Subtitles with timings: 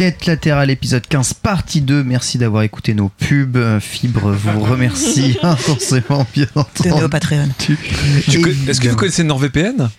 [0.00, 5.36] Quête latérale épisode 15 partie 2 merci d'avoir écouté nos pubs Euh, Fibre vous remercie
[5.42, 7.48] intensément bien Donnez au entendu Patreon.
[7.68, 9.90] Est-ce que vous connaissez NordVPN?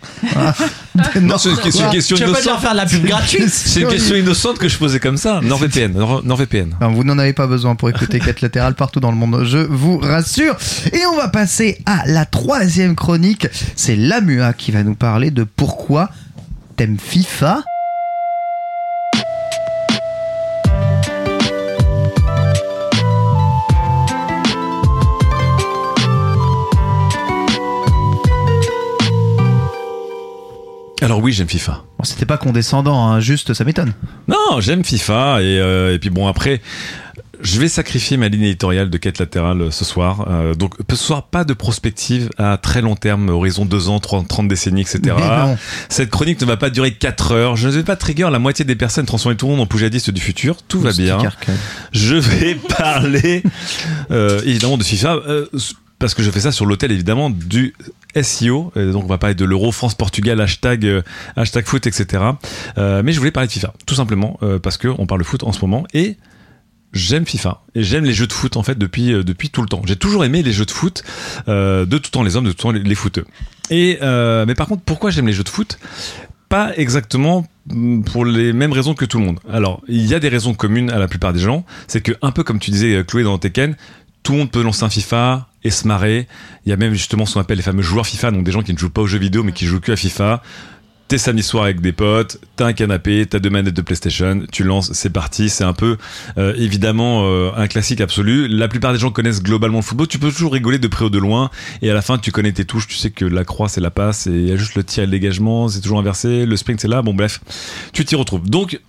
[1.21, 2.61] Non, c'est une, une question Tu vas pas leur innocente.
[2.61, 5.39] faire de la pub gratuite C'est une question innocente que je posais comme ça.
[5.43, 5.93] NordVPN.
[5.93, 6.73] Nord- NordVPN.
[6.77, 9.59] Enfin, vous n'en avez pas besoin pour écouter Quête latérale partout dans le monde, je
[9.59, 10.57] vous rassure.
[10.93, 13.45] Et on va passer à la troisième chronique.
[13.75, 16.09] C'est Lamua qui va nous parler de pourquoi
[16.75, 17.61] t'aimes FIFA.
[31.01, 31.83] Alors oui, j'aime FIFA.
[31.97, 33.93] Bon, c'était pas condescendant, hein, juste ça m'étonne.
[34.27, 36.61] Non, j'aime FIFA et, euh, et puis bon après.
[37.43, 40.27] Je vais sacrifier ma ligne éditoriale de quête latérale euh, ce soir.
[40.29, 44.27] Euh, donc ce soir, pas de prospective à très long terme, horizon 2 ans, 30,
[44.27, 45.15] 30 décennies, etc.
[45.89, 47.55] Cette chronique ne va pas durer 4 heures.
[47.55, 50.11] Je ne vais pas trigger la moitié des personnes, transformer tout le monde en poujadiste
[50.11, 50.57] du futur.
[50.67, 51.17] Tout va bien.
[51.17, 51.55] Arcade.
[51.93, 53.41] Je vais parler
[54.11, 55.47] euh, évidemment de FIFA euh,
[56.01, 57.75] parce que je fais ça sur l'hôtel évidemment du
[58.19, 58.73] SEO.
[58.75, 61.03] Donc on va parler de l'Euro France Portugal hashtag euh,
[61.35, 62.23] hashtag foot etc.
[62.77, 65.25] Euh, mais je voulais parler de FIFA tout simplement euh, parce que on parle de
[65.25, 66.17] foot en ce moment et
[66.93, 69.81] J'aime FIFA et j'aime les jeux de foot en fait depuis depuis tout le temps.
[69.85, 71.03] J'ai toujours aimé les jeux de foot
[71.47, 73.23] de tout temps les hommes, de tout temps les, les footeux.
[73.69, 75.79] Et mais par contre, pourquoi j'aime les jeux de foot?
[76.49, 79.39] Pas exactement mm, pour les mêmes raisons que tout le monde.
[79.49, 81.63] Alors, il y a des raisons communes à la plupart des gens.
[81.87, 83.77] C'est que un peu comme tu disais, Chloé dans Tekken,
[84.21, 86.27] tout le monde peut lancer un FIFA et se marrer.
[86.65, 88.61] Il y a même justement ce qu'on appelle les fameux joueurs FIFA, donc des gens
[88.61, 90.41] qui ne jouent pas aux jeux vidéo mais qui jouent que à FIFA.
[91.07, 94.63] T'es samedi soir avec des potes, t'as un canapé, t'as deux manettes de PlayStation, tu
[94.63, 95.49] lances, c'est parti.
[95.49, 95.97] C'est un peu
[96.37, 98.47] euh, évidemment euh, un classique absolu.
[98.47, 100.07] La plupart des gens connaissent globalement le football.
[100.07, 101.49] Tu peux toujours rigoler de près ou de loin,
[101.81, 102.87] et à la fin tu connais tes touches.
[102.87, 105.03] Tu sais que la croix c'est la passe, et il y a juste le tir
[105.03, 106.45] et le dégagement, c'est toujours inversé.
[106.45, 107.01] Le sprint c'est là.
[107.01, 107.41] Bon bref,
[107.91, 108.49] tu t'y retrouves.
[108.49, 108.79] Donc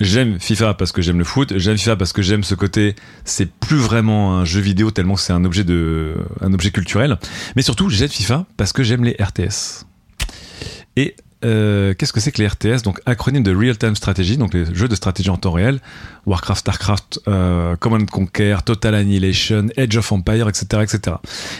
[0.00, 1.52] J'aime FIFA parce que j'aime le foot.
[1.58, 2.96] J'aime FIFA parce que j'aime ce côté.
[3.24, 7.18] C'est plus vraiment un jeu vidéo tellement c'est un objet de, un objet culturel.
[7.54, 9.84] Mais surtout, j'aime FIFA parce que j'aime les RTS.
[10.96, 11.14] Et
[11.44, 14.66] euh, qu'est-ce que c'est que les RTS Donc acronyme de Real Time Strategy, donc les
[14.74, 15.80] jeux de stratégie en temps réel,
[16.26, 21.16] Warcraft, Starcraft, euh, Command and Conquer, Total Annihilation, Edge of Empire, etc., etc.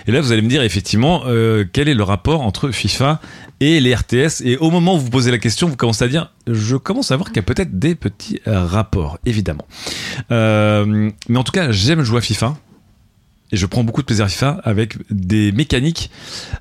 [0.07, 3.21] Et là, vous allez me dire effectivement euh, quel est le rapport entre FIFA
[3.61, 4.43] et les RTS.
[4.45, 7.17] Et au moment où vous posez la question, vous commencez à dire, je commence à
[7.17, 9.67] voir qu'il y a peut-être des petits rapports, évidemment.
[10.31, 12.57] Mais en tout cas, j'aime jouer à FIFA.
[13.53, 16.11] Et je prends beaucoup de plaisir à FIFA avec des mécaniques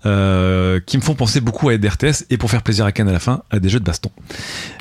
[0.06, 3.08] euh, qui me font penser beaucoup à des RTS et pour faire plaisir à Ken
[3.08, 4.10] à la fin, à des jeux de baston.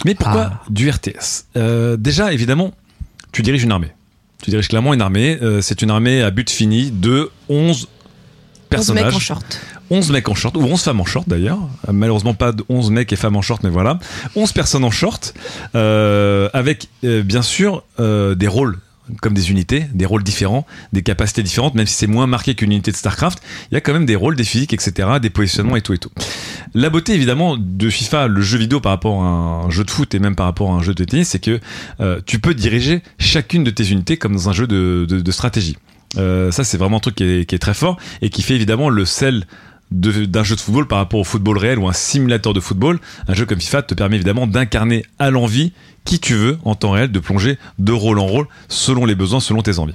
[0.05, 0.63] Mais pourquoi Ah.
[0.71, 2.73] du RTS Euh, Déjà, évidemment,
[3.33, 3.93] tu diriges une armée.
[4.43, 5.39] Tu diriges clairement une armée.
[5.43, 7.89] Euh, c'est une armée à but fini de 11 11
[8.71, 9.05] personnages.
[9.07, 9.61] mecs en short.
[9.91, 11.59] 11 mecs en short, ou 11 femmes en short d'ailleurs.
[11.91, 13.99] Malheureusement pas de 11 mecs et femmes en short, mais voilà.
[14.37, 15.33] 11 personnes en short,
[15.75, 18.79] euh, avec euh, bien sûr euh, des rôles
[19.21, 22.73] comme des unités, des rôles différents, des capacités différentes, même si c'est moins marqué qu'une
[22.73, 25.77] unité de StarCraft, il y a quand même des rôles, des physiques, etc., des positionnements
[25.77, 26.11] et tout et tout.
[26.75, 30.15] La beauté évidemment de FIFA, le jeu vidéo par rapport à un jeu de foot
[30.15, 31.61] et même par rapport à un jeu de tennis, c'est que
[32.01, 35.77] euh, tu peux diriger chacune de tes unités comme dans un jeu de, stratégie.
[36.17, 38.55] Euh, ça c'est vraiment un truc qui est, qui est très fort et qui fait
[38.55, 39.47] évidemment le sel
[39.91, 43.35] d'un jeu de football par rapport au football réel ou un simulateur de football, un
[43.35, 45.73] jeu comme FIFA te permet évidemment d'incarner à l'envie
[46.05, 49.41] qui tu veux en temps réel, de plonger de rôle en rôle selon les besoins,
[49.41, 49.95] selon tes envies.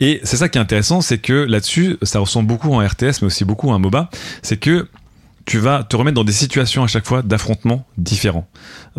[0.00, 3.26] Et c'est ça qui est intéressant, c'est que là-dessus, ça ressemble beaucoup un RTS, mais
[3.26, 4.10] aussi beaucoup à un MOBA,
[4.42, 4.88] c'est que
[5.44, 8.48] tu vas te remettre dans des situations à chaque fois d'affrontements différents.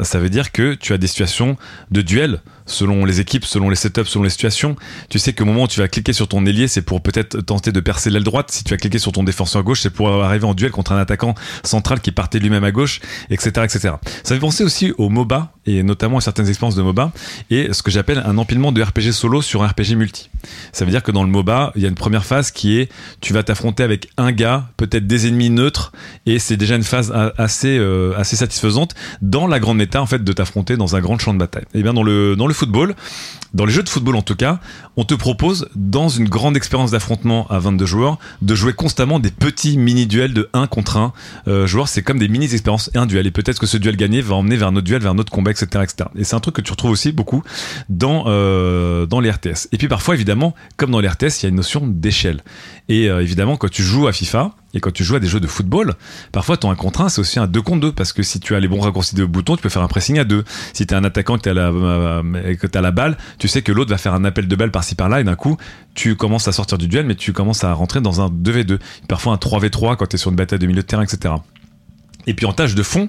[0.04, 1.58] Ça veut dire que tu as des situations
[1.92, 4.76] de duel selon les équipes, selon les setups, selon les situations.
[5.10, 7.72] Tu sais qu'au moment où tu vas cliquer sur ton ailier, c'est pour peut-être tenter
[7.72, 8.52] de percer l'aile droite.
[8.52, 10.98] Si tu vas cliquer sur ton défenseur gauche, c'est pour arriver en duel contre un
[10.98, 13.96] attaquant central qui partait lui-même à gauche, etc., etc.
[14.24, 17.12] Ça fait penser aussi au MOBA et notamment à certaines expériences de MOBA
[17.50, 20.30] et ce que j'appelle un empilement de RPG solo sur un RPG multi.
[20.72, 22.90] Ça veut dire que dans le MOBA, il y a une première phase qui est
[23.22, 25.92] tu vas t'affronter avec un gars, peut-être des ennemis neutres
[26.26, 30.24] et c'est déjà une phase assez euh, assez satisfaisante dans la grande méta en fait
[30.24, 31.66] de t'affronter dans un grand champ de bataille.
[31.74, 32.96] Et bien dans le dans le football,
[33.54, 34.60] dans les jeux de football en tout cas,
[34.98, 39.32] on te propose dans une grande expérience d'affrontement à 22 joueurs de jouer constamment des
[39.32, 41.14] petits mini duels de 1 contre 1
[41.48, 43.96] euh, joueurs, c'est comme des mini expériences et un duel et peut-être que ce duel
[43.96, 46.10] gagné va emmener vers un autre duel, vers un autre combat, etc., etc.
[46.16, 47.44] Et c'est un truc que tu retrouves aussi beaucoup
[47.88, 49.70] dans euh, dans les RTS.
[49.72, 52.44] Et puis parfois évidemment, comme dans les RTS, il y a une notion d'échelle.
[52.90, 55.40] Et euh, évidemment, quand tu joues à FIFA et quand tu joues à des jeux
[55.40, 55.96] de football,
[56.34, 58.56] parfois ton 1 contre 1, c'est aussi un 2 contre 2 parce que si tu
[58.56, 60.44] as les bons raccourcis de boutons, tu peux faire un pressing à deux.
[60.74, 63.98] Si tu un attaquant tu euh, que as la balle, tu sais que l'autre va
[63.98, 65.58] faire un appel de balle par-ci par-là et d'un coup,
[65.94, 68.80] tu commences à sortir du duel, mais tu commences à rentrer dans un 2v2.
[69.08, 71.34] Parfois un 3v3 quand tu sur une bataille de milieu de terrain, etc.
[72.28, 73.08] Et puis en tâche de fond,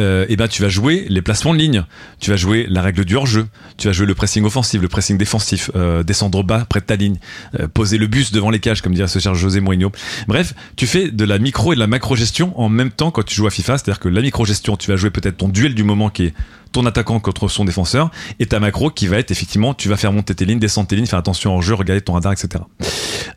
[0.00, 1.84] euh, eh ben tu vas jouer les placements de ligne,
[2.20, 3.46] tu vas jouer la règle du hors-jeu,
[3.76, 6.96] tu vas jouer le pressing offensif, le pressing défensif, euh, descendre bas près de ta
[6.96, 7.18] ligne,
[7.58, 9.90] euh, poser le bus devant les cages comme dirait ce cher José Mourinho.
[10.26, 13.24] Bref, tu fais de la micro et de la macro gestion en même temps quand
[13.24, 15.74] tu joues à FIFA, c'est-à-dire que la micro gestion, tu vas jouer peut-être ton duel
[15.74, 16.34] du moment qui est
[16.72, 20.12] ton attaquant contre son défenseur et ta macro qui va être effectivement tu vas faire
[20.12, 22.64] monter tes lignes, descendre tes lignes, faire attention en jeu, regarder ton radar, etc.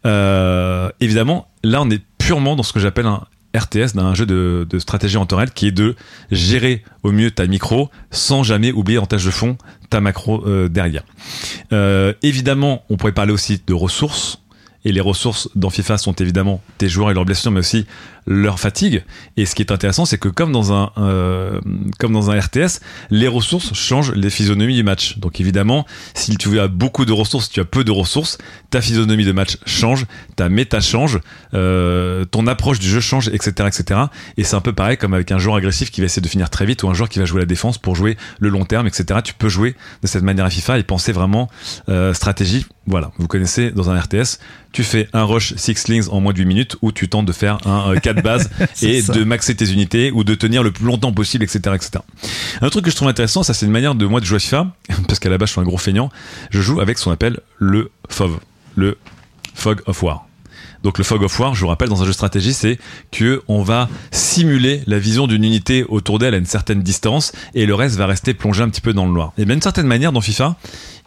[0.06, 3.24] Euh, évidemment, là on est purement dans ce que j'appelle un
[3.56, 5.96] RTS d'un jeu de, stratégie en temps réel qui est de
[6.32, 9.58] gérer au mieux ta micro sans jamais oublier en tâche de fond
[9.90, 11.04] ta macro euh, derrière.
[11.74, 14.40] Euh, évidemment, on pourrait parler aussi de ressources.
[14.84, 17.86] Et les ressources dans FIFA sont évidemment tes joueurs et leurs blessures, mais aussi
[18.26, 19.04] leur fatigue.
[19.38, 21.60] Et ce qui est intéressant, c'est que comme dans un euh,
[22.00, 22.80] comme dans un RTS,
[23.10, 25.18] les ressources changent les physionomies du match.
[25.18, 28.38] Donc évidemment, si tu as beaucoup de ressources, si tu as peu de ressources,
[28.70, 31.20] ta physionomie de match change, ta méta change,
[31.54, 34.02] euh, ton approche du jeu change, etc., etc.
[34.38, 36.50] Et c'est un peu pareil comme avec un joueur agressif qui va essayer de finir
[36.50, 38.88] très vite ou un joueur qui va jouer la défense pour jouer le long terme,
[38.88, 39.20] etc.
[39.24, 41.50] Tu peux jouer de cette manière à FIFA et penser vraiment
[41.90, 42.66] euh, stratégie.
[42.88, 44.40] Voilà, vous connaissez dans un RTS,
[44.72, 47.32] tu fais un rush six slings en moins de 8 minutes ou tu tentes de
[47.32, 48.50] faire un de base
[48.82, 51.92] et de maxer tes unités ou de tenir le plus longtemps possible, etc., etc.
[52.62, 54.40] Un truc que je trouve intéressant, ça c'est une manière de moi de jouer à
[54.40, 54.68] FIFA,
[55.08, 56.10] parce qu'à la base je suis un gros feignant,
[56.50, 58.40] je joue avec ce qu'on appelle le FOV,
[58.76, 58.98] le
[59.54, 60.28] Fog of War.
[60.84, 62.80] Donc le fog of war, je vous rappelle, dans un jeu de stratégie, c'est
[63.12, 67.66] que on va simuler la vision d'une unité autour d'elle à une certaine distance et
[67.66, 69.34] le reste va rester plongé un petit peu dans le noir.
[69.38, 70.56] Et d'une certaine manière, dans FIFA,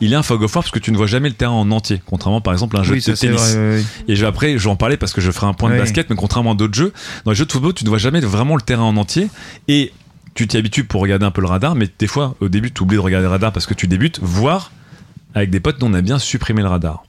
[0.01, 1.53] il y a un fog of war parce que tu ne vois jamais le terrain
[1.53, 3.57] en entier, contrairement par exemple à un jeu de tennis.
[4.09, 6.11] Et je, après, je vais en parler parce que je ferai un point de basket,
[6.11, 6.93] mais contrairement à d'autres jeux,
[7.25, 9.29] dans les jeux de football, tu ne vois jamais vraiment le terrain en entier
[9.69, 9.93] et
[10.35, 12.83] tu t'y habitues pour regarder un peu le radar, mais des fois, au début, tu
[12.83, 14.73] oublies de regarder le radar parce que tu débutes, voire
[15.35, 17.05] avec des potes, on a bien supprimé le radar.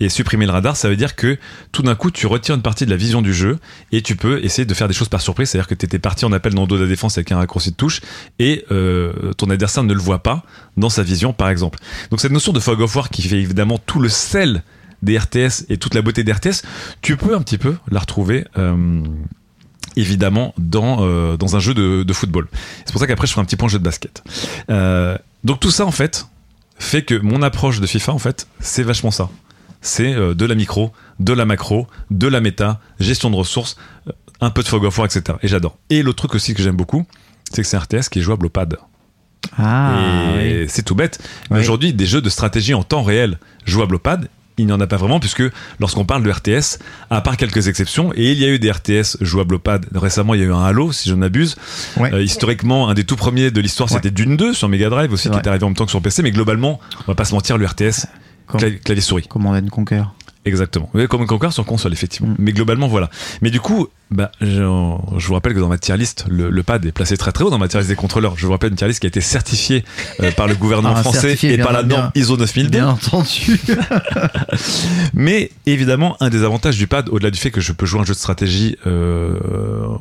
[0.00, 1.38] Et supprimer le radar, ça veut dire que
[1.70, 3.58] tout d'un coup, tu retires une partie de la vision du jeu
[3.92, 5.50] et tu peux essayer de faire des choses par surprise.
[5.50, 7.36] C'est-à-dire que tu étais parti en appel dans le dos de la défense avec un
[7.36, 8.00] raccourci de touche
[8.40, 10.42] et euh, ton adversaire ne le voit pas
[10.76, 11.78] dans sa vision, par exemple.
[12.10, 14.64] Donc cette notion de fog of war qui fait évidemment tout le sel
[15.02, 16.62] des RTS et toute la beauté des RTS,
[17.00, 18.44] tu peux un petit peu la retrouver.
[18.58, 19.00] Euh,
[19.96, 22.48] évidemment dans, euh, dans un jeu de, de football.
[22.84, 24.24] C'est pour ça qu'après je ferai un petit point jeu de basket.
[25.44, 26.26] Donc tout ça en fait
[26.80, 29.30] fait que mon approche de FIFA en fait c'est vachement ça
[29.84, 33.76] c'est euh, de la micro, de la macro, de la méta, gestion de ressources,
[34.08, 35.38] euh, un peu de fog of war, etc.
[35.42, 35.78] Et j'adore.
[35.90, 37.06] Et l'autre truc aussi que j'aime beaucoup,
[37.52, 38.76] c'est que c'est un RTS qui est jouable au pad.
[39.58, 41.22] Ah, et c'est tout bête.
[41.50, 44.80] Mais aujourd'hui, des jeux de stratégie en temps réel jouables au pad, il n'y en
[44.80, 45.42] a pas vraiment puisque
[45.80, 46.78] lorsqu'on parle de RTS,
[47.10, 49.86] à part quelques exceptions, et il y a eu des RTS jouables au pad.
[49.94, 51.56] Récemment, il y a eu un Halo, si je ne m'abuse.
[51.98, 55.28] Euh, historiquement, un des tout premiers de l'histoire, c'était Dune 2 sur Mega Drive aussi,
[55.28, 56.22] qui est arrivé en même temps que sur PC.
[56.22, 58.06] Mais globalement, on va pas se mentir, le RTS,
[58.46, 59.26] clavier souris.
[59.26, 60.04] Command Conquer.
[60.44, 60.90] Exactement.
[60.94, 62.32] Oui, comme Conquer sur console, effectivement.
[62.32, 62.36] Mm.
[62.38, 63.10] Mais globalement, voilà.
[63.40, 64.46] Mais du coup, bah, je,
[65.18, 67.42] je, vous rappelle que dans ma tier list, le, le, pad est placé très très
[67.42, 68.34] haut dans ma tier list des contrôleurs.
[68.36, 69.84] Je vous rappelle une tier list qui a été certifiée
[70.20, 72.68] euh, par le gouvernement ah, français et par la norme ISO 9002.
[72.68, 73.58] Bien entendu.
[75.14, 78.04] Mais évidemment, un des avantages du pad, au-delà du fait que je peux jouer un
[78.04, 79.38] jeu de stratégie euh,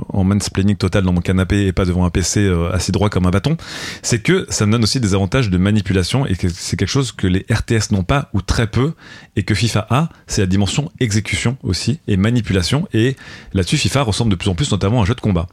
[0.10, 3.26] en mansplaining total dans mon canapé et pas devant un PC euh, assis droit comme
[3.26, 3.58] un bâton,
[4.02, 7.14] c'est que ça me donne aussi des avantages de manipulation et que c'est quelque chose
[7.14, 8.94] que les RTS n'ont pas ou très peu
[9.36, 12.88] et que FIFA a, c'est la dimension exécution aussi et manipulation.
[12.94, 13.16] Et
[13.54, 15.48] là-dessus, FIFA ressemble de plus en plus notamment à un jeu de combat.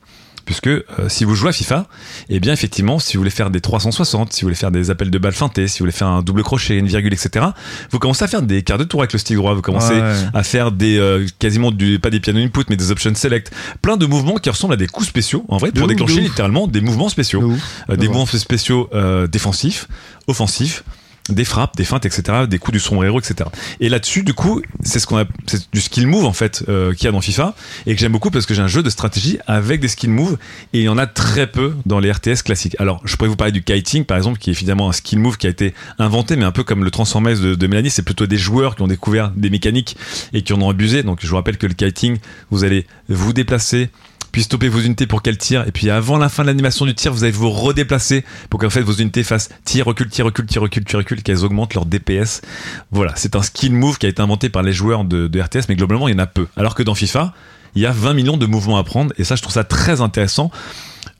[0.46, 1.86] Puisque euh, si vous jouez à FIFA,
[2.28, 5.10] eh bien effectivement, si vous voulez faire des 360, si vous voulez faire des appels
[5.10, 7.46] de balles feintés, si vous voulez faire un double crochet, une virgule, etc.,
[7.90, 10.00] vous commencez à faire des quarts de tour avec le stick droit, vous commencez
[10.34, 13.96] à faire des euh, quasiment du pas des piano input mais des options select, plein
[13.96, 17.10] de mouvements qui ressemblent à des coups spéciaux en vrai pour déclencher littéralement des mouvements
[17.10, 17.52] spéciaux,
[17.90, 18.88] euh, des mouvements spéciaux
[19.30, 19.88] défensifs,
[20.26, 20.84] offensifs
[21.28, 23.48] des frappes, des feintes, etc., des coups du sombrero, etc.
[23.80, 26.92] Et là-dessus, du coup, c'est ce qu'on a, c'est du skill move en fait euh,
[26.92, 27.54] qu'il y a dans FIFA
[27.86, 30.38] et que j'aime beaucoup parce que j'ai un jeu de stratégie avec des skill moves
[30.72, 32.76] et il y en a très peu dans les RTS classiques.
[32.78, 35.36] Alors, je pourrais vous parler du kiting par exemple, qui est évidemment un skill move
[35.36, 38.26] qui a été inventé, mais un peu comme le Transformers de, de Mélanie, c'est plutôt
[38.26, 39.96] des joueurs qui ont découvert des mécaniques
[40.32, 41.02] et qui en ont abusé.
[41.02, 42.18] Donc, je vous rappelle que le kiting,
[42.50, 43.90] vous allez vous déplacer
[44.32, 46.94] puis stopper vos unités pour qu'elles tirent, et puis avant la fin de l'animation du
[46.94, 50.46] tir, vous allez vous redéplacer pour qu'en fait vos unités fassent tir, recul, tir, recul,
[50.46, 52.42] tir, recul, tir, recul, qu'elles augmentent leur DPS.
[52.90, 55.76] Voilà, c'est un skill move qui a été inventé par les joueurs de, RTS, mais
[55.76, 56.46] globalement il y en a peu.
[56.56, 57.32] Alors que dans FIFA,
[57.74, 60.00] il y a 20 millions de mouvements à prendre, et ça je trouve ça très
[60.00, 60.50] intéressant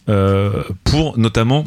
[0.08, 1.64] euh, pour notamment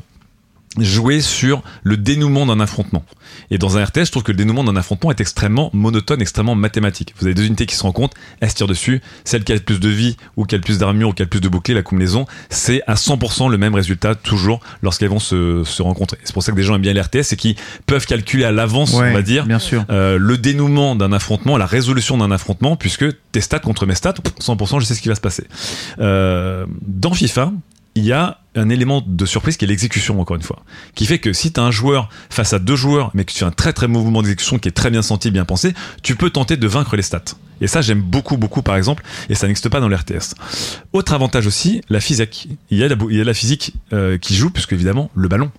[0.80, 3.04] jouer sur le dénouement d'un affrontement.
[3.52, 6.56] Et dans un RTS, je trouve que le dénouement d'un affrontement est extrêmement monotone, extrêmement
[6.56, 7.14] mathématique.
[7.20, 9.62] Vous avez deux unités qui se rencontrent, elles se tirent dessus, celle qui a le
[9.62, 11.50] plus de vie, ou qui a le plus d'armure, ou qui a le plus de
[11.50, 16.18] boucliers, la combinaison, c'est à 100% le même résultat, toujours, lorsqu'elles vont se, se rencontrer.
[16.24, 18.52] C'est pour ça que des gens aiment bien les RTS, c'est qu'ils peuvent calculer à
[18.52, 19.86] l'avance, Ouais, on va dire, bien sûr.
[19.90, 24.14] euh, le dénouement d'un affrontement, la résolution d'un affrontement, puisque tes stats contre mes stats,
[24.40, 25.46] 100% je sais ce qui va se passer.
[26.00, 27.52] Euh, dans FIFA,
[27.96, 30.64] il y a un élément de surprise qui est l'exécution, encore une fois.
[30.96, 33.40] Qui fait que si tu as un joueur face à deux joueurs, mais que tu
[33.40, 36.30] fais un très très mouvement d'exécution qui est très bien senti, bien pensé, tu peux
[36.30, 37.24] tenter de vaincre les stats.
[37.62, 40.36] Et ça, j'aime beaucoup, beaucoup, par exemple, et ça n'existe pas dans l'RTS.
[40.92, 42.50] Autre avantage aussi, la physique.
[42.70, 45.28] Il y a la, il y a la physique euh, qui joue, puisque évidemment, le
[45.28, 45.52] ballon.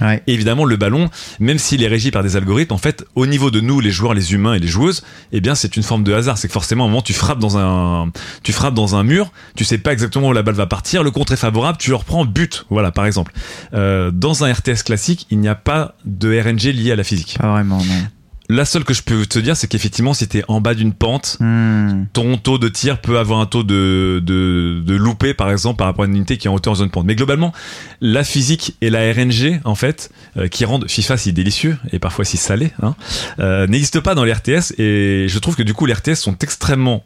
[0.00, 0.22] Ouais.
[0.26, 3.50] Et évidemment, le ballon, même s'il est régi par des algorithmes, en fait, au niveau
[3.50, 6.12] de nous, les joueurs, les humains et les joueuses, eh bien, c'est une forme de
[6.12, 6.38] hasard.
[6.38, 8.10] C'est que forcément, à un moment, tu frappes dans un,
[8.42, 11.10] tu frappes dans un mur, tu sais pas exactement où la balle va partir, le
[11.10, 12.66] contre est favorable, tu le reprends, but.
[12.70, 13.32] Voilà, par exemple.
[13.74, 17.36] Euh, dans un RTS classique, il n'y a pas de RNG lié à la physique.
[17.40, 18.08] Pas vraiment, non.
[18.50, 21.36] La seule que je peux te dire, c'est qu'effectivement, si t'es en bas d'une pente,
[21.40, 22.04] Hmm.
[22.14, 25.86] ton taux de tir peut avoir un taux de, de, de loupé, par exemple, par
[25.86, 27.04] rapport à une unité qui est en hauteur en zone pente.
[27.04, 27.52] Mais globalement,
[28.00, 32.24] la physique et la RNG, en fait, euh, qui rendent FIFA si délicieux et parfois
[32.24, 32.94] si salé, hein,
[33.38, 34.72] euh, n'existent pas dans les RTS.
[34.78, 37.04] Et je trouve que du coup, les RTS sont extrêmement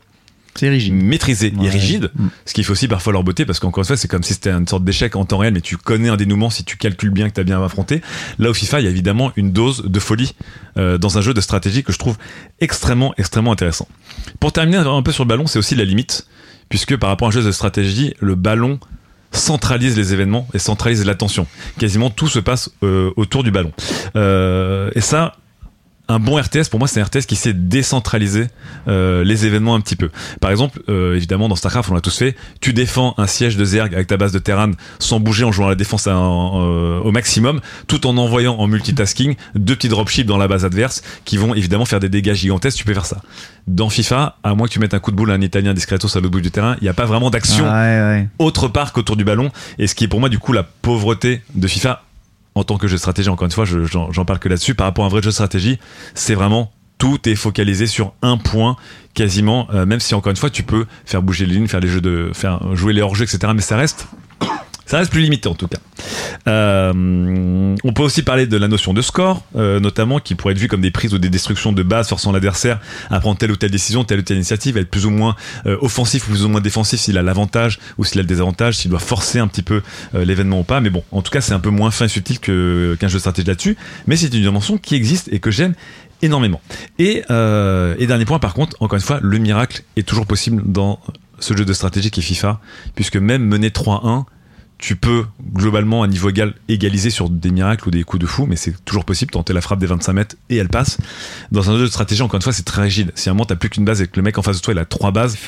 [0.54, 0.92] C'est rigide.
[0.94, 1.68] maîtrisés et Ouais.
[1.70, 2.26] rigides, Mm.
[2.44, 4.50] ce qui fait aussi parfois leur beauté, parce qu'encore une fois, c'est comme si c'était
[4.50, 7.28] une sorte d'échec en temps réel, mais tu connais un dénouement si tu calcules bien
[7.30, 8.02] que tu as bien affronté.
[8.38, 10.34] Là, au FIFA, il y a évidemment une dose de folie
[10.76, 12.16] euh, dans un jeu de stratégie que je trouve
[12.60, 13.88] extrêmement, extrêmement intéressant.
[14.40, 16.26] Pour terminer un peu sur le ballon, c'est aussi la limite,
[16.68, 18.78] puisque par rapport à un jeu de stratégie, le ballon
[19.34, 21.46] centralise les événements et centralise l'attention.
[21.78, 23.72] Quasiment tout se passe euh, autour du ballon.
[24.16, 25.36] Euh, et ça,
[26.12, 28.46] un bon RTS, pour moi, c'est un RTS qui sait décentraliser
[28.88, 30.10] euh, les événements un petit peu.
[30.40, 33.64] Par exemple, euh, évidemment, dans StarCraft, on l'a tous fait, tu défends un siège de
[33.64, 37.00] Zerg avec ta base de Terran sans bouger en jouant à la défense à euh,
[37.00, 41.36] au maximum, tout en envoyant en multitasking deux petits dropships dans la base adverse qui
[41.36, 43.22] vont évidemment faire des dégâts gigantesques, tu peux faire ça.
[43.66, 46.08] Dans FIFA, à moins que tu mettes un coup de boule à un Italien discretos
[46.16, 48.28] à l'autre bout du terrain, il n'y a pas vraiment d'action Ouais, ouais.
[48.38, 49.50] autre part qu'autour du ballon.
[49.78, 52.02] Et ce qui est pour moi, du coup, la pauvreté de FIFA
[52.54, 54.74] en tant que jeu de stratégie, encore une fois, je- j'en j'en parle que là-dessus,
[54.74, 55.78] par rapport à un vrai jeu de stratégie,
[56.14, 58.76] c'est vraiment tout est focalisé sur un point
[59.14, 61.88] quasiment, euh, même si encore une fois, tu peux faire bouger les lignes, faire les
[61.88, 63.52] jeux de, faire jouer les hors-jeux, etc.
[63.56, 64.06] Mais ça reste,
[64.86, 65.78] ça reste plus limité en tout cas.
[66.48, 70.58] Euh, on peut aussi parler de la notion de score, euh, notamment qui pourrait être
[70.58, 73.56] vue comme des prises ou des destructions de base, forçant l'adversaire à prendre telle ou
[73.56, 75.36] telle décision, telle ou telle initiative, être plus ou moins
[75.66, 78.76] euh, offensif ou plus ou moins défensif s'il a l'avantage ou s'il a le désavantage,
[78.78, 79.82] s'il doit forcer un petit peu
[80.14, 80.80] euh, l'événement ou pas.
[80.80, 83.18] Mais bon, en tout cas, c'est un peu moins fin et subtil qu'un jeu de
[83.18, 83.76] stratégie là-dessus.
[84.06, 85.74] Mais c'est une dimension qui existe et que j'aime
[86.22, 86.60] énormément.
[86.98, 90.62] Et, euh, et dernier point, par contre, encore une fois, le miracle est toujours possible
[90.64, 91.00] dans
[91.40, 92.60] ce jeu de stratégie qui est FIFA,
[92.94, 94.24] puisque même mener 3-1,
[94.82, 95.24] tu peux
[95.54, 98.84] globalement à niveau égal égaliser sur des miracles ou des coups de fou, mais c'est
[98.84, 100.98] toujours possible, tenter la frappe des 25 mètres et elle passe.
[101.52, 103.12] Dans un jeu de stratégie, encore une fois, c'est très rigide.
[103.14, 104.62] Si à un moment t'as plus qu'une base et que le mec en face de
[104.62, 105.38] toi il a trois bases,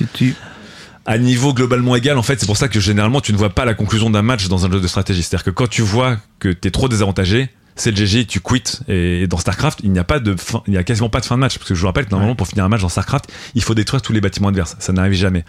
[1.04, 3.64] à niveau globalement égal, en fait, c'est pour ça que généralement tu ne vois pas
[3.64, 5.24] la conclusion d'un match dans un jeu de stratégie.
[5.24, 8.82] C'est-à-dire que quand tu vois que t'es trop désavantagé, c'est le GG, tu quittes.
[8.88, 11.24] Et dans StarCraft, il n'y a pas de fin, il n'y a quasiment pas de
[11.24, 11.58] fin de match.
[11.58, 13.74] Parce que je vous rappelle que normalement, pour finir un match dans StarCraft, il faut
[13.74, 14.76] détruire tous les bâtiments adverses.
[14.78, 15.44] Ça n'arrive jamais.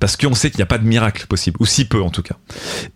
[0.00, 1.56] Parce qu'on sait qu'il n'y a pas de miracle possible.
[1.60, 2.36] Ou si peu, en tout cas.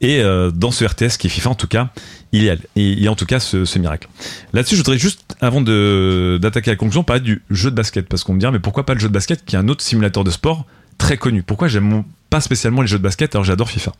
[0.01, 1.91] Et euh, dans ce RTS qui est FIFA, en tout cas,
[2.33, 4.09] il y a, il y a en tout cas ce, ce miracle.
[4.53, 8.09] Là-dessus, je voudrais juste, avant de, d'attaquer la conclusion, parler du jeu de basket.
[8.09, 9.83] Parce qu'on me dit, mais pourquoi pas le jeu de basket qui est un autre
[9.83, 10.67] simulateur de sport
[10.99, 11.43] très connu?
[11.43, 13.93] Pourquoi j'aime pas spécialement les jeux de basket alors j'adore FIFA?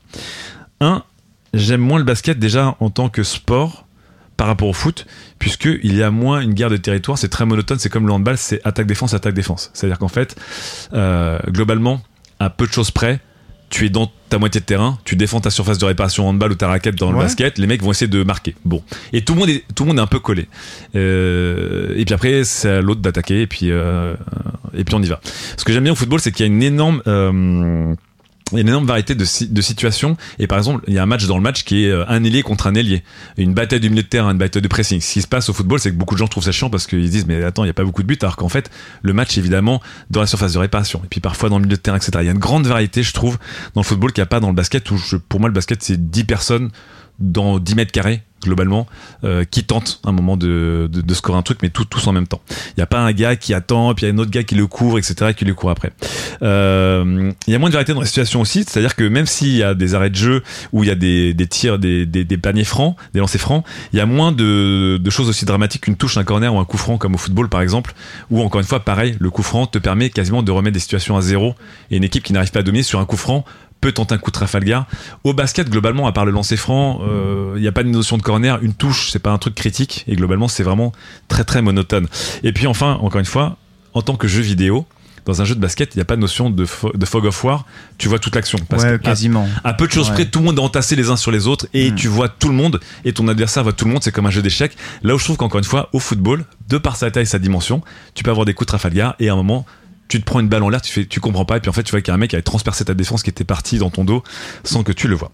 [0.81, 1.05] Un,
[1.55, 3.87] j'aime moins le basket déjà en tant que sport
[4.43, 5.07] par rapport au foot,
[5.39, 8.37] puisqu'il y a moins une guerre de territoire, c'est très monotone, c'est comme le handball,
[8.37, 9.71] c'est attaque-défense, attaque-défense.
[9.73, 10.35] C'est-à-dire qu'en fait,
[10.95, 12.03] euh, globalement,
[12.41, 13.21] à peu de choses près,
[13.71, 16.55] tu es dans ta moitié de terrain, tu défends ta surface de réparation handball ou
[16.57, 18.57] ta raquette dans le basket, les mecs vont essayer de marquer.
[18.65, 18.83] Bon.
[19.13, 20.49] Et tout le monde est, tout le monde est un peu collé.
[20.97, 24.17] Euh, et puis après, c'est à l'autre d'attaquer, et puis, euh,
[24.75, 25.21] et puis on y va.
[25.57, 27.01] Ce que j'aime bien au football, c'est qu'il y a une énorme,
[28.53, 30.17] il y a une énorme variété de, si- de situations.
[30.39, 32.23] Et par exemple, il y a un match dans le match qui est euh, un
[32.25, 33.03] ailier contre un ailier.
[33.37, 35.01] Une bataille du milieu de terrain, une bataille de pressing.
[35.01, 36.87] Ce qui se passe au football, c'est que beaucoup de gens trouvent ça chiant parce
[36.87, 38.71] qu'ils se disent, mais attends, il n'y a pas beaucoup de buts, alors qu'en fait,
[39.03, 39.81] le match, évidemment,
[40.11, 41.01] dans la surface de réparation.
[41.05, 42.13] Et puis parfois dans le milieu de terrain, etc.
[42.21, 43.39] Il y a une grande variété, je trouve,
[43.75, 45.55] dans le football qu'il n'y a pas dans le basket, où je- pour moi, le
[45.55, 46.71] basket, c'est 10 personnes
[47.19, 48.87] dans 10 mètres carrés globalement
[49.25, 52.13] euh, qui tentent un moment de, de, de scorer un truc mais tout, tous en
[52.13, 52.41] même temps.
[52.71, 54.43] Il n'y a pas un gars qui attend puis il y a un autre gars
[54.43, 55.93] qui le couvre etc qui le court après.
[56.43, 59.05] Euh, il y a moins de variété dans la situation aussi c'est à dire que
[59.05, 60.43] même s'il y a des arrêts de jeu
[60.73, 63.65] où il y a des, des tirs des, des, des paniers francs des lancers francs
[63.93, 66.65] il y a moins de, de choses aussi dramatiques qu'une touche un corner ou un
[66.65, 67.95] coup franc comme au football par exemple
[68.31, 71.17] où encore une fois pareil le coup franc te permet quasiment de remettre des situations
[71.17, 71.55] à zéro
[71.91, 73.45] et une équipe qui n'arrive pas à dominer sur un coup franc
[73.83, 74.87] peut tenter un coup de Trafalgar.
[75.25, 77.01] Au basket, globalement, à part le lancer franc,
[77.57, 78.59] il n'y a pas de notion de corner.
[78.63, 80.05] Une touche, c'est pas un truc critique.
[80.09, 80.93] Et globalement, c'est vraiment
[81.29, 82.09] très très monotone.
[82.43, 83.57] Et puis enfin, encore une fois,
[83.93, 84.87] en tant que jeu vidéo,
[85.25, 87.25] dans un jeu de basket, il n'y a pas de notion de, fo- de fog
[87.27, 87.65] of war.
[87.99, 88.59] Tu vois toute l'action.
[88.73, 89.49] Ouais, à- quasiment.
[89.63, 90.15] à peu de choses Ouais.
[90.15, 91.95] près, tout le monde est entassé les uns sur les autres et Mm.
[91.95, 94.03] tu vois tout le monde et ton adversaire voit tout le monde.
[94.03, 94.77] C'est comme un jeu d'échecs.
[95.05, 97.39] Là où je trouve qu'encore une fois, au football, de par sa taille et sa
[97.39, 97.83] dimension,
[98.15, 99.65] tu peux avoir des coups de Trafalgar et à un moment,
[100.09, 101.73] tu te prends une balle en l'air, tu fais, tu comprends pas et puis en
[101.73, 103.45] fait, tu vois qu'il y a un mec qui avait transpercé ta défense qui était
[103.45, 104.23] parti dans ton dos
[104.65, 105.33] sans que tu le vois.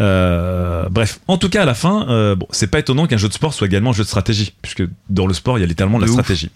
[0.00, 3.28] Euh, bref, en tout cas, à la fin, euh, bon, c'est pas étonnant qu'un jeu
[3.28, 5.66] de sport soit également un jeu de stratégie puisque dans le sport, il y a
[5.66, 6.14] littéralement de la ouf.
[6.14, 6.50] stratégie.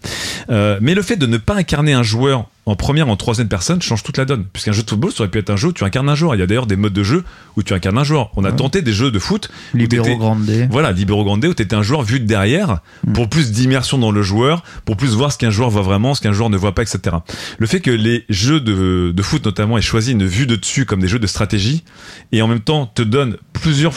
[0.50, 3.80] Euh, mais le fait de ne pas incarner un joueur en première, en troisième personne
[3.80, 4.44] change toute la donne.
[4.52, 6.34] Puisqu'un jeu de football, ça aurait pu être un jeu où tu incarnes un joueur.
[6.34, 7.22] Il y a d'ailleurs des modes de jeu
[7.56, 8.32] où tu incarnes un joueur.
[8.34, 9.48] On a tenté des jeux de foot.
[9.72, 10.50] Libero Grande.
[10.68, 12.80] Voilà, Libero Grande, où tu étais un joueur vu de derrière,
[13.14, 16.20] pour plus d'immersion dans le joueur, pour plus voir ce qu'un joueur voit vraiment, ce
[16.20, 17.16] qu'un joueur ne voit pas, etc.
[17.58, 21.00] Le fait que les jeux de, foot, notamment, aient choisi une vue de dessus comme
[21.00, 21.84] des jeux de stratégie,
[22.32, 23.94] et en même temps te donnent plusieurs,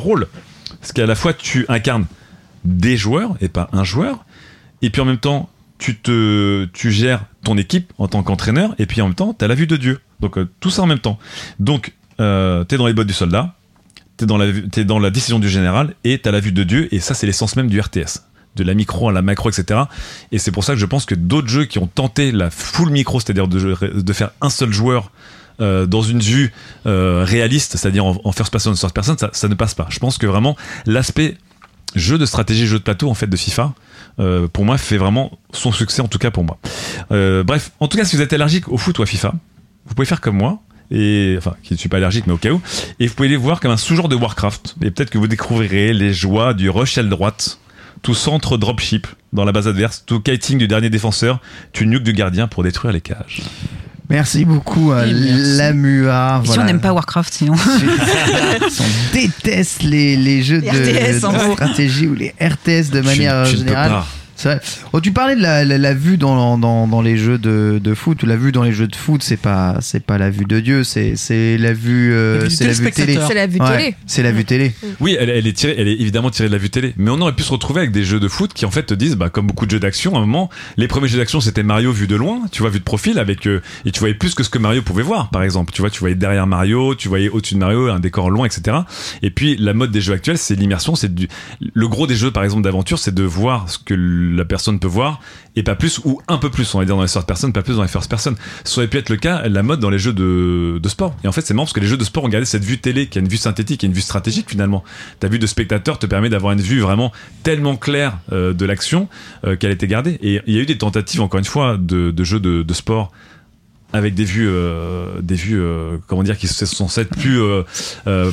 [0.00, 0.26] rôles,
[0.80, 2.06] parce qu'à la fois tu incarnes
[2.64, 4.24] des joueurs et pas un joueur,
[4.82, 9.00] et puis en même temps tu te gères ton équipe en tant qu'entraîneur et puis
[9.02, 10.00] en même temps tu as la vue de Dieu.
[10.20, 11.18] Donc euh, tout ça en même temps.
[11.58, 13.54] Donc euh, tu es dans les bottes du soldat
[14.16, 16.52] tu es dans la t'es dans la décision du général et tu as la vue
[16.52, 18.20] de Dieu et ça c'est l'essence même du RTS
[18.56, 19.80] de la micro à la macro etc
[20.32, 22.90] et c'est pour ça que je pense que d'autres jeux qui ont tenté la full
[22.90, 25.10] micro c'est-à-dire de, faire un seul joueur
[25.60, 26.52] euh, dans une vue
[26.86, 29.86] euh, réaliste, c'est-à-dire en, en first person, first person, ça, ça ne passe pas.
[29.88, 31.36] Je pense que vraiment l'aspect
[31.94, 33.72] jeu de stratégie, jeu de plateau en fait de FIFA,
[34.18, 36.58] euh, pour moi fait vraiment son succès en tout cas pour moi.
[37.10, 39.32] Bref, en tout cas si vous êtes allergique au foot ou à FIFA,
[39.86, 40.60] vous pouvez faire comme moi.
[40.90, 42.60] Et enfin, qui ne suis pas allergique, mais au cas où.
[43.00, 44.76] Et vous pouvez les voir comme un sous-genre de Warcraft.
[44.82, 47.58] Et peut-être que vous découvrirez les joies du rush aile droite,
[48.02, 51.40] tout centre dropship dans la base adverse, tout kiting du dernier défenseur,
[51.72, 53.42] tu nuke du gardien pour détruire les cages.
[54.10, 55.06] Merci beaucoup, euh.
[55.56, 56.38] Lamua.
[56.38, 56.62] Et Si Voilà.
[56.62, 57.54] on n'aime pas Warcraft, sinon.
[58.80, 61.18] on déteste les, les jeux Les de,
[61.52, 64.02] stratégie ou les RTS de manière Tu- tu ne peux générale.
[64.34, 64.40] Pas.
[64.42, 64.60] C'est vrai.
[64.92, 67.94] Oh, tu parlais de la, la, la vue dans, dans, dans les jeux de, de
[67.94, 70.44] foot ou la vue dans les jeux de foot, c'est pas c'est pas la vue
[70.44, 73.18] de Dieu, c'est c'est la vue euh, c'est la vue télé.
[73.26, 73.94] C'est la vue Ouais, télé.
[74.06, 74.72] C'est la vue télé.
[75.00, 76.94] Oui, elle, elle est tirée, elle est évidemment tirée de la vue télé.
[76.96, 78.94] Mais on aurait pu se retrouver avec des jeux de foot qui en fait te
[78.94, 81.62] disent, bah, comme beaucoup de jeux d'action, à un moment, les premiers jeux d'action c'était
[81.62, 84.34] Mario vu de loin, tu vois, vu de profil, avec euh, et tu voyais plus
[84.34, 85.72] que ce que Mario pouvait voir, par exemple.
[85.72, 88.78] Tu vois, tu voyais derrière Mario, tu voyais au-dessus de Mario un décor loin, etc.
[89.22, 91.28] Et puis la mode des jeux actuels, c'est l'immersion, c'est du
[91.74, 93.94] le gros des jeux, par exemple d'aventure, c'est de voir ce que
[94.32, 95.20] la personne peut voir
[95.56, 96.74] et pas plus ou un peu plus.
[96.74, 98.34] On va dire dans les first person, pas plus dans les first person.
[98.64, 101.14] Ça aurait pu être le cas, la mode dans les jeux de, de sport.
[101.24, 102.78] Et en fait, c'est marrant parce que les jeux de sport ont gardé cette vue
[102.78, 104.84] télé qui a une vue synthétique et une vue stratégique finalement.
[105.20, 109.08] Ta vue de spectateur te permet d'avoir une vue vraiment tellement claire euh, de l'action
[109.46, 110.18] euh, qu'elle été gardée.
[110.22, 112.74] Et il y a eu des tentatives, encore une fois, de, de jeux de, de
[112.74, 113.12] sport
[113.94, 117.62] avec des vues, euh, des vues, euh, comment dire, qui sont censées être plus euh,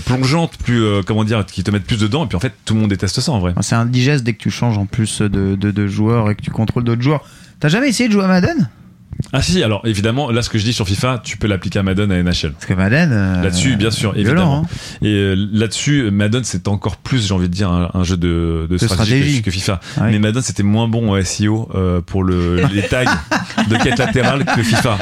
[0.06, 2.26] plongeantes, plus, comment dire, qui te mettent plus dedans.
[2.26, 3.54] Et puis en fait, tout le monde déteste ça en vrai.
[3.62, 6.50] C'est indigeste dès que tu changes en plus de, de, de joueurs et que tu
[6.50, 7.24] contrôles d'autres joueurs.
[7.60, 8.70] T'as jamais essayé de jouer à Madden?
[9.34, 11.84] Ah si, alors évidemment, là ce que je dis sur FIFA, tu peux l'appliquer à
[11.84, 12.52] Madden, à NHL.
[12.52, 13.12] Parce que Madden.
[13.14, 14.66] euh, Là-dessus, bien sûr, violent, évidemment.
[14.66, 15.06] hein.
[15.06, 18.68] Et euh, là-dessus, Madden, c'est encore plus, j'ai envie de dire, un, un jeu de,
[18.70, 19.40] de, stratégie, stratégie.
[19.42, 19.80] Que, que FIFA.
[19.98, 20.12] Ah oui.
[20.12, 23.06] Mais Madden, c'était moins bon en SEO euh, pour le, les tags
[23.70, 24.98] de quête latérale que FIFA.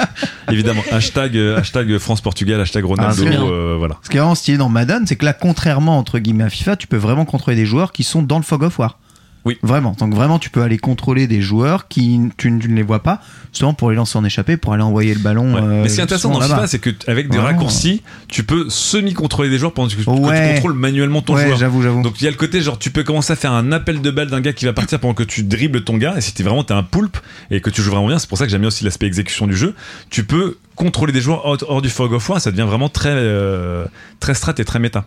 [0.52, 0.84] Évidemment.
[0.92, 3.24] Hashtag, euh, hashtag France-Portugal, hashtag Ronaldo.
[3.26, 3.44] Ah, bien.
[3.44, 3.96] euh, voilà.
[4.04, 6.76] Ce qui est vraiment stylé dans Madden, c'est que là, contrairement entre guillemets à FIFA,
[6.76, 9.00] tu peux vraiment contrôler des joueurs qui sont dans le fog of war.
[9.46, 9.58] Oui.
[9.64, 9.96] Vraiment.
[9.98, 13.22] Donc vraiment, tu peux aller contrôler des joueurs qui tu, tu ne les vois pas,
[13.52, 15.54] justement pour les lancer en échappée, pour aller envoyer le ballon.
[15.56, 15.62] Ouais.
[15.62, 16.42] euh, Mais ce qui est intéressant dans.
[16.42, 17.58] FIFA, c'est que avec des Vraiment.
[17.58, 20.48] raccourcis, tu peux semi-contrôler des joueurs pendant que tu, que Ouais.
[20.50, 21.58] tu contrôles manuellement ton Ouais, joueur.
[21.58, 22.02] j'avoue, j'avoue.
[22.04, 24.12] Donc il y a le côté genre tu peux commencer à faire un appel de
[24.12, 26.44] balle d'un gars qui va partir pendant que tu dribbles ton gars et si t'es
[26.44, 27.18] vraiment t'es un poulpe
[27.50, 29.48] et que tu joues vraiment bien, c'est pour ça que j'aime bien aussi l'aspect exécution
[29.48, 29.74] du jeu.
[30.10, 33.10] Tu peux contrôler des joueurs hors, hors du fog of war, ça devient vraiment très
[33.14, 33.86] euh,
[34.20, 35.06] très strat et très méta.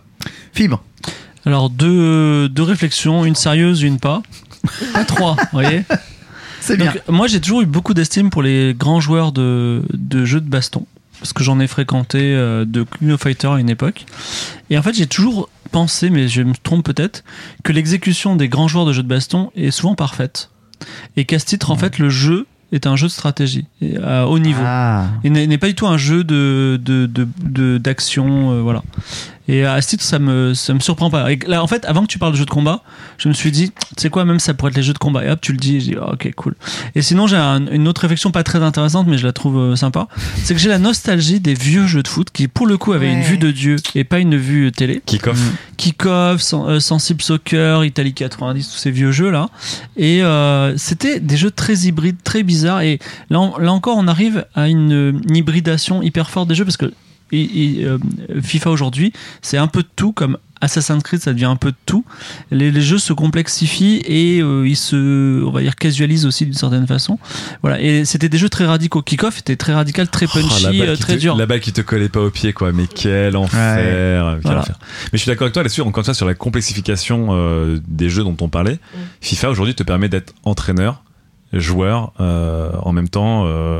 [0.53, 0.83] Fibre.
[1.45, 4.23] Alors, deux, deux réflexions, une sérieuse, une pas.
[4.93, 5.83] Pas trois, vous voyez
[6.61, 6.93] C'est bien.
[6.93, 10.49] Donc, moi, j'ai toujours eu beaucoup d'estime pour les grands joueurs de, de jeux de
[10.49, 10.85] baston.
[11.19, 14.05] parce que j'en ai fréquenté euh, de King of Fighter à une époque.
[14.69, 17.25] Et en fait, j'ai toujours pensé, mais je me trompe peut-être,
[17.63, 20.51] que l'exécution des grands joueurs de jeux de baston est souvent parfaite.
[21.17, 24.27] Et qu'à ce titre, en fait, le jeu est un jeu de stratégie et à
[24.27, 24.61] haut niveau.
[24.65, 25.05] Ah.
[25.23, 28.83] Et n'est pas du tout un jeu de de- de- de- d'action, euh, voilà.
[29.49, 31.29] Et à ce titre, ça me ça me surprend pas.
[31.31, 32.81] Et là, en fait, avant que tu parles de jeux de combat,
[33.17, 35.25] je me suis dit, tu sais quoi, même ça pourrait être les jeux de combat.
[35.25, 36.55] Et hop, tu le dis, je dis, ok, cool.
[36.95, 39.75] Et sinon, j'ai un- une autre réflexion pas très intéressante, mais je la trouve euh,
[39.75, 40.07] sympa.
[40.43, 43.11] C'est que j'ai la nostalgie des vieux jeux de foot qui, pour le coup, avaient
[43.11, 45.01] une vue de Dieu et pas une vue télé.
[45.05, 45.37] Kick-off.
[45.83, 49.49] Kick-Off, euh, Sensible Soccer, Italie 90, tous ces vieux jeux là.
[49.97, 52.83] Et euh, c'était des jeux très hybrides, très bizarres.
[52.83, 56.93] Et là, encore, on arrive à une hybridation hyper forte des jeux parce que
[57.37, 57.97] et- et, euh,
[58.41, 61.75] FIFA aujourd'hui, c'est un peu de tout comme Assassin's Creed, ça devient un peu de
[61.85, 62.05] tout.
[62.49, 66.53] Les, les jeux se complexifient et euh, ils se, on va dire, casualisent aussi d'une
[66.53, 67.19] certaine façon.
[67.63, 67.81] Voilà.
[67.81, 69.01] Et c'était des jeux très radicaux.
[69.01, 71.35] Kick-Off était très radical, très Oh, la punchy, balle euh, qui très te- dur.
[71.35, 72.71] La balle qui te collait pas au pied, quoi.
[72.71, 73.75] Mais quel enfer.
[73.75, 74.61] quel Voilà.
[74.61, 74.79] enfer.
[75.11, 78.09] Mais je suis d'accord avec toi là-dessus, encore une fois, sur la complexification euh, des
[78.09, 78.79] jeux dont on parlait.
[79.19, 81.03] FIFA aujourd'hui te permet d'être entraîneur,
[81.59, 83.79] joueur, euh, en même temps, euh,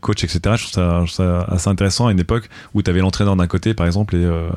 [0.00, 0.40] coach, etc.
[0.56, 3.36] Je trouve, ça, je trouve ça assez intéressant à une époque où tu avais l'entraîneur
[3.36, 4.48] d'un côté, par exemple, et, euh,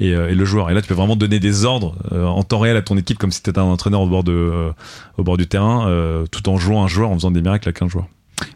[0.00, 0.70] et, euh, et le joueur.
[0.70, 3.18] Et là, tu peux vraiment donner des ordres euh, en temps réel à ton équipe,
[3.18, 4.70] comme si tu étais un entraîneur au bord, de, euh,
[5.18, 7.72] au bord du terrain, euh, tout en jouant un joueur, en faisant des miracles à
[7.72, 8.06] 15 joueurs.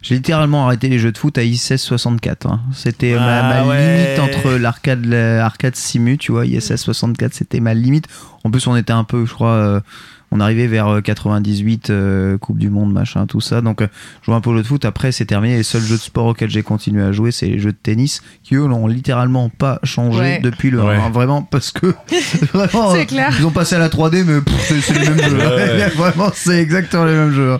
[0.02, 2.46] J'ai littéralement arrêté les jeux de foot à ISS 64.
[2.46, 2.60] hein.
[2.72, 4.16] C'était ma, Ah ma ouais.
[4.16, 6.44] limite entre l'arcade l'arcade simu, tu vois.
[6.44, 8.06] ISS 64, c'était ma limite.
[8.42, 9.80] En plus, on était un peu, je crois, euh,
[10.36, 13.60] on arrivait vers euh, 98, euh, Coupe du Monde, machin, tout ça.
[13.60, 13.86] Donc, euh,
[14.22, 14.84] je jouais un peu de foot.
[14.84, 15.56] Après, c'est terminé.
[15.56, 18.22] Les seuls jeux de sport auxquels j'ai continué à jouer, c'est les jeux de tennis,
[18.42, 20.40] qui eux n'ont littéralement pas changé Ouais.
[20.42, 20.96] depuis le Ouais.
[20.96, 21.86] 1, vraiment, parce que
[22.52, 23.34] vraiment, C'est euh, clair.
[23.38, 24.40] ils ont passé à la 3D, mais
[24.82, 25.36] c'est les mêmes jeux.
[25.38, 25.88] Ouais.
[25.96, 27.56] vraiment, c'est exactement les mêmes jeux.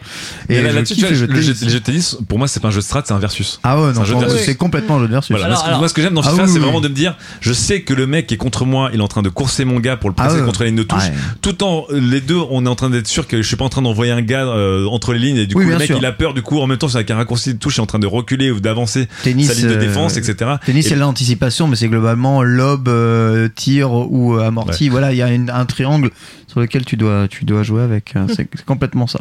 [0.48, 2.16] Et là, je là-dessus, tu kiffe vois, les jeux de le jeu, le de tennis,
[2.28, 3.58] pour moi, c'est pas un jeu de strat, c'est un versus.
[3.62, 5.30] Ah ouais, C'est non, c'est complètement un jeu de versus.
[5.30, 6.54] Voilà, Alors, moi, ce que- alors- moi, ce que j'aime dans Ah FIFA, oui, c'est
[6.54, 9.00] oui, vraiment de me dire, je sais que le mec qui est contre moi, il
[9.00, 10.82] est en train de courser mon gars pour le presser Ah contre la ligne de
[10.82, 11.04] touche.
[11.04, 11.12] Ouais.
[11.42, 13.68] Tout en les deux, on est en train d'être sûr que je suis pas en
[13.68, 15.96] train d'envoyer un gars euh, entre les lignes et du Oui, coup le mec sûr.
[15.98, 17.80] il a peur du coup en même temps c'est avec un raccourci de touche, il
[17.80, 20.52] est en train de reculer ou d'avancer Tennis, sa ligne de euh, défense, etc.
[20.64, 24.88] Tennis, Et- c'est l'anticipation, mais c'est globalement lob, euh, tir ou amorti.
[24.88, 26.10] Voilà, il y a une- un triangle
[26.46, 28.14] sur lequel tu dois, tu dois jouer avec.
[28.34, 29.20] c'est complètement ça.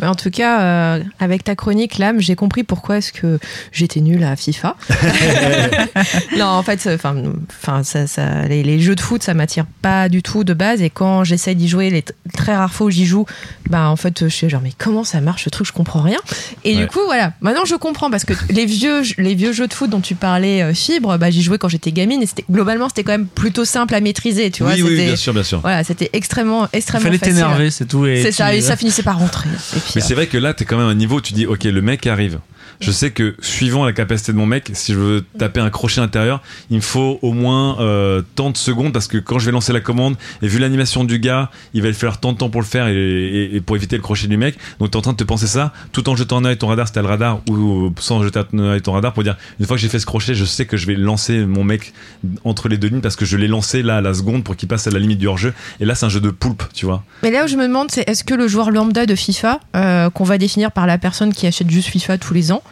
[0.00, 0.60] Mais en tout cas,
[0.96, 3.38] euh, avec ta chronique, l'âme, j'ai compris pourquoi est-ce que
[3.72, 4.76] j'étais nulle à FIFA.
[6.38, 7.14] non, en fait, enfin,
[7.62, 10.82] enfin, ça, ça, les, les jeux de foot, ça m'attire pas du tout de base.
[10.82, 13.26] Et quand j'essaie d'y jouer, les très rares fois où j'y joue,
[13.70, 16.18] bah en fait, je suis genre mais comment ça marche ce truc, je comprends rien.
[16.64, 16.82] Et Ouais.
[16.82, 19.88] du coup, voilà, maintenant je comprends parce que les vieux, les vieux jeux de foot
[19.90, 23.02] dont tu parlais, euh, Fibre, bah j'y jouais quand j'étais gamine et c'était globalement c'était
[23.04, 24.72] quand même plutôt simple à maîtriser, tu vois.
[24.74, 25.60] oui, oui, bien sûr, bien sûr.
[25.60, 27.34] Voilà, c'était extrêmement, Il extrêmement fallait facile.
[27.34, 28.04] t'énerver, c'est tout.
[28.06, 29.48] et C'est ça, et ça finissait par rentrer.
[29.94, 31.82] Mais c'est vrai que là, t'es quand même à un niveau, tu dis, ok, le
[31.82, 32.40] mec arrive.
[32.80, 36.00] Je sais que suivant la capacité de mon mec, si je veux taper un crochet
[36.00, 39.52] intérieur, il me faut au moins euh, tant de secondes parce que quand je vais
[39.52, 42.60] lancer la commande et vu l'animation du gars, il va faire tant de temps pour
[42.60, 44.56] le faire et pour éviter le crochet du mec.
[44.78, 46.86] Donc t'es en train de te penser ça tout en jetant un œil ton radar
[46.86, 49.76] si t'as le radar ou sans jeter un œil ton radar pour dire une fois
[49.76, 51.92] que j'ai fait ce crochet, je sais que je vais lancer mon mec
[52.44, 54.68] entre les deux lignes parce que je l'ai lancé là à la seconde pour qu'il
[54.68, 55.54] passe à la limite du hors-jeu.
[55.80, 57.04] Et là, c'est un jeu de poulpe, tu vois.
[57.22, 60.10] Mais là où je me demande, c'est est-ce que le joueur lambda de FIFA, euh,
[60.10, 62.62] qu'on va définir par la personne qui achète juste FIFA tous les ans,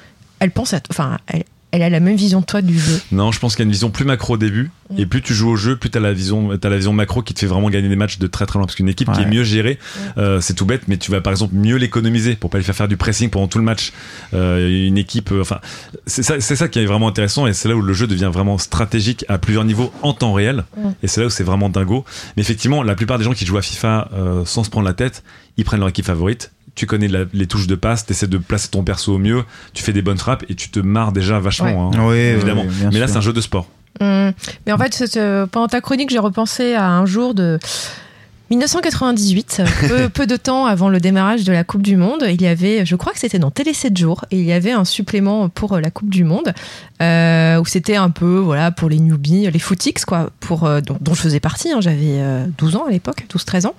[0.41, 3.01] elle pense à, enfin, elle, elle a la même vision que toi du jeu.
[3.11, 4.71] Non, je pense qu'il y a une vision plus macro au début.
[4.91, 4.99] Mm.
[5.01, 7.21] Et plus tu joues au jeu, plus tu as la vision, as la vision macro
[7.21, 8.67] qui te fait vraiment gagner des matchs de très très loin.
[8.67, 9.81] Parce qu'une équipe qui est mieux gérée,
[10.17, 12.77] euh, c'est tout bête, mais tu vas par exemple mieux l'économiser pour pas lui faire
[12.77, 13.93] faire du pressing pendant tout le match.
[14.35, 15.59] Euh, une équipe, euh, enfin,
[16.07, 18.31] c'est ça, c'est ça qui est vraiment intéressant et c'est là où le jeu devient
[18.33, 20.67] vraiment stratégique à plusieurs niveaux en temps réel.
[20.77, 20.91] Mm.
[21.03, 22.05] Et c'est là où c'est vraiment dingo.
[22.37, 24.95] Mais effectivement, la plupart des gens qui jouent à FIFA euh, sans se prendre la
[24.95, 25.25] tête,
[25.57, 26.53] ils prennent leur équipe favorite.
[26.75, 29.83] Tu connais la- les touches de passe, t'essaies de placer ton perso au mieux, tu
[29.85, 31.93] fais des bonnes frappes et tu te marres déjà vachement.
[31.95, 32.65] hein, Oui, évidemment.
[32.67, 33.69] oui, Mais là, c'est un jeu de sport.
[34.01, 34.33] Hum,
[34.67, 37.61] Mais en fait, euh, pendant ta chronique, j'ai repensé à un jour de
[38.51, 42.25] 1998, peu, peu de temps avant le démarrage de la Coupe du Monde.
[42.29, 44.73] Il y avait, je crois que c'était dans Télé 7 jours, et il y avait
[44.73, 46.53] un supplément pour euh, la Coupe du Monde
[47.03, 50.99] euh, où c'était un peu voilà pour les newbies, les footix quoi, pour euh, dont,
[51.01, 51.73] dont je faisais partie.
[51.73, 51.81] hein.
[51.81, 53.75] J'avais euh, 12 ans à l'époque, 12-13 ans.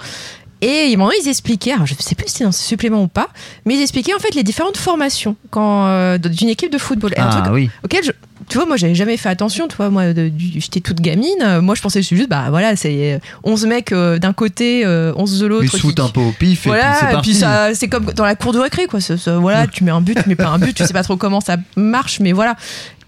[0.61, 3.03] Et ils m'ont ils expliquaient, alors je ne sais plus si c'était dans ce supplément
[3.03, 3.29] ou pas,
[3.65, 7.13] mais ils expliquaient en fait les différentes formations quand euh, d'une équipe de football.
[7.15, 7.69] Et un Ah truc oui.
[7.83, 8.11] auquel je,
[8.47, 11.27] tu vois moi j'avais jamais fait attention tu vois moi de- du- j'étais toute gamine
[11.41, 15.13] euh, moi je pensais juste bah voilà c'est euh, 11 mecs euh, d'un côté euh,
[15.17, 17.05] 11 de l'autre Ils se qui- foutent un peu au pif et voilà puis c'est
[17.09, 17.29] et parti.
[17.31, 19.89] puis ça c'est comme dans la cour de récré quoi C'est- c'est- voilà tu mets
[19.91, 22.33] un but tu mets pas un but tu sais pas trop comment ça marche mais
[22.33, 22.55] voilà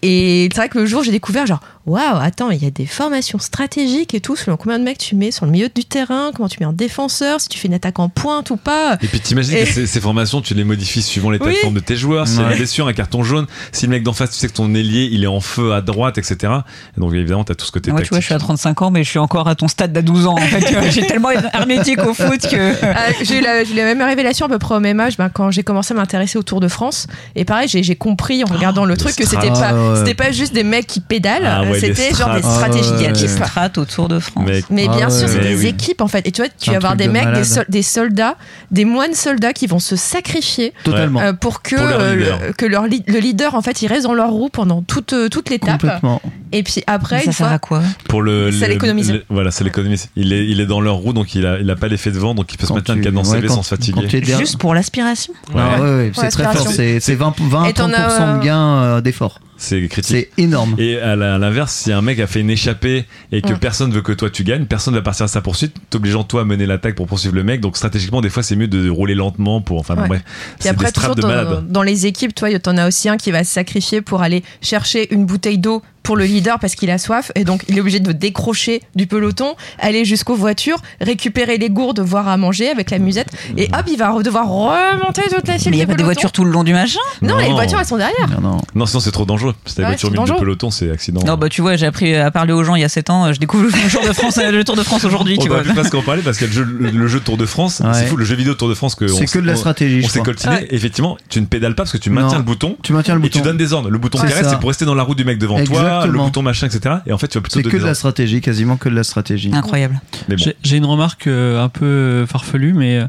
[0.03, 2.86] Et c'est vrai que le jour, j'ai découvert, genre, waouh, attends, il y a des
[2.86, 6.31] formations stratégiques et tout, selon combien de mecs tu mets sur le milieu du terrain,
[6.36, 8.97] comment tu mets un défenseur, si tu fais une attaque en pointe ou pas.
[9.01, 11.53] Et puis t'imagines Et- que ces, ces formations, tu les modifies suivant l'état Oui.
[11.53, 12.27] de forme de tes joueurs.
[12.27, 14.47] Si y a une blessure, un carton jaune, si le mec d'en face, tu sais
[14.47, 16.53] que ton ailier, il est en feu à droite, etc.
[16.97, 18.47] Et donc évidemment, t'as tout ce côté Moi, tu vois, je suis à tactique.
[18.47, 20.33] 35 ans, mais je suis encore à ton stade d'à 12 ans.
[20.36, 22.73] En fait, j'ai tellement hermétique au foot que.
[22.83, 25.63] Ah, j'ai eu la, même révélation à peu près au même âge ben, quand j'ai
[25.63, 27.07] commencé à m'intéresser au Tour de France.
[27.36, 29.97] Et pareil, j'ai compris en regardant le truc que c'était pas, Ouais.
[30.00, 33.08] c'était pas juste des mecs qui pédalent, Ah ouais, c'était genre des stratégies Ah ouais.
[33.12, 33.30] d'équipe.
[33.30, 34.50] Strat au Tour de France.
[34.69, 35.34] Mais bien Ah sûr, ouais.
[35.34, 35.67] c'est Mais des oui.
[35.67, 36.26] équipes en fait.
[36.28, 38.36] Et tu vois, tu vas avoir des de mecs, des, sol- des soldats,
[38.71, 41.19] des moines soldats qui vont se sacrifier Totalement.
[41.21, 42.39] euh, pour que, Pour leur euh, leader.
[42.47, 45.13] le, que leur li- le leader en fait il reste dans leur roue pendant toute,
[45.13, 45.82] euh, toute l'étape.
[45.82, 46.21] Complètement.
[46.52, 47.82] Et puis après, ça une sert fois, à quoi?
[48.08, 49.12] Pour le, Ça le- l'économise.
[49.12, 50.10] le- Voilà, ça l'économise.
[50.15, 52.17] Il est, il est dans leur roue, donc il a, il a pas l'effet de
[52.17, 54.08] vent, donc il peut se un tu- cadence quand- sans se fatiguer.
[54.38, 55.34] Juste pour l'aspiration?
[55.54, 56.67] Ouais, c'est très fort.
[56.67, 59.39] C'est c'est 20, 20 Et t'en 30% as, de gain euh, d'effort.
[59.58, 60.30] C'est critique.
[60.36, 60.76] C'est énorme.
[60.80, 63.60] Et à l'inverse, si un mec a fait une échappée et que Mm.
[63.60, 66.44] personne veut que toi tu gagnes, personne va partir à sa poursuite, t'obligeant toi à
[66.46, 67.62] mener l'attaque pour poursuivre le mec.
[67.62, 69.80] Donc stratégiquement, des fois, c'est mieux de rouler lentement pour.
[69.80, 70.08] Enfin, bon, Ouais.
[70.08, 70.22] bref.
[70.26, 71.72] Puis C'est après, des toujours de dans, malade.
[71.72, 75.13] dans les équipes, toi, t'en as aussi un qui va se sacrifier pour aller chercher
[75.13, 78.00] une bouteille d'eau pour le leader parce qu'il a soif et donc il est obligé
[78.00, 82.98] de décrocher du peloton, aller jusqu'aux voitures, récupérer les gourdes, voir à manger avec la
[83.00, 85.96] musette et hop, il va devoir remonter toute la file Mais il n'y a pas
[85.96, 87.02] des voitures tout le long du machin?
[87.22, 88.30] Non, les voitures elles sont derrière.
[88.30, 88.62] Non, non.
[88.74, 89.54] Non, sinon c'est trop dangereux.
[89.65, 91.20] Si t'as Ouais, une voiture au c'est milieu peloton, c'est accident.
[91.26, 93.34] Non, bah tu vois, j'ai appris à parler aux gens il y a 7 ans.
[93.34, 95.62] Je découvre le Tour de France, le Tour de France aujourd'hui, On tu vois.
[95.62, 97.82] plus presque en parler parce a le jeu, le, le jeu Tour de France.
[97.84, 97.91] Ouais.
[97.93, 100.08] C'est fou, le jeu vidéo Tour de France que C'est que de la stratégie, On
[100.08, 100.54] je s'est coltiné.
[100.56, 100.67] Ouais.
[100.70, 102.38] Effectivement, tu ne pédales pas parce que tu maintiens Non.
[102.38, 102.78] le bouton.
[102.82, 103.50] Tu maintiens le Et tu bouton.
[103.50, 103.89] donnes des ordres.
[103.89, 106.12] Le bouton C'est carré, c'est pour rester dans la roue du mec devant toi, le
[106.19, 106.97] bouton machin, etc.
[107.05, 109.03] Et en fait, tu vas plutôt C'est que de la stratégie, quasiment que de la
[109.03, 109.49] stratégie.
[109.53, 109.99] Incroyable.
[110.29, 110.36] Bon.
[110.38, 113.07] J'ai- une remarque euh, un peu farfelue, mais euh,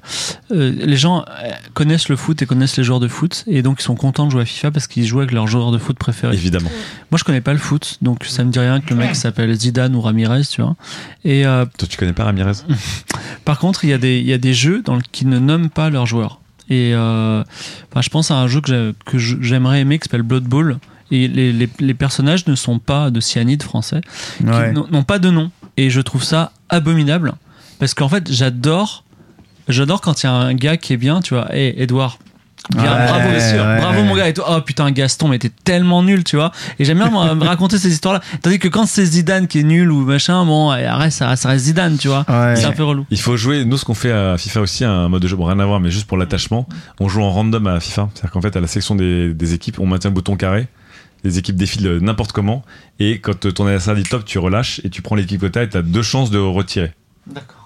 [0.52, 3.80] euh, les gens euh, connaissent le foot et connaissent les joueurs de foot, et donc
[3.80, 5.98] ils sont contents de jouer à FIFA parce qu'ils jouent avec leur joueur de foot
[5.98, 6.34] préféré.
[6.34, 6.70] Évidemment.
[7.10, 9.52] Moi, je connais pas le foot, donc ça me dit rien que le mec s'appelle
[9.54, 10.76] Zidane ou Ramirez, tu vois.
[11.24, 12.52] Et euh, Toi, tu connais pas Ramirez?
[13.44, 15.38] Par contre, il y, a des- il y a des jeux dans le, qui ne
[15.38, 16.40] nomment pas leurs joueurs.
[16.70, 17.42] Et euh,
[17.90, 20.78] enfin, je pense à un jeu que j'aimerais aimer qui s'appelle Blood Bowl.
[21.10, 24.00] Et les, les- les personnages ne sont pas de cyanide français,
[24.44, 24.72] Ouais.
[24.72, 25.50] n'ont n'ont pas de nom.
[25.76, 27.34] Et je trouve ça abominable.
[27.78, 29.04] Parce qu'en fait, j'adore.
[29.68, 31.48] J'adore quand il y a un gars qui est bien, tu vois.
[31.54, 32.18] Hé, Edouard.
[32.74, 33.80] Bien, Ouais, bravo, ouais, ouais.
[33.80, 34.28] bravo mon gars.
[34.28, 36.50] Et toi, oh putain, Gaston, mais t'es tellement nul, tu vois.
[36.78, 38.20] Et j'aime bien me raconter ces histoires-là.
[38.42, 41.50] Tandis que quand c'est Zidane qui est nul ou machin, bon, eh, arrête, ça, ça
[41.50, 42.26] reste Zidane, tu vois.
[42.28, 42.56] Ouais.
[42.56, 43.06] C'est un peu relou.
[43.10, 45.44] Il faut jouer, nous ce qu'on fait à FIFA aussi, un mode de jeu, bon
[45.44, 46.66] rien à voir, mais juste pour l'attachement,
[46.98, 48.10] on joue en random à FIFA.
[48.12, 50.66] C'est-à-dire qu'en fait, à la section des, des équipes, on maintient le bouton carré,
[51.24, 52.64] les équipes défilent n'importe comment,
[52.98, 55.68] et quand ton adversaire dit top, tu relâches et tu prends l'équipe que t'as et
[55.68, 56.92] t'as deux chances de retirer.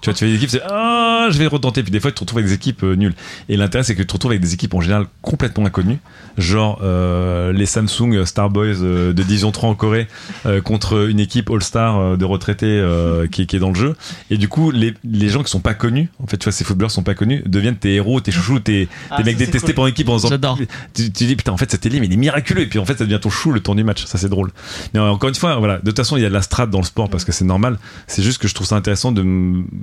[0.02, 1.82] Tu vois, tu fais des équipes, c'est ah, je vais retenter.
[1.84, 3.14] Puis des fois, tu te retrouves avec des équipes euh, nulles.
[3.48, 5.98] Et l'intérêt, c'est que tu te retrouves avec des équipes en général complètement inconnues,
[6.36, 10.08] genre euh, les Samsung Starboys euh, de Division 3 en Corée
[10.44, 13.76] euh, contre une équipe All-Star euh, de retraités euh, qui, est- qui est dans le
[13.76, 13.94] jeu.
[14.30, 16.64] Et du coup, les, les gens qui sont pas connus, en fait, tu vois, ces
[16.64, 19.74] footballeurs sont pas connus, deviennent tes héros, tes chouchous, tes, Ah, tes mecs détestés cool.
[19.76, 20.58] par l'équipe en disant J'adore.
[20.94, 22.98] tu, tu dis putain en fait cet élime il est miraculeux et puis en fait
[22.98, 24.50] ça devient ton chou le tour du match ça c'est drôle
[24.94, 26.78] mais encore une fois voilà de toute façon il y a de la strat dans
[26.78, 29.22] le sport parce que c'est normal c'est juste que je trouve ça intéressant de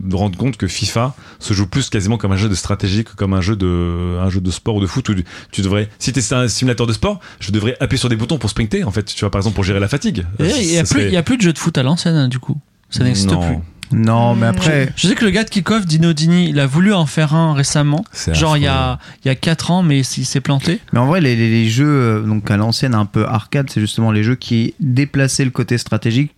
[0.10, 3.14] de rendre compte que FIFA se joue plus quasiment comme un jeu de stratégie que
[3.16, 5.14] comme un jeu de un jeu de sport ou de foot où
[5.52, 8.50] tu devrais si t'es un simulateur de sport je devrais appuyer sur des boutons pour
[8.50, 11.08] sprinter en fait tu vois par exemple pour gérer la fatigue Il n'y a, serait-
[11.08, 12.58] il y a plus de jeux de foot à l'ancienne, hein, du coup.
[12.90, 13.58] Ça n'existe plus.
[13.92, 16.94] Non, mais après, Je sais que le gars de Kickoff, Dino Dini, il a voulu
[16.94, 18.04] en faire un récemment.
[18.34, 20.80] Genre il y, a, il y a 4 ans, mais il s'est planté.
[20.94, 23.82] mais en vrai, les, les- les jeux euh, donc à l'ancienne un peu arcade, c'est
[23.82, 26.32] justement les jeux qui déplaçaient le côté stratégique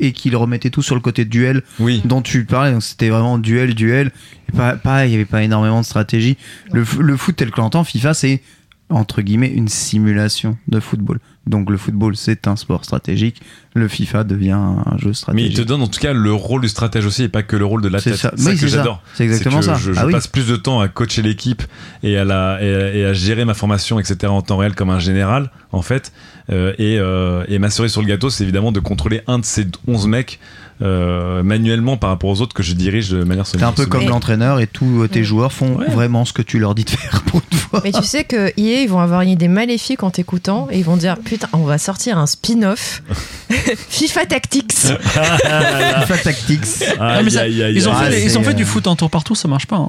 [0.00, 2.72] et qui le remettaient tout sur le côté duel oui dont tu parlais.
[2.72, 4.10] Donc c'était vraiment duel, duel.
[4.48, 6.36] Et pas- pareil, il y avait pas énormément de stratégie.
[6.72, 8.40] Le, le foot tel que l'entend FIFA, c'est
[8.88, 11.18] entre guillemets une simulation de football.
[11.46, 13.40] Donc le football, c'est un sport stratégique.
[13.74, 15.56] Le FIFA devient un jeu mais il stratégique.
[15.56, 17.82] te donne en tout cas le rôle du stratège aussi et pas que le rôle
[17.82, 18.14] de l'athlète.
[18.16, 18.32] C'est ça.
[18.36, 19.02] C'est ça Oui, que j'adore.
[19.14, 19.74] C'est exactement que ça.
[19.74, 20.12] Je, je Ah oui.
[20.12, 21.62] passe plus de temps à coacher l'équipe
[22.02, 24.26] et à, la, et, à, et à gérer ma formation, etc.
[24.26, 26.12] en temps réel comme un général, en fait.
[26.50, 29.44] Euh, et, euh, et ma cerise sur le gâteau, c'est évidemment de contrôler un de
[29.44, 30.38] ces 11 mecs
[30.82, 34.06] euh, manuellement par rapport aux autres que je dirige de manière C'est un peu comme
[34.08, 35.86] l'entraîneur et tous tes joueurs font Ouais.
[35.88, 37.80] vraiment ce que tu leur dis de faire pour une fois.
[37.84, 40.84] Mais tu sais que EA, ils vont avoir une idée maléfique en t'écoutant et ils
[40.84, 43.02] vont dire Putain, on va sortir un spin-off
[43.88, 44.72] FIFA Tactics.
[44.76, 46.60] FIFA Tactics.
[47.00, 48.12] Ah, mais ça- Aïe, aïe, aïe, Ils ont, aïe.
[48.12, 49.76] fait, c'est, ils ont fait euh, du foot en tour par tour, ça marche pas.
[49.76, 49.88] hein.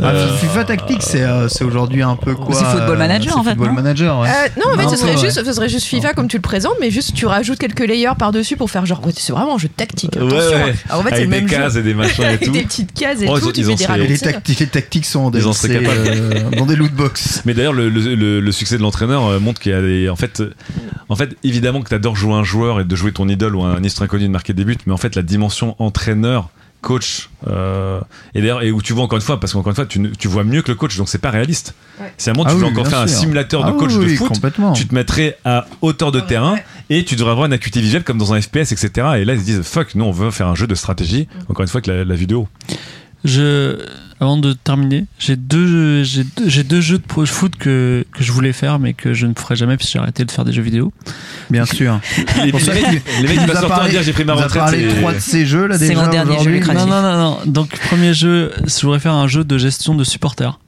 [0.00, 3.50] Ah, Euh, FIFA Tactics, c'est euh, aujourd'hui un peu quoi C'est Football Manager, en fait,
[3.50, 4.28] Football non Manager, ouais.
[4.28, 6.74] Euh, non, en fait, ce serait, juste, ce serait juste FIFA comme tu le présentes,
[6.80, 10.16] mais juste tu rajoutes quelques layers par-dessus pour faire genre, c'est vraiment un jeu tactique.
[10.16, 10.64] Ouais, Attention.
[10.64, 10.74] ouais.
[10.88, 11.80] Alors, en fait, c'est Avec le des même cases jeu.
[11.80, 12.50] et des machins et tout.
[12.52, 14.14] des petites cases et Oh, ils tout, ont- tu ils fais ont des les, ralentis.
[14.24, 16.00] tacti- les tactiques sont Ils seraient capables.
[16.08, 17.42] euh, dans des loot box.
[17.46, 20.08] Mais d'ailleurs, le, le, le- le succès de l'entraîneur euh, montre qu'il y a des.
[20.08, 20.52] En fait, euh,
[21.08, 23.74] En fait, évidemment que t'adores jouer un joueur et de jouer ton idole ou un
[23.76, 26.48] ministre inconnu de marquer des buts, mais en fait, la dimension entraîneur,
[26.84, 28.00] coach, euh,
[28.34, 30.10] et d'ailleurs, et où tu vois encore une fois, parce qu'encore une fois, tu, ne-
[30.10, 31.74] tu vois mieux que le coach, donc c'est pas réaliste.
[32.18, 33.78] Si à un moment Ah tu veux oui, encore bien faire un simulateur de Ah
[33.78, 34.72] coach oui, de foot, complètement.
[34.72, 36.56] tu te mettrais à hauteur de terrain
[36.90, 38.90] et tu devrais avoir une acuité visuelle comme dans un FPS, etc.
[39.16, 41.62] Et là, ils se disent, fuck, nous, on veut faire un jeu de stratégie, encore
[41.62, 42.46] une fois, avec la, la vidéo.
[43.24, 43.78] Je,
[44.20, 48.22] avant de terminer, j'ai deux, j'ai deux, j'ai deux jeux de pro- foot que, que
[48.22, 50.52] je voulais faire, mais que je ne ferai jamais puisque j'ai arrêté de faire des
[50.52, 50.92] jeux vidéo.
[51.50, 52.00] Bien sûr.
[52.44, 52.54] Les, mecs,
[53.22, 54.62] les à parlé- dire j'ai pris ma tu nous as retraite.
[54.62, 56.58] parlé c'est- trois de ces jeux là C'est déjà mon dernier jeu.
[56.60, 57.38] Non, non, non, non.
[57.46, 60.58] Donc, premier jeu, je voudrais faire un jeu de gestion de supporters.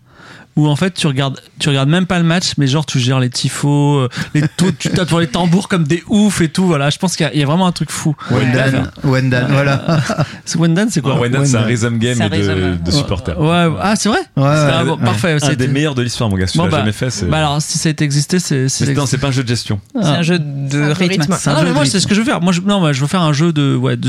[0.56, 3.20] Où en fait tu regardes, tu regardes même pas le match, mais genre tu gères
[3.20, 6.64] les tifos, euh, les taux, tu tapes sur les tambours comme des oufs et tout.
[6.66, 8.16] Voilà, je pense qu'il y a- il y, a vraiment un truc fou.
[8.30, 8.90] Wendan.
[9.04, 10.00] Wendan, voilà.
[10.46, 13.38] C'est Wendan, c'est quoi Non, Wendan, c'est un rhythm game C'est un de, de supporters.
[13.40, 14.18] Ouais, ah c'est vrai.
[14.18, 15.04] Ouais, C'est ouais, un- bon, ouais.
[15.04, 15.32] Parfait.
[15.32, 16.46] Un c'était- des meilleurs de l'histoire, mon gars.
[16.46, 17.26] Si tu Bon, l'as bah, jamais fait, c'est.
[17.26, 19.48] Bah alors si ça a été existé, c'est c'est non, c'est pas un jeu de
[19.48, 19.78] gestion.
[19.94, 20.12] C'est Ah.
[20.18, 21.20] un jeu de C'est un rythme.
[21.22, 21.36] rythme.
[21.46, 22.40] Ah mais moi c'est ce que je veux faire.
[22.40, 24.08] Moi je, non, moi, je veux faire un jeu de ouais de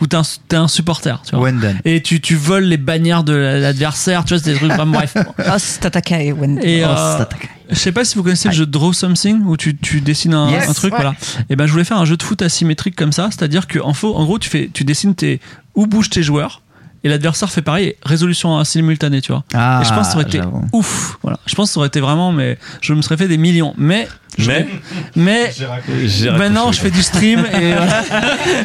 [0.00, 0.22] où t'es un,
[0.52, 1.44] un supporter, tu vois.
[1.46, 1.74] Wendan.
[1.84, 4.70] Et tu, tu voles les bannières de l'adversaire, tu vois, c'est des trucs.
[4.86, 5.14] Bref.
[5.44, 6.66] Ah, c'est Tatakai, Wendy.
[6.66, 7.24] Et euh,
[7.70, 10.50] je sais pas si vous connaissez le jeu Draw Something où tu, tu dessines un,
[10.50, 11.00] Yes, un truc, ouais.
[11.00, 11.14] voilà.
[11.48, 13.94] Et ben je voulais faire un jeu de foot asymétrique comme ça, c'est-à-dire que en,
[13.94, 15.40] faux, en gros tu fais, tu dessines tes
[15.74, 16.62] où bougent tes joueurs
[17.02, 19.44] et l'adversaire fait pareil, résolution simultanée, tu vois.
[19.54, 20.40] Ah, et je pense que ça aurait été
[20.72, 21.38] ouf, voilà.
[21.46, 23.74] Je pense que ça aurait été vraiment, mais je me serais fait des millions.
[23.78, 24.06] Mais,
[24.38, 24.66] Mais.
[25.16, 25.50] mais
[26.38, 28.02] maintenant je fais du stream et voilà.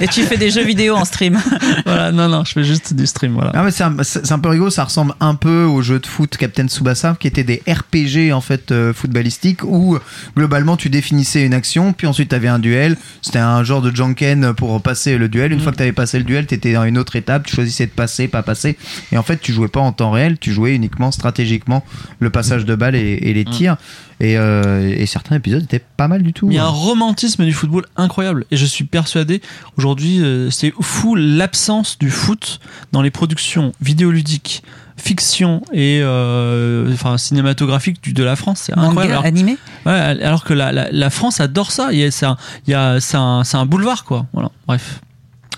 [0.01, 1.39] Et tu fais des jeux vidéo en stream.
[1.85, 3.51] Voilà, non non, je fais juste du stream, voilà.
[3.53, 3.83] Ah mais c'est
[4.31, 7.43] un, peu rigolo, ça ressemble un peu au jeu de foot Captain Tsubasa qui était
[7.43, 9.97] des RPG en fait euh, footballistiques où
[10.35, 13.95] globalement tu définissais une action puis ensuite tu avais un duel, c'était un genre de
[13.95, 16.73] janken pour passer le duel, une fois que tu avais passé le duel, tu étais
[16.73, 18.77] dans une autre étape, tu choisissais de passer, pas passer
[19.11, 21.83] et en fait tu jouais pas en temps réel, tu jouais uniquement stratégiquement
[22.19, 23.77] le passage de balle et, et les tirs
[24.19, 26.47] et, euh, et certains épisodes étaient pas mal du tout.
[26.49, 29.41] Il y a un romantisme du football incroyable et je suis persuadé
[29.77, 32.59] aujourd'hui euh, c'est fou l'absence du foot
[32.91, 34.63] dans les productions vidéoludiques,
[34.97, 38.61] fiction et euh, enfin cinématographiques du- de la France.
[38.65, 39.11] C'est incroyable.
[39.13, 39.57] Alors, animé.
[39.85, 41.89] ouais, alors que la, la- la France adore ça.
[41.91, 44.25] Il y a- C'est un, il y a- c'est un, c'est un boulevard quoi.
[44.33, 44.49] Voilà.
[44.67, 45.01] Bref.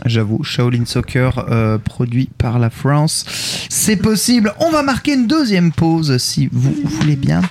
[0.06, 3.26] J'avoue, Shaolin Soccer euh, produit par la France.
[3.70, 4.54] C'est possible.
[4.60, 7.42] On va marquer une deuxième pause si vous voulez bien.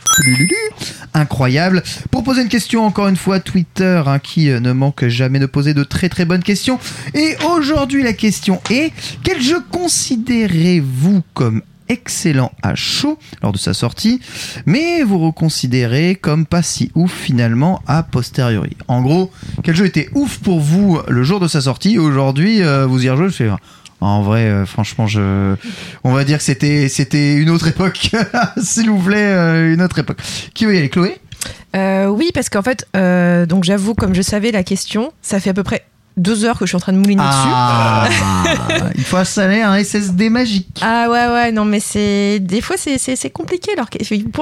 [1.15, 1.83] Incroyable.
[2.11, 5.47] Pour poser une question, encore une fois, Twitter hein, qui euh, ne manque jamais de
[5.47, 6.79] poser de très très bonnes questions.
[7.15, 13.75] Et aujourd'hui, la question est quel jeu considérez-vous comme excellent à chaud lors de sa
[13.75, 14.21] sortie,
[14.67, 18.77] mais vous reconsidérez comme pas si ouf finalement a posteriori.
[18.89, 19.31] En gros,
[19.63, 23.11] quel jeu était ouf pour vous le jour de sa sortie aujourd'hui euh, vous y
[23.11, 23.51] rejouez, je fais
[24.01, 25.57] en vrai, euh, franchement, je,
[26.05, 28.11] on va dire que c'était, c'était une autre époque,
[28.63, 30.19] s'il vous plaît, euh, une autre époque.
[30.53, 31.17] Qui veut y aller, Chloé?
[31.75, 32.87] Oui, parce qu'en fait,
[33.49, 35.85] donc j'avoue, comme je savais la question, ça fait à peu près
[36.17, 37.33] deux heures que je suis en train de mouliner dessus.
[37.53, 38.09] Ah,
[38.95, 40.67] il faut installer un SSD magique.
[40.83, 43.89] Ah ouais ouais non mais c'est des fois c'est c'est c'est compliqué alors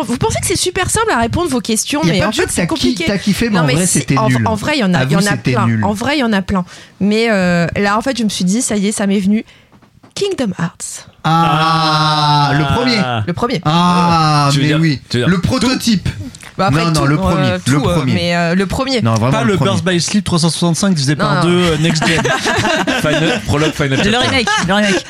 [0.06, 3.04] vous pensez que c'est super simple à répondre vos questions mais en fait c'est compliqué
[3.06, 4.46] t'as kiffé, mais Non, en vrai, c'était en- nul.
[4.46, 5.84] en vrai il y en a y en plein nul.
[5.84, 6.64] en vrai il y en a plein
[7.00, 9.44] mais euh, là en fait je me suis dit ça y est ça m'est venu
[10.14, 12.98] Kingdom Hearts Ah, le premier.
[13.26, 16.08] le premier Ah, mais dire- oui, le prototype.
[16.56, 18.14] Bah, après, non, non, tout, le premier, euh, tout, euh, premier.
[18.14, 19.72] mais euh, le premier Non, vraiment Pas le, premier.
[19.72, 21.50] Birth by Sleep 365 divisé Non, par non.
[21.50, 22.20] deux euh, Next Gen.
[23.00, 24.46] Final, prologue Final Le remake.
[24.68, 25.06] Le remake.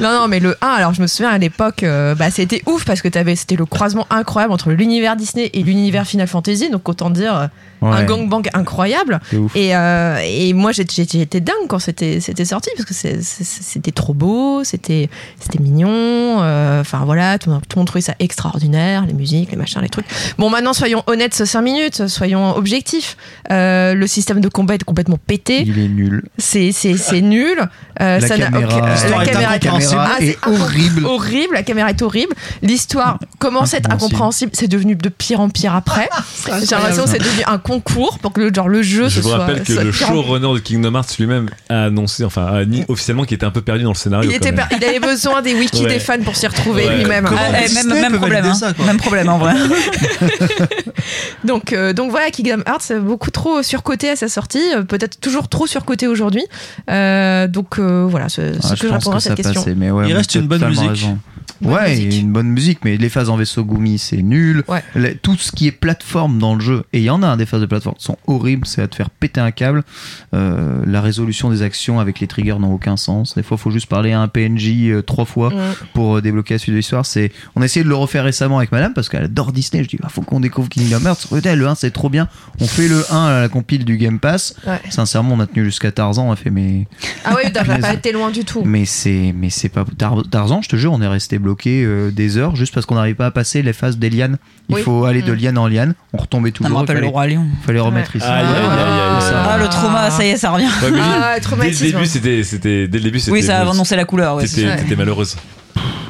[0.00, 2.84] Non, non, mais le 1, alors je me souviens à l'époque, euh, bah, c'était ouf
[2.84, 7.10] parce que c'était le croisement incroyable entre l'univers Disney et l'univers Final Fantasy, donc autant
[7.10, 7.46] dire euh,
[7.82, 8.04] un Ouais.
[8.06, 9.20] gangbang incroyable.
[9.54, 14.64] Et, euh, et moi j'étais dingue quand c'était c'était sorti parce que c'était trop beau,
[14.64, 15.90] c'était c'était mignon,
[16.42, 19.90] euh, enfin voilà, tout, tout le monde trouvait ça extraordinaire, les musiques, les machins, les
[19.90, 20.06] trucs.
[20.38, 23.16] Bon, maintenant soyons honnêtes, ce 5 minutes, soyons objectifs.
[23.52, 26.24] Euh, le système de combat est complètement pété, Il est nul.
[26.38, 27.58] c'est c'est c'est nul.
[28.00, 31.04] Euh, La ça caméra- la est caméra caméra Ah, c'est est horrible.
[31.06, 32.34] horrible, la caméra est horrible.
[32.62, 34.50] L'histoire commence à être Incompréhensible.
[34.54, 36.08] c'est devenu de pire en pire après.
[36.46, 39.20] J'ai l'impression que c'est devenu un concours pour que le, genre, le jeu Je ce
[39.20, 39.38] vous soit.
[39.38, 43.36] rappelle que le showrunner de Kingdom Hearts lui-même a annoncé, enfin, a dit officiellement qu'il
[43.36, 44.28] était un peu perdu dans le scénario.
[44.30, 44.66] il, quand était même.
[44.68, 45.88] per- il avait besoin des wikis Ouais.
[45.90, 46.96] des fans pour s'y retrouver Ouais.
[46.98, 47.28] lui-même.
[47.30, 48.46] Ah, eh, même, problème.
[48.46, 48.54] hein.
[48.54, 48.72] ça.
[48.86, 49.54] Même problème en vrai.
[51.44, 55.20] Donc, euh, donc voilà, Kingdom Hearts, euh, beaucoup trop surcoté à sa sortie, euh, peut-être
[55.20, 56.44] toujours trop surcoté aujourd'hui.
[56.90, 59.54] Euh, donc euh, voilà, c'est Ah, ce que je répondrai à cette question.
[59.62, 60.88] passait, mais ouais, Il reste une bonne musique.
[60.88, 61.18] raison.
[61.60, 62.04] Bonne ouais, musique.
[62.06, 64.64] il y a une bonne musique, mais les phases en vaisseau Gumi, c'est nul.
[64.68, 64.82] Ouais.
[64.94, 67.36] Les- tout ce qui est plateforme dans le jeu, et il y en a hein,
[67.36, 69.82] des phases de plateforme, sont horribles, c'est à te faire péter un câble.
[70.34, 73.34] Euh, la résolution des actions avec les triggers n'a aucun sens.
[73.34, 75.54] Des fois, il faut juste parler à un PNJ euh, trois fois Mm.
[75.94, 77.06] pour euh, débloquer la suite de l'histoire.
[77.06, 79.82] C'est, on a essayé de le refaire récemment avec madame parce qu'elle adore Disney.
[79.84, 81.26] Je dis, bah, faut qu'on découvre Kingdom Hearts.
[81.30, 82.28] Le 1, c'est trop bien.
[82.60, 84.56] On fait le 1 à la compile du Game Pass.
[84.66, 84.80] Ouais.
[84.90, 86.28] Sincèrement, on a tenu jusqu'à Tarzan.
[86.28, 86.86] On a fait, mais,
[87.24, 88.62] Ah oui, t'as pas été loin du tout.
[88.64, 90.62] mais c'est, mais c'est pas Tar- Tarzan.
[90.62, 93.26] Je te jure, on est resté bloqué euh, des heures juste parce qu'on n'arrive pas
[93.26, 94.36] à passer les phases des lianes.
[94.68, 94.82] Il Oui.
[94.82, 95.36] faut aller de Mm.
[95.36, 95.94] liane en liane.
[96.12, 96.70] On retombait Ça toujours.
[96.70, 97.46] me il rappelle le fallait, roi lion.
[97.66, 98.26] fallait remettre ici.
[98.26, 99.24] Aïe, aïe.
[99.34, 100.66] Ah, le trauma, ça y est, ça revient.
[100.82, 103.32] Ouais, mais Ah, dès le début, c'était, c'était, dès le début, c'était.
[103.32, 104.36] Oui, ça a annoncé la couleur.
[104.36, 105.36] Ouais, t'étais malheureuse.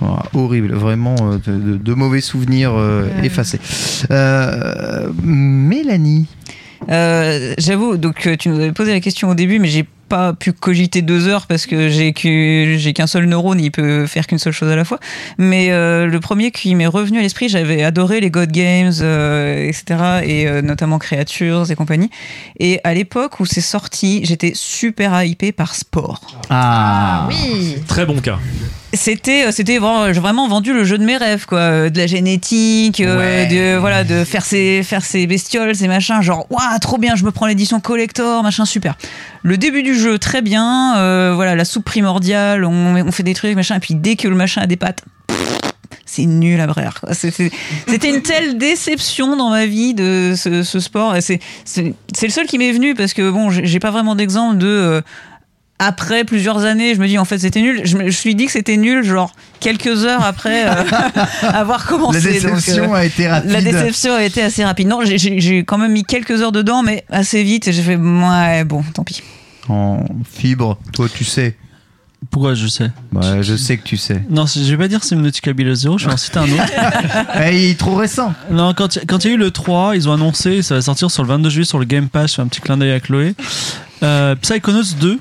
[0.03, 3.26] Ah, horrible, vraiment euh, de, de- de mauvais souvenirs euh, Ouais.
[3.26, 3.59] effacés.
[4.11, 6.26] Euh, Mélanie.
[6.90, 10.52] Euh, J'avoue, donc tu nous avais posé la question au début, mais j'ai pas pu
[10.52, 14.70] cogiter deux heures parce que j'ai qu'un seul neurone, il peut faire qu'une seule chose
[14.70, 14.98] à la fois.
[15.38, 19.66] Mais euh, le premier qui m'est revenu à l'esprit, j'avais adoré les God Games, euh,
[19.68, 19.84] etc.
[20.24, 22.11] et euh, notamment Creatures et compagnie.
[22.61, 26.20] Et à l'époque où c'est sorti, j'étais super hypé par Sport.
[26.50, 27.76] Ah, Oui.
[27.86, 28.38] Très bon cas.
[28.92, 31.59] C'était, euh, c'était vraiment, j'ai vraiment vendu le jeu de mes rêves, quoi.
[31.59, 33.46] Euh, De la génétique, euh, Ouais.
[33.46, 37.24] de, voilà, de faire ces, faire ces bestioles, ces machins, genre, waouh, trop bien, je
[37.24, 38.94] me prends l'édition collector, machin, super.
[39.47, 43.34] Le début du jeu, très bien, euh, voilà, la soupe primordiale, on, on fait des
[43.34, 45.05] trucs, machin, et puis dès que le machin a des pattes,
[46.07, 47.05] c'est nul à brère.
[47.12, 47.51] C'était
[48.09, 51.14] une telle déception dans ma vie de ce, ce sport.
[51.20, 51.40] C'est
[51.76, 55.03] le seul qui m'est venu parce que bon, j'ai pas vraiment d'exemple de.
[55.79, 57.83] Après plusieurs années, je me dis en fait c'était nul.
[57.85, 60.85] Je me je suis dit que c'était nul, genre quelques heures après euh,
[61.43, 62.41] avoir la commencé.
[62.41, 63.51] donc, déception euh, a été rapide.
[63.51, 64.89] la déception a été assez rapide.
[64.89, 67.68] Non, j'ai- quand même mis quelques heures dedans, mais assez vite.
[67.68, 69.22] Et j'ai fait ouais, bon, tant pis.
[69.68, 71.57] En fibre, toi tu sais.
[72.31, 72.91] Pourquoi je sais?
[73.43, 74.22] Je sais que tu sais.
[74.31, 76.72] Non, je vais pas dire Subnautica Below Zero, je vais en citer un autre.
[77.43, 78.33] Eh, il est trop récent.
[78.51, 80.83] Non, quand il quand il y a eu le 3, ils ont annoncé, ça va
[80.83, 82.93] sortir sur le 22 juillet sur le Game Pass, je fais un petit clin d'œil
[82.93, 83.35] à Chloé.
[84.03, 85.20] Euh, Psychonauts 2.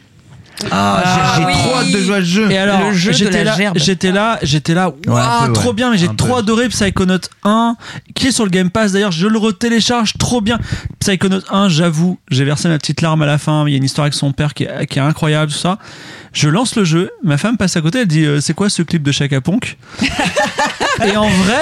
[0.72, 1.54] Ah, j'ai- oui.
[1.54, 2.51] trop hâte de jouer à ce jeu.
[2.51, 3.78] Et alors, Le jeu de j'étais la là, gerbe.
[3.78, 5.54] j'étais là, j'étais là, peu, ouais.
[5.54, 6.16] trop bien, mais j'ai Un peu.
[6.16, 7.76] trop adoré Psychonauts 1,
[8.16, 10.60] qui est sur le Game Pass d'ailleurs, je le retélécharge, trop bien.
[10.99, 13.84] Psychonauts 1, j'avoue, j'ai versé ma petite larme à la fin, il y a une
[13.84, 15.80] histoire avec son père qui est, qui est incroyable, tout ça.
[16.32, 18.82] Je lance le jeu, ma femme passe à côté, elle dit, euh, c'est quoi ce
[18.84, 19.78] clip de Chaka Ponk?
[21.06, 21.62] Et en vrai,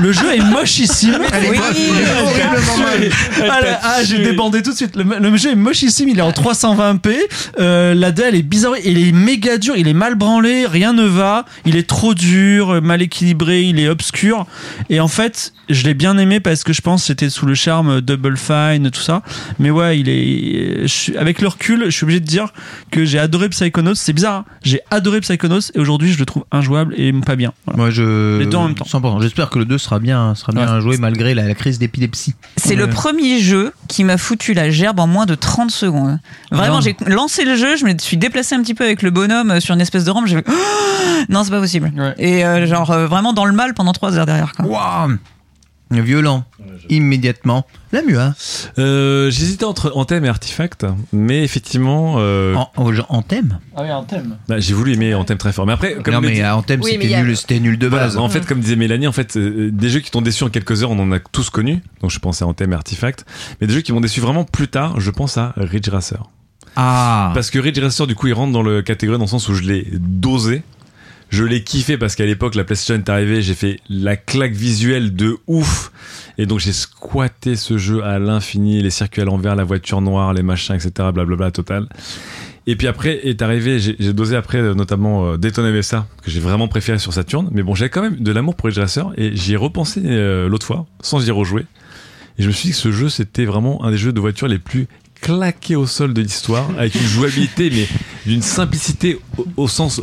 [0.00, 1.18] le jeu est mochissime.
[1.32, 1.58] Elle est Oui.
[1.58, 3.10] moche, il est horriblement mal.
[3.50, 4.96] Ah, là, ah, j'ai débandé tout de suite.
[4.96, 7.16] Le, le jeu est mochissime, il est en 320p.
[7.58, 11.04] Euh, la DL est bizarre, il est méga dur, il est mal branlé, rien ne
[11.04, 11.44] va.
[11.66, 14.46] Il est trop dur, mal équilibré, il est obscur.
[14.88, 17.54] Et en fait, je l'ai bien aimé parce que je pense que c'était sous le
[17.54, 19.22] charme Double Fine, tout ça.
[19.58, 20.86] Mais ouais, il est.
[20.86, 22.48] je avec le recul, je suis obligé de dire
[22.90, 23.94] que j'ai adoré Psychonauts.
[23.94, 24.44] C'est bizarre, hein.
[24.62, 27.52] j'ai adoré Psychonauts et aujourd'hui je le trouve injouable et pas bien.
[27.66, 27.76] Voilà.
[27.76, 28.38] Moi, je.
[28.38, 28.84] Les deux en même temps.
[28.84, 29.20] 100%.
[29.22, 30.80] J'espère que le 2 sera bien, sera bien Ouais.
[30.80, 32.34] joué malgré la, la crise d'épilepsie.
[32.56, 32.90] C'est le Ouais.
[32.90, 36.18] premier jeu qui m'a foutu la gerbe en moins de 30 secondes.
[36.52, 39.50] Vraiment, j'ai lancé le jeu, je me suis déplacé un petit peu avec le bonhomme
[39.50, 40.46] euh, sur une espèce de rampe, j'ai fait
[41.28, 41.90] non, c'est pas possible.
[41.96, 42.14] Ouais.
[42.18, 44.52] Et euh, genre euh, vraiment dans le mal pendant 3 heures derrière.
[44.52, 45.08] Quoi.
[45.90, 46.44] Violent.
[46.88, 47.66] Immédiatement.
[47.92, 48.34] La mua.
[48.78, 53.88] Euh, J'hésitais entre Anthem et Artifact, mais effectivement, euh, En, en, en thème Ah oui,
[54.08, 54.36] thème.
[54.48, 55.66] bah, j'ai voulu aimer Anthem très fort.
[55.66, 57.78] Mais après, comme Non, mais dit- en thème, Oui, mais c'était a- nul, c'était nul
[57.78, 58.16] de Voilà, base.
[58.16, 60.82] en fait, comme disait Mélanie, en fait, euh, des jeux qui t'ont déçu en quelques
[60.82, 61.82] heures, on en a tous connu.
[62.00, 63.24] Donc je pense à Anthem et Artifact.
[63.60, 66.22] Mais des jeux qui m'ont déçu vraiment plus tard, je pense à Ridge Racer.
[66.76, 67.32] Ah.
[67.34, 69.54] Parce que Ridge Racer, du coup, il rentre dans le catégorie dans le sens où
[69.54, 70.62] je l'ai dosé.
[71.30, 75.14] Je l'ai kiffé parce qu'à l'époque, la PlayStation est arrivée, j'ai fait la claque visuelle
[75.14, 75.92] de ouf.
[76.38, 80.34] Et donc, j'ai squatté ce jeu à l'infini, les circuits à l'envers, la voiture noire,
[80.34, 81.88] les machins, etc., blablabla, total.
[82.66, 86.68] Et puis après est arrivé, j'ai dosé après euh, notamment euh, Daytona que j'ai vraiment
[86.68, 87.48] préféré sur Saturn.
[87.52, 90.48] Mais bon, j'avais quand même de l'amour pour Ridge Racer et j'y ai repensé euh,
[90.48, 91.64] l'autre fois, sans y rejouer.
[92.38, 94.46] Et je me suis dit que ce jeu, c'était vraiment un des jeux de voiture
[94.46, 94.88] les plus
[95.20, 97.88] claqués au sol de l'histoire, avec une jouabilité, mais
[98.26, 99.18] d'une simplicité
[99.56, 100.00] au sens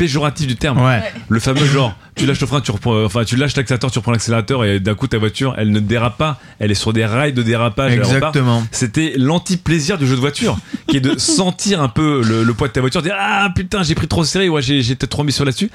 [0.00, 0.82] péjoratif du terme.
[0.82, 1.02] Ouais.
[1.28, 4.12] Le fameux genre, tu lâches le frein, tu reprends, enfin, tu lâches l'accélérateur, tu reprends
[4.12, 7.34] l'accélérateur et d'un coup ta voiture, elle ne dérape pas, elle est sur des rails
[7.34, 7.92] de dérapage.
[7.92, 8.66] Exactement.
[8.72, 12.68] C'était l'anti-plaisir du jeu de voiture, qui est de sentir un peu le, le poids
[12.68, 15.32] de ta voiture, dire ah putain j'ai pris trop serré, ouais j'ai peut-être trop mis
[15.32, 15.70] sur là-dessus.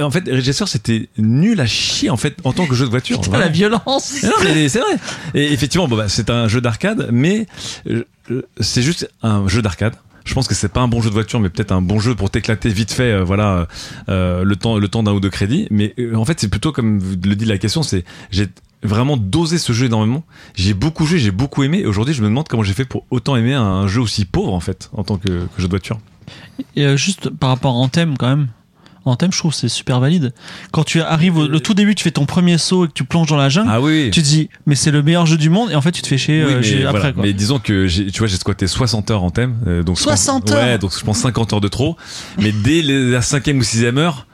[0.00, 2.90] En fait, Ridge Racer c'était nul à chier en fait en tant que jeu de
[2.90, 3.20] voiture.
[3.20, 3.52] Putain, la vraiment.
[3.52, 4.04] violence.
[4.22, 4.96] C'est vrai.
[5.34, 7.46] Et effectivement, bon, bah, c'est un jeu d'arcade, mais
[7.90, 8.06] euh,
[8.58, 9.96] c'est juste un jeu d'arcade.
[10.30, 12.14] Je pense que c'est pas un bon jeu de voiture, mais peut-être un bon jeu
[12.14, 13.66] pour t'éclater vite fait, euh, voilà,
[14.08, 15.66] euh, le temps, le temps d'un ou deux crédits.
[15.72, 18.46] Mais euh, en fait, c'est plutôt comme le dit la question, c'est j'ai
[18.84, 20.22] vraiment dosé ce jeu énormément.
[20.54, 21.84] J'ai beaucoup joué, j'ai beaucoup aimé.
[21.84, 24.60] Aujourd'hui, je me demande comment j'ai fait pour autant aimer un jeu aussi pauvre en
[24.60, 25.98] fait, en tant que, jeu de voiture.
[26.76, 28.46] Et euh, juste par rapport à Anthem, quand même.
[29.04, 30.32] En thème, je trouve c'est super valide.
[30.72, 33.04] Quand tu arrives au le tout début, tu fais ton premier saut et que tu
[33.04, 34.10] plonges dans la jungle, Ah oui.
[34.12, 36.06] tu te dis, mais c'est le meilleur jeu du monde, et en fait, tu te
[36.06, 36.90] fais chier Oui, euh, mais, j'ai- voilà.
[36.98, 37.12] après.
[37.12, 37.22] Quoi.
[37.22, 40.04] mais disons que j'ai- tu vois j'ai squatté 60 heures en thème euh, donc je
[40.04, 41.96] pense- 60 heures ouais donc je pense 50 heures de trop
[42.38, 44.26] mais dès la cinquième ou sixième heure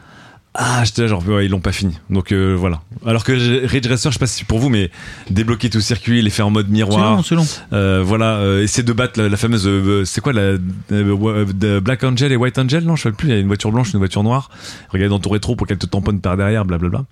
[0.59, 1.99] ah j'étais là genre ouais, ils l'ont pas fini.
[2.11, 2.81] Donc euh, voilà.
[3.05, 3.33] Alors que
[3.67, 4.91] Ridge Racer je sais pas si c'est pour vous mais
[5.31, 7.47] débloquer tout le circuit les faire en mode C'est miroir long, c'est long.
[7.73, 10.55] euh, voilà euh, essayer de battre la, la fameuse euh, c'est quoi la
[10.93, 12.85] euh, Black Angel et White Angel?
[12.85, 14.49] Non je sais plus il y a une voiture blanche une voiture noire.
[14.91, 17.01] Regarde dans ton rétro pour qu'elle te tamponne par derrière blablabla.
[17.01, 17.03] Euh,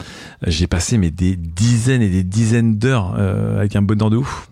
[0.47, 4.49] j'ai passé mais des dizaines et des dizaines d'heures euh, avec un bonheur de ouf.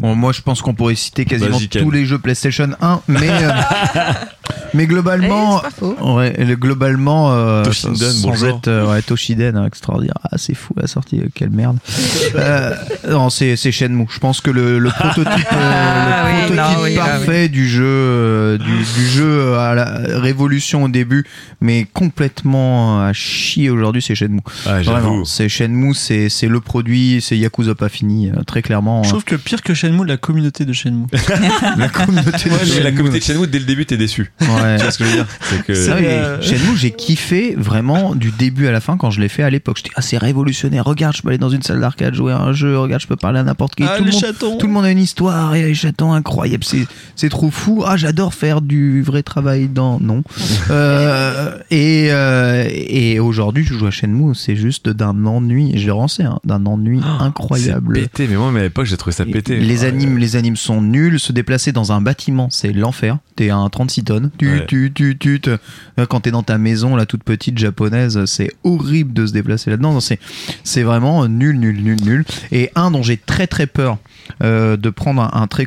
[0.00, 3.50] Bon, moi, je pense qu'on pourrait citer quasiment tous les jeux PlayStation 1, mais euh,
[4.74, 5.96] mais Eh, globalement, faux.
[6.16, 10.14] ouais, le- globalement, euh, Toshinden, sans être euh, ouais, Toshiden, hein, extraordinaire.
[10.24, 11.78] Ah, c'est fou la sortie, euh, quelle merde.
[12.36, 12.74] euh,
[13.08, 14.06] non, c'est c'est Shenmue.
[14.10, 17.48] Je pense que le, le prototype, euh, Ah le oui, prototype non, oui, ah parfait
[17.48, 19.84] du jeu, euh, du, du jeu à la
[20.20, 21.24] révolution au début,
[21.60, 24.40] mais complètement à chier aujourd'hui, c'est Shenmue.
[24.66, 29.02] ah, Vraiment, c'est Shenmue, c'est c'est le produit, c'est Yakuza pas fini, très clairement.
[29.02, 31.06] Je trouve que pire que Shenmue, la communauté de Shenmue.
[31.76, 32.96] la communauté de Ouais, mais la Shenmue.
[32.96, 34.30] communauté de Shenmue, dès le début, t'es déçu.
[34.40, 34.46] Ouais.
[34.76, 35.74] Tu vois ce que je veux dire C'est que.
[35.74, 39.42] C'est euh, Shenmue, j'ai kiffé vraiment du début à la fin quand je l'ai fait
[39.42, 39.78] à l'époque.
[39.78, 40.84] J'étais assez révolutionnaire.
[40.84, 42.78] Regarde, je peux aller dans une salle d'arcade jouer à un jeu.
[42.78, 43.84] Regarde, je peux parler à n'importe qui.
[43.84, 44.58] Ah, tout, le les monde, chatons.
[44.58, 46.64] tout le monde a une histoire et les chatons incroyables.
[46.64, 46.86] C'est,
[47.16, 47.84] c'est trop fou.
[47.86, 49.98] Ah, j'adore faire du vrai travail dans.
[50.00, 50.22] Non.
[50.70, 54.34] Euh, et, euh, et aujourd'hui, je joue à Shenmue.
[54.34, 55.72] C'est juste d'un ennui.
[55.76, 57.94] Je l'ai relancé, hein, d'un ennui incroyable.
[57.96, 59.56] C'est pété, mais moi, mais à l'époque, j'ai trouvé ça pété.
[59.56, 59.86] Les Ouais.
[59.88, 61.18] animes, les animes sont nuls.
[61.18, 63.18] Se déplacer dans un bâtiment, c'est l'enfer.
[63.36, 64.30] T'es à un 36 tonnes.
[64.38, 64.66] Tu, Ouais.
[64.66, 65.58] tu, tu, tu, te-
[65.98, 69.70] Euh, Quand t'es dans ta maison, la toute petite japonaise, c'est horrible de se déplacer
[69.70, 69.98] là-dedans.
[70.00, 70.18] C'est,
[70.64, 72.24] c'est vraiment nul, nul, nul, nul.
[72.52, 73.98] Et un dont j'ai très, très peur.
[74.42, 75.66] Euh, de prendre un, un très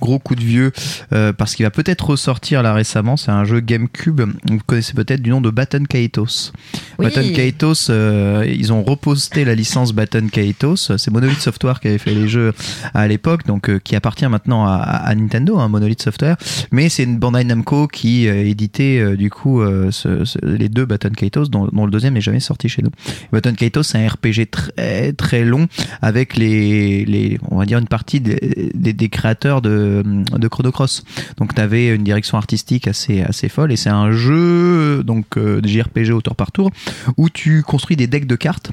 [0.00, 0.72] gros coup de vieux
[1.12, 3.16] euh, parce qu'il va peut-être ressortir là récemment.
[3.16, 4.20] C'est un jeu GameCube.
[4.48, 6.52] Vous connaissez peut-être du nom de Baton Kaitos
[6.98, 7.06] Oui.
[7.06, 11.98] Baton Kaitos euh, ils ont reposté la licence Baton Kaitos c'est Monolith Software qui avait
[11.98, 12.52] fait les jeux
[12.94, 16.36] à l'époque, donc qui appartient maintenant à, à Nintendo, hein, Monolith Software,
[16.72, 21.46] mais c'est une Bandai Namco qui éditait du coup ce- ce- les deux Baton Kaitos,
[21.46, 22.90] dont, dont le deuxième n'est jamais sorti chez nous.
[23.32, 25.66] Baton Kaitos, c'est un RPG très très long
[26.02, 31.04] avec les, les on va dire une partie des, des, créateurs de, de Chrono Cross.
[31.36, 35.60] Donc tu avais une direction artistique assez assez folle et c'est un jeu donc euh,
[35.64, 36.70] JRPG au tour par tour
[37.16, 38.72] où tu construis des decks de cartes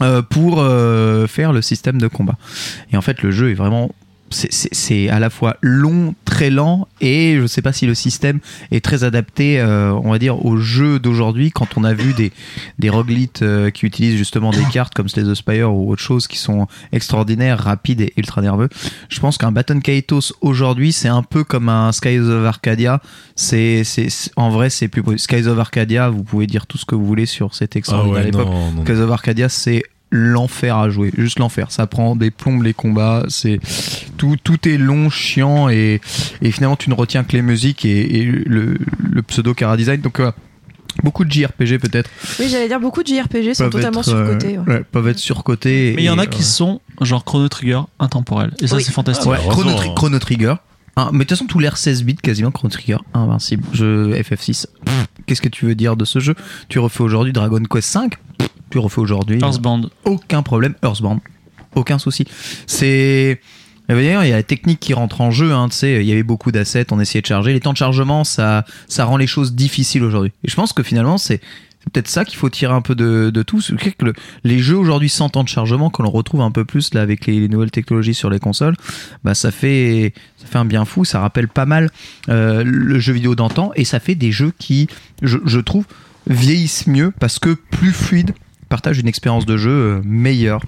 [0.00, 2.36] euh, pour euh, faire le système de combat.
[2.92, 3.90] Et en fait, le jeu est vraiment.
[4.30, 8.84] C'est- à la fois long, très lent, et je sais pas si le système est
[8.84, 12.32] très adapté, euh, on va dire, au jeu d'aujourd'hui, quand on a vu des,
[12.78, 16.26] des roguelites euh, qui utilisent justement des cartes comme Slay the Spire ou autre chose
[16.26, 18.68] qui sont extraordinaires, rapides et ultra nerveux.
[19.08, 23.00] Je pense qu'un Baton Kaitos aujourd'hui, c'est un peu comme un Skies of Arcadia.
[23.36, 23.82] C'est
[24.36, 25.02] En vrai, c'est plus.
[25.18, 28.16] Skies of Arcadia, vous pouvez dire tout ce que vous voulez sur cet Ah extraordinaire
[28.16, 28.48] à ouais, l'époque.
[28.86, 31.70] Cause of Arcadia, c'est l'enfer à jouer, juste l'enfer.
[31.70, 33.60] Ça prend des plombes les combats, c'est
[34.16, 36.00] tout, tout est long, chiant et,
[36.42, 38.78] et finalement tu ne retiens que les musiques et, et le,
[39.10, 40.00] le pseudo cara design.
[40.00, 40.32] Donc euh,
[41.02, 44.58] beaucoup de JRPG peut-être Oui, j'allais dire beaucoup de JRPG sont totalement être, euh, surcotés.
[44.58, 44.66] ouais.
[44.74, 45.92] ouais, peuvent être surcotés.
[45.94, 48.52] Mais il y en a qui euh, sont genre Chrono Trigger intemporel.
[48.62, 48.82] Et ça, Oui.
[48.82, 49.30] c'est fantastique.
[49.30, 49.76] Ouais, Ah, Chrono, heureusement.
[49.76, 50.54] Tri- Chrono Trigger.
[50.98, 53.62] Hein, mais de toute façon, tous les R16 bits, quasiment Chrono Trigger, invincible.
[53.72, 54.66] Jeu FF6.
[54.84, 56.34] Pff, Qu'est-ce que tu veux dire de ce jeu?
[56.68, 58.14] Tu refais aujourd'hui Dragon Quest 5
[58.70, 59.90] Tu refais aujourd'hui Earthbound.
[60.04, 60.74] aucun problème.
[60.82, 61.20] Earthbound,
[61.74, 62.24] aucun souci.
[62.66, 63.40] C'est.
[63.88, 65.52] D'ailleurs, il y a la technique qui rentre en jeu.
[65.52, 67.52] Hein, tu sais, il y avait beaucoup d'assets, on essayait de charger.
[67.54, 70.32] Les temps de chargement, ça, ça rend les choses difficiles aujourd'hui.
[70.44, 71.40] Et je pense que finalement, c'est
[71.88, 73.60] peut-être ça qu'il faut tirer un peu de, tout.
[73.98, 74.12] Que
[74.44, 77.26] les jeux aujourd'hui sans temps de chargement, qu'on le retrouve un peu plus là avec
[77.26, 78.76] les, les nouvelles technologies sur les consoles,
[79.24, 81.04] bah ça fait ça fait un bien fou.
[81.04, 81.90] Ça rappelle pas mal
[82.28, 84.88] euh, le jeu vidéo d'antan et ça fait des jeux qui,
[85.22, 85.86] je, je trouve,
[86.26, 88.32] vieillissent mieux parce que plus fluides,
[88.68, 90.60] partagent une expérience de jeu euh, meilleure.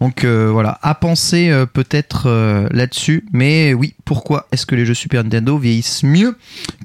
[0.00, 3.24] Donc euh, voilà, à penser euh, peut-être euh, là-dessus.
[3.32, 6.36] Mais oui, pourquoi est-ce que les jeux Super Nintendo vieillissent mieux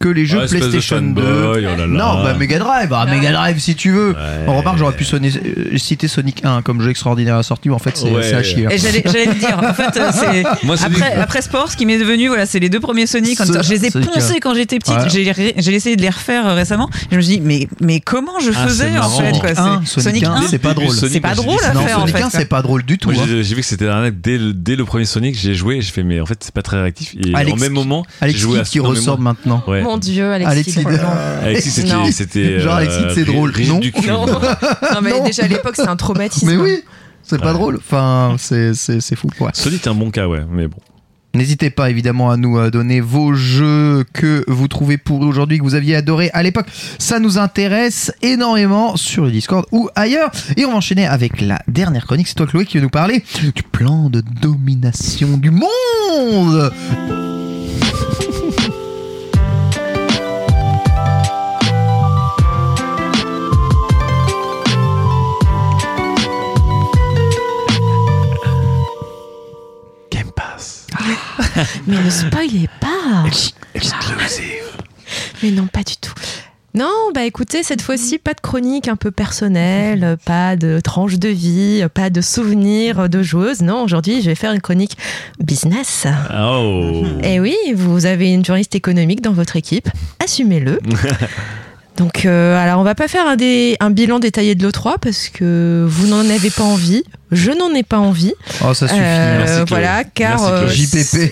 [0.01, 1.87] que les jeux Ah, PlayStation 2 fanboy, oh là là.
[1.87, 4.11] Non, bah Mega Drive, ah, Mega Drive si tu veux.
[4.13, 4.17] Ouais.
[4.47, 7.69] On remarque, j'aurais pu sonner- euh, citer Sonic 1 comme jeu extraordinaire à la sortie,
[7.69, 8.33] mais en fait c'est Ouais.
[8.33, 8.65] à chier.
[8.65, 8.69] hein.
[8.71, 9.59] Et j'allais le dire.
[9.63, 12.69] En fait, euh, c'est Moi, après, après Sport, ce qui m'est devenu, voilà, c'est les
[12.69, 13.37] deux premiers Sonic.
[13.37, 14.95] Quand je les ai Sonic, poncés quand j'étais petite.
[14.95, 15.53] Ouais.
[15.57, 16.89] J'ai essayé de les refaire euh, récemment.
[17.11, 19.19] Je me suis dit, mais mais comment je Ah, faisais en marrant.
[19.19, 20.95] fait quoi, Sonic 1, c'est- Sonic 1, c'est pas drôle.
[20.95, 22.39] C'est pas drôle à Non, faire, en Sonic fait, 1 quoi.
[22.39, 23.02] c'est pas drôle du tout.
[23.05, 23.25] Moi, hein.
[23.27, 25.91] j'ai j'ai vu que c'était l'arnaque dès, le- dès le premier Sonic, j'ai joué, j'ai
[25.91, 27.15] fait, mais en fait, c'est pas très réactif.
[27.15, 29.63] Et Alex en même moment, j'ai Alex joué à qui ressort moi- maintenant.
[29.67, 29.81] Ouais.
[29.81, 30.51] Mon dieu, Alexis.
[30.51, 31.13] Alexis, franchement.
[31.43, 32.05] Alexis, Non.
[32.05, 32.11] c'était.
[32.11, 33.53] c'était, Genre, Alexis, euh, c'est drôle.
[33.67, 33.79] Non.
[33.79, 34.07] du cul.
[34.07, 34.25] Non.
[34.27, 35.23] non, mais Non.
[35.23, 36.47] déjà à l'époque, c'était un traumatisme.
[36.47, 36.79] Mais oui,
[37.23, 37.53] c'est pas Ouais.
[37.53, 37.77] drôle.
[37.77, 39.27] Enfin, c'est c'est c'est fou.
[39.39, 39.51] Ouais.
[39.53, 40.77] Sonic est un bon cas, ouais, mais bon.
[41.35, 45.63] N'hésitez pas évidemment à nous euh, donner vos jeux que vous trouvez pourris aujourd'hui, que
[45.63, 46.67] vous aviez adoré à l'époque.
[46.99, 50.29] Ça nous intéresse énormément sur le Discord ou ailleurs.
[50.57, 52.27] Et on va enchaîner avec la dernière chronique.
[52.27, 56.71] C'est toi Chloé qui va nous parler du plan de domination du monde.
[71.87, 73.23] Mais ne spoilez pas
[73.75, 74.63] Exclusive.
[75.41, 76.13] Mais non, pas du tout.
[76.75, 81.29] Non, bah écoutez, cette fois-ci, pas de chronique un peu personnelle, pas de tranche de
[81.29, 83.61] vie, pas de souvenirs de joueuse.
[83.61, 84.97] Non, aujourd'hui, je vais faire une chronique
[85.39, 86.07] business.
[86.35, 87.03] Oh.
[87.21, 89.87] Et oui, vous avez une journaliste économique dans votre équipe,
[90.19, 90.79] assumez-le.
[91.97, 95.29] Donc, euh, alors, on va pas faire un, dé- un bilan détaillé de l'E3 parce
[95.29, 97.03] que vous n'en avez pas envie.
[97.33, 98.33] Je n'en ai pas envie.
[98.63, 98.99] Oh, ça suffit.
[99.01, 100.67] Euh, voilà, car euh,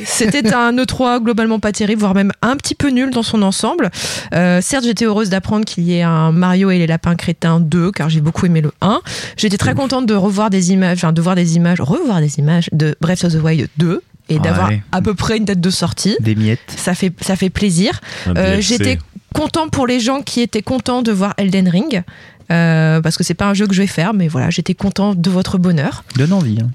[0.06, 3.90] c'était un E3 globalement pas terrible, voire même un petit peu nul dans son ensemble.
[4.34, 7.92] Euh, certes, j'étais heureuse d'apprendre qu'il y ait un Mario et les lapins crétins 2,
[7.92, 9.02] car j'ai beaucoup aimé le 1.
[9.38, 12.70] J'étais très contente de revoir des images, enfin de voir des images, revoir des images
[12.72, 14.82] de Breath of the Wild 2 et d'avoir Ouais.
[14.92, 16.16] à peu près une date de sortie.
[16.22, 16.60] Des miettes.
[16.78, 18.00] Ça fait, ça fait plaisir.
[18.28, 18.58] Euh.
[18.60, 18.98] J'étais
[19.34, 22.04] content pour les gens qui étaient contents de voir Elden Ring.
[22.52, 25.16] Euh, parce que c'est pas un jeu que je vais faire, mais voilà, j'étais content
[25.16, 26.04] de votre bonheur.
[26.18, 26.60] Donne envie.
[26.62, 26.70] hein.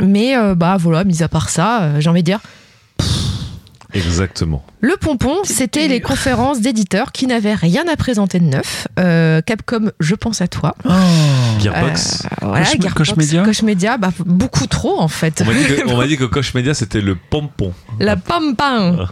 [0.00, 2.40] Mais euh, bah voilà, mis à part ça, euh, j'ai envie de dire,
[3.94, 4.64] Exactement.
[4.80, 8.86] le pompon, c'était les conférences d'éditeurs qui n'avaient rien à présenter de neuf.
[8.98, 10.74] Euh, Capcom, je pense à toi.
[11.60, 12.24] Gearbox.
[12.24, 15.42] Euh, voilà, Gearbox, Koch Media Koch Media, bah, beaucoup trop en fait.
[15.42, 17.72] On m'a dit que, on m'a dit que Koch Media c'était le pompon.
[18.00, 19.06] La pam pam.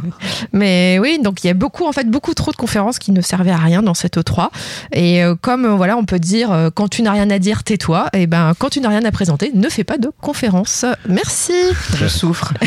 [0.53, 3.21] Mais oui, donc il y a beaucoup en fait beaucoup trop de conférences qui ne
[3.21, 4.49] servaient à rien dans cette E3.
[4.93, 7.65] Et euh, comme euh, voilà, on peut dire euh, quand tu n'as rien à dire,
[7.65, 8.09] tais-toi.
[8.13, 10.85] Et ben quand tu n'as rien à présenter, ne fais pas de conférence.
[11.09, 11.55] Merci.
[11.97, 12.53] Je souffre.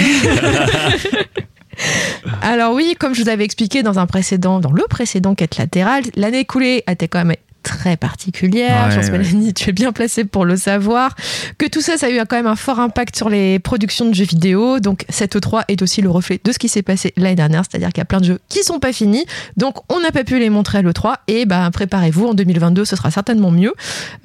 [2.42, 6.04] Alors oui, comme je vous avais expliqué dans un précédent, dans le précédent quête latérale,
[6.16, 7.36] l'année écoulée était quand même
[7.70, 8.86] très particulière.
[8.88, 9.18] Ouais, je pense ouais.
[9.20, 11.16] Mélanie, tu es bien placée pour le savoir.
[11.58, 14.14] Que tout ça, ça a eu quand même un fort impact sur les productions de
[14.16, 14.80] jeux vidéo.
[14.80, 17.90] Donc cette E3 est aussi le reflet de ce qui s'est passé l'année dernière, c'est-à-dire
[17.90, 19.26] qu'il y a plein de jeux qui sont pas finis.
[19.58, 22.96] Donc on n'a pas pu les montrer à l'E3 et ben préparez-vous, en 2022 ce
[22.96, 23.74] sera certainement mieux.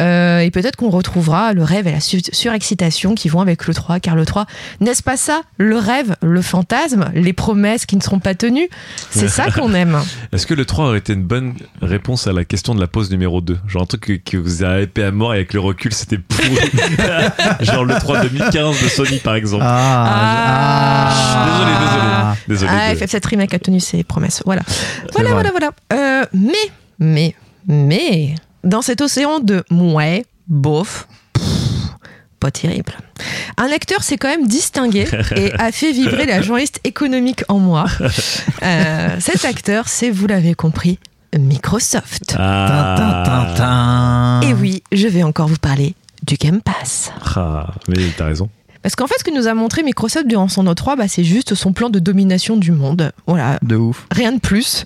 [0.01, 4.01] Euh, et peut-être qu'on retrouvera le rêve et la su- surexcitation qui vont avec l'E3,
[4.01, 4.47] car l'E3,
[4.81, 8.69] n'est-ce pas ça Le rêve, le fantasme, les promesses qui ne seront pas tenues,
[9.11, 9.99] c'est ça qu'on aime.
[10.33, 13.11] Est-ce que le 3 aurait été une bonne réponse à la question de la pause
[13.11, 15.61] numéro 2 Genre un truc que, que vous a épais à mort et avec le
[15.61, 16.57] recul c'était pourri.
[17.61, 19.65] Genre le 3 2015 de Sony par exemple.
[19.67, 22.37] Ah, Désolé, ah.
[22.47, 22.69] désolé.
[22.69, 22.73] Désolé.
[22.75, 24.43] Ah, de- FF7 Remake a tenu ses promesses.
[24.45, 24.63] Voilà.
[25.13, 25.71] Voilà, voilà, voilà.
[25.93, 26.53] Euh, mais,
[26.99, 27.35] mais,
[27.67, 31.07] mais, dans cet océan de mouais, bof,
[32.41, 32.93] pas terrible.
[33.57, 35.07] Un acteur s'est quand même distingué
[35.37, 37.87] et a fait vibrer la journaliste économique en moi.
[38.63, 40.99] Euh, cet acteur, c'est, vous l'avez compris,
[41.39, 42.37] Microsoft.
[42.39, 44.41] Ah.
[44.45, 47.11] Et oui, je vais encore vous parler du Game Pass.
[47.37, 48.49] Ah, mais t'as raison.
[48.83, 51.55] Parce qu'en fait, ce que nous a montré Microsoft durant son E3, bah, c'est juste
[51.55, 53.13] son plan de domination du monde.
[53.27, 54.07] Voilà, De ouf.
[54.11, 54.85] rien de plus.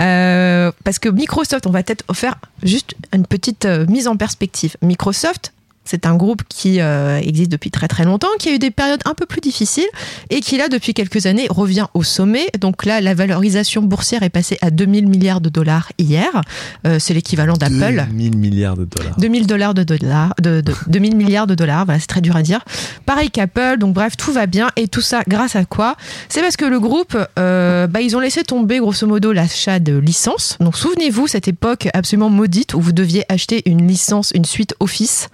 [0.00, 2.34] Euh, parce que Microsoft, on va peut-être faire
[2.64, 4.76] juste une petite euh, mise en perspective.
[4.82, 5.52] Microsoft,
[5.86, 9.00] c'est un groupe qui euh, existe depuis très très longtemps, qui a eu des périodes
[9.04, 9.86] un peu plus difficiles
[10.30, 12.46] et qui là, depuis quelques années, revient au sommet.
[12.60, 16.40] Donc là, la valorisation boursière est passée à 2000 milliards de dollars hier.
[16.86, 18.06] Euh, c'est l'équivalent d'Apple.
[18.12, 19.16] 1000 milliards de dollars.
[19.18, 22.42] 2000 dollars de dollars, de, de- 2000 milliards de dollars, voilà, c'est très dur à
[22.42, 22.60] dire.
[23.06, 24.70] Pareil qu'Apple, donc bref, tout va bien.
[24.76, 25.96] Et tout ça, grâce à quoi?
[26.28, 29.96] C'est parce que le groupe, euh, bah, ils ont laissé tomber grosso modo l'achat de
[29.96, 30.56] licences.
[30.60, 35.28] Donc souvenez-vous, cette époque absolument maudite où vous deviez acheter une licence, une suite Office,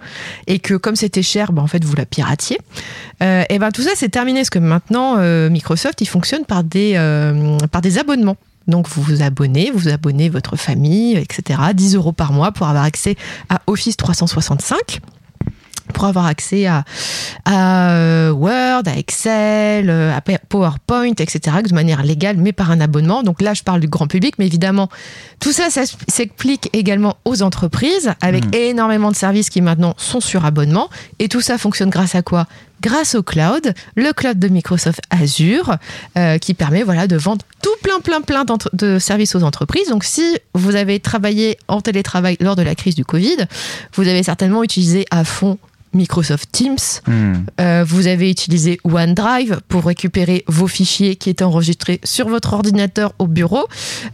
[0.47, 2.57] et que comme c'était cher, bah, en fait, vous la piratiez.
[3.21, 6.63] Euh, et ben tout ça, c'est terminé, parce que maintenant, euh, Microsoft, il fonctionne par
[6.63, 8.37] des, euh, par des abonnements.
[8.67, 11.59] Donc vous vous abonnez, vous abonnez votre famille, etc.
[11.73, 13.17] 10 euros par mois pour avoir accès
[13.49, 15.01] à Office 365
[15.93, 16.83] pour avoir accès à,
[17.45, 22.81] à euh, Word, à Excel, euh, à PowerPoint, etc., de manière légale, mais par un
[22.81, 23.23] abonnement.
[23.23, 24.89] Donc là, je parle du grand public, mais évidemment,
[25.39, 30.45] tout ça, ça s'explique également aux entreprises, avec énormément de services qui maintenant sont sur
[30.45, 30.89] abonnement.
[31.19, 32.47] Et tout ça fonctionne grâce à quoi?
[32.81, 35.77] Grâce au cloud, le cloud de Microsoft Azure,
[36.17, 39.87] euh, qui permet voilà, de vendre tout plein, plein, plein de services aux entreprises.
[39.87, 43.37] Donc si vous avez travaillé en télétravail lors de la crise du Covid,
[43.95, 45.57] vous avez certainement utilisé à fond
[45.93, 46.77] Microsoft Teams,
[47.07, 47.33] Hmm.
[47.59, 53.13] euh, vous avez utilisé OneDrive pour récupérer vos fichiers qui étaient enregistrés sur votre ordinateur
[53.19, 53.67] au bureau.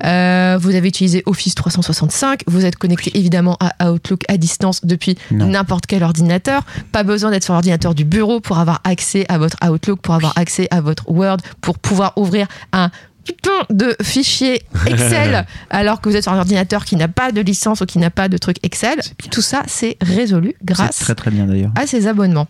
[0.04, 2.42] Euh, vous avez utilisé Office 365.
[2.48, 6.64] Vous êtes connecté évidemment à Outlook à distance depuis n'importe quel ordinateur.
[6.92, 10.34] Pas besoin d'être sur l'ordinateur du bureau pour avoir accès à votre Outlook, pour avoir
[10.38, 12.92] accès à votre Word, pour pouvoir ouvrir un
[13.30, 17.42] putain de fichiers Excel alors que vous êtes sur un ordinateur qui n'a pas de
[17.42, 19.00] licence ou qui n'a pas de truc Excel.
[19.32, 22.48] Tout ça, c'est résolu grâce très très bien à ses abonnements.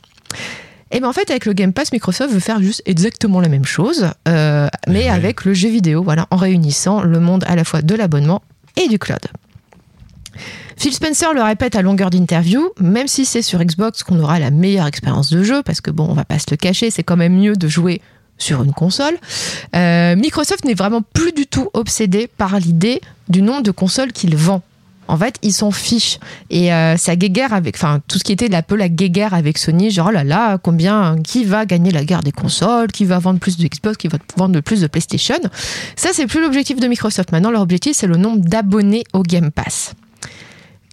[0.91, 3.65] Et bien en fait, avec le Game Pass, Microsoft veut faire juste exactement la même
[3.65, 5.09] chose, euh, mais Ouais.
[5.09, 8.41] avec le jeu vidéo, voilà, en réunissant le monde à la fois de l'abonnement
[8.75, 9.19] et du cloud.
[10.77, 14.49] Phil Spencer le répète à longueur d'interview, même si c'est sur Xbox qu'on aura la
[14.49, 17.17] meilleure expérience de jeu, parce que bon, on va pas se le cacher, c'est quand
[17.17, 18.01] même mieux de jouer
[18.39, 19.17] sur une console.
[19.75, 24.35] euh, Microsoft n'est vraiment plus du tout obsédé par l'idée du nombre de consoles qu'il
[24.35, 24.63] vend.
[25.09, 26.19] En fait, ils s'en fichent.
[26.51, 29.57] Et euh, ça guéguerre avec, enfin, tout ce qui était un peu la guéguerre avec
[29.57, 33.17] Sony, genre, oh là là, combien, qui va gagner la guerre des consoles, qui va
[33.17, 35.39] vendre plus de Xbox, qui va vendre plus de PlayStation.
[35.95, 37.31] Ça, c'est plus l'objectif de Microsoft.
[37.31, 39.93] Maintenant, leur objectif, c'est le nombre d'abonnés au Game Pass,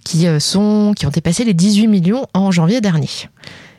[0.03, 3.11] qui, euh, ont dépassé les 18 millions en janvier dernier.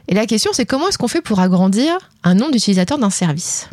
[0.07, 3.69] Et la question, c'est comment est-ce qu'on fait pour agrandir un nombre d'utilisateurs d'un service?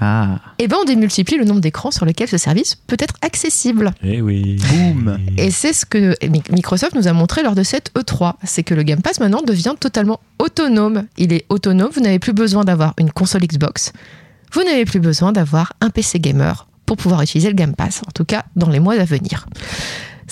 [0.00, 3.92] Ah, Eh bien, on démultiplie le nombre d'écrans sur lesquels ce service peut être accessible.
[4.02, 4.56] Eh oui.
[4.70, 8.34] boum Et c'est ce que Mi- Microsoft nous a montré lors de cette E3.
[8.44, 11.04] C'est que le Game Pass maintenant devient totalement autonome.
[11.18, 13.92] Il est autonome, vous n'avez plus besoin d'avoir une console Xbox.
[14.54, 18.10] Vous n'avez plus besoin d'avoir un PC gamer pour pouvoir utiliser le Game Pass, en
[18.12, 19.46] tout cas dans les mois à venir.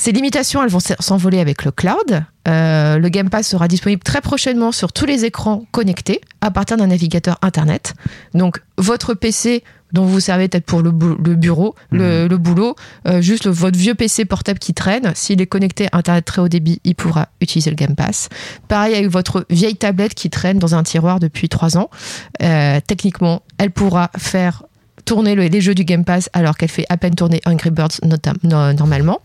[0.01, 2.25] Ces limitations, elles vont s'envoler avec le cloud.
[2.49, 6.79] Euh, le Game Pass sera disponible très prochainement sur tous les écrans connectés à partir
[6.79, 7.93] d'un navigateur Internet.
[8.33, 12.77] Donc, votre PC dont vous servez peut-être pour le, bureau, le, le boulot,
[13.09, 16.41] euh, juste le- votre vieux PC portable qui traîne, s'il est connecté à Internet très
[16.41, 18.31] haut débit, il pourra utiliser le Game Pass.
[18.69, 21.91] Pareil avec votre vieille tablette qui traîne dans un tiroir depuis trois ans.
[22.43, 24.63] Euh, techniquement, elle pourra faire
[25.05, 27.99] tourner le- les jeux du Game Pass alors qu'elle fait à peine tourner Angry Birds
[28.43, 29.21] normalement.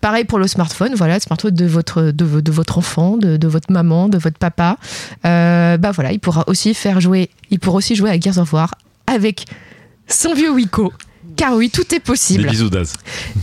[0.00, 3.46] Pareil pour le smartphone, voilà, le smartphone de votre, de, vo- de votre enfant, de,
[3.48, 4.76] votre maman, de votre papa.
[5.24, 8.52] Euh, bah voilà, il pourra aussi faire jouer, il pourra aussi jouer à Gears of
[8.52, 8.74] War
[9.06, 9.44] avec
[10.08, 10.92] son vieux Wiko.
[11.36, 12.48] Car oui, tout est Des possible.
[12.48, 12.94] bisous Daz.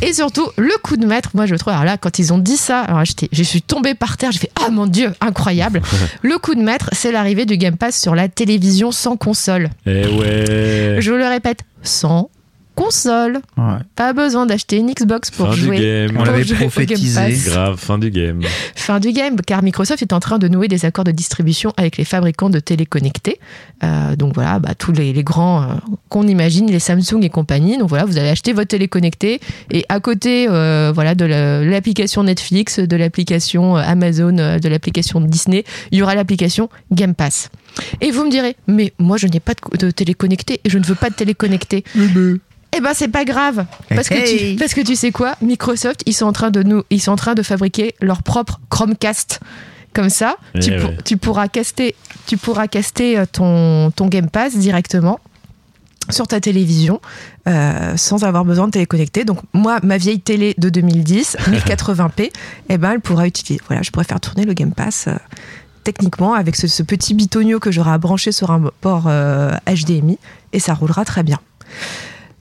[0.01, 2.57] Et surtout, le coup de maître, moi je trouve, alors là, quand ils ont dit
[2.57, 5.81] ça, alors je suis tombée par terre, j'ai fait Ah mon Dieu, incroyable.
[6.21, 9.69] le coup de maître, c'est l'arrivée du Game Pass sur la télévision sans console.
[9.85, 10.97] Eh ouais.
[10.99, 12.29] Je le répète, sans
[12.75, 13.39] console.
[13.57, 13.77] Ouais.
[13.95, 15.79] Pas besoin d'acheter une Xbox pour Fin du jouer.
[16.07, 16.17] game.
[16.19, 17.37] On l'avait prophétisé.
[17.45, 18.41] Grave, fin du game.
[18.75, 21.97] Fin du game, car Microsoft est en train de nouer des accords de distribution avec
[21.97, 23.39] les fabricants de téléconnectés.
[23.83, 25.67] Euh, donc voilà, bah, tous les, les grands euh,
[26.09, 27.77] qu'on imagine, les Samsung et compagnie.
[27.77, 29.39] Donc voilà, vous allez acheter votre téléconnecté
[29.71, 35.63] et à côté euh, voilà, de la- l'application Netflix, de l'application Amazon, de l'application Disney,
[35.91, 37.49] il y aura l'application Game Pass.
[38.01, 40.83] Et vous me direz, mais moi je n'ai pas de, de téléconnecté et je ne
[40.83, 41.83] veux pas de téléconnecté.
[42.75, 44.53] Eh ben c'est pas grave parce que Hey.
[44.53, 45.35] tu parce que tu sais quoi?
[45.41, 48.59] Microsoft ils sont en train de nous ils sont en train de fabriquer leur propre
[48.69, 49.39] Chromecast
[49.93, 50.97] comme ça Eh tu, pour- ouais.
[51.05, 51.95] tu pourras caster
[52.27, 55.19] tu pourras caster euh, ton ton Game Pass directement
[56.09, 56.99] sur ta télévision
[57.47, 59.25] euh, sans avoir besoin de téléconnecter.
[59.25, 62.29] Donc moi, ma vieille télé de 2010, 1080p,
[62.69, 63.59] eh ben, elle pourra utiliser.
[63.67, 65.13] Voilà, je pourrais faire tourner le Game Pass euh,
[65.83, 70.19] techniquement avec ce, ce petit bitonio que j'aurai à brancher sur un port euh, HDMI
[70.53, 71.39] et ça roulera très bien.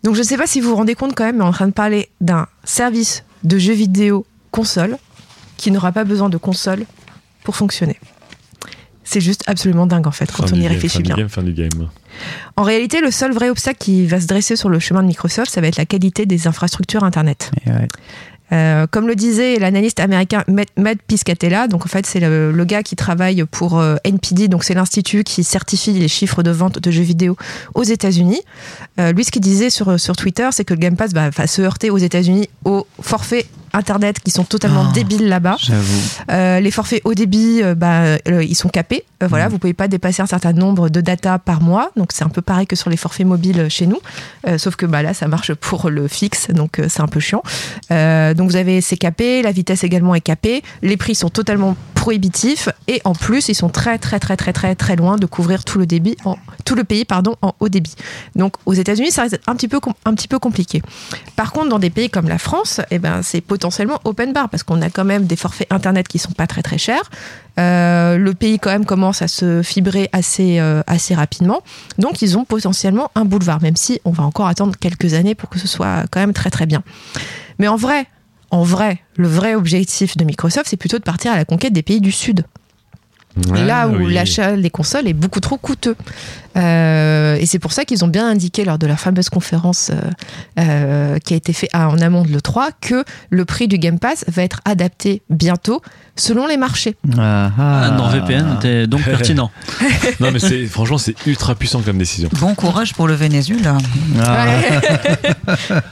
[0.05, 1.49] Donc je ne sais pas si vous vous rendez compte quand même, mais on est
[1.49, 4.99] en train de parler d'un service de jeux vidéo console
[5.57, 6.85] qui n'aura pas besoin de console
[7.43, 7.99] pour fonctionner.
[9.03, 11.15] C'est juste absolument dingue en fait quand Fin on du y game, réfléchit fin bien.
[11.15, 11.89] Du game, fin du game.
[12.57, 15.51] En réalité, le seul vrai obstacle qui va se dresser sur le chemin de Microsoft,
[15.51, 17.51] ça va être la qualité des infrastructures Internet.
[17.67, 17.89] Et ouais.
[18.53, 22.95] Euh, comme le disait l'analyste américain Matt, Piscatella, donc en fait c'est le, gars qui
[22.95, 27.03] travaille pour euh, NPD, donc c'est l'institut qui certifie les chiffres de vente de jeux
[27.03, 27.37] vidéo
[27.75, 28.43] aux États-Unis.
[29.01, 31.63] Euh, lui, ce qu'il disait sur, sur Twitter, c'est que le Game Pass va se
[31.63, 34.93] heurter aux États-Unis aux forfaits Internet qui sont totalement Oh.
[34.95, 35.57] débiles là-bas.
[36.31, 39.05] Euh, les forfaits haut débit, euh, bah, euh, ils sont capés.
[39.23, 41.91] Euh, voilà, vous pouvez pas dépasser un certain nombre de data par mois.
[41.97, 44.01] Donc c'est un peu pareil que sur les forfaits mobiles chez nous,
[44.59, 47.43] sauf que bah là ça marche pour le fixe, donc c'est un peu chiant.
[47.91, 52.69] Donc vous avez c'est capé, la vitesse également est capée, les prix sont totalement prohibitifs
[52.87, 55.79] et en plus ils sont très très très très très très loin de couvrir tout
[55.79, 57.95] le débit en tout le pays pardon en haut débit.
[58.37, 60.83] Donc aux États-Unis ça reste un petit peu un petit peu compliqué.
[61.37, 63.64] Par contre dans des pays comme la France, eh ben c'est potentiellement
[64.05, 66.79] open bar parce qu'on a quand même des forfaits internet qui sont pas très très
[66.79, 67.11] chers.
[67.59, 71.63] Euh, le pays quand même commence à se fibrer assez euh, assez rapidement.
[71.99, 75.49] Donc ils ont potentiellement un boulevard, même si on va encore attendre quelques années pour
[75.49, 76.83] que ce soit quand même très très bien.
[77.59, 78.07] Mais en vrai,
[78.51, 81.83] en vrai, le vrai objectif de Microsoft, c'est plutôt de partir à la conquête des
[81.83, 82.45] pays du Sud.
[83.49, 84.15] Ouais, là où oui.
[84.15, 85.97] l'achat des consoles est beaucoup trop coûteux.
[86.57, 89.97] Euh, et c'est pour ça qu'ils ont bien indiqué lors de leur fameuse conférence euh,
[90.61, 94.25] euh, qui a été faite en amont de l'E3 que le prix du Game Pass
[94.29, 95.83] va être adapté bientôt
[96.15, 96.95] selon les marchés.
[97.19, 97.91] Ah, Ah, ah.
[97.91, 99.51] NordVPN était donc pertinent.
[100.21, 102.29] Non, mais c'est, franchement, c'est ultra puissant comme décision.
[102.39, 103.79] Bon courage pour le Venezuela.
[104.23, 104.47] Ah.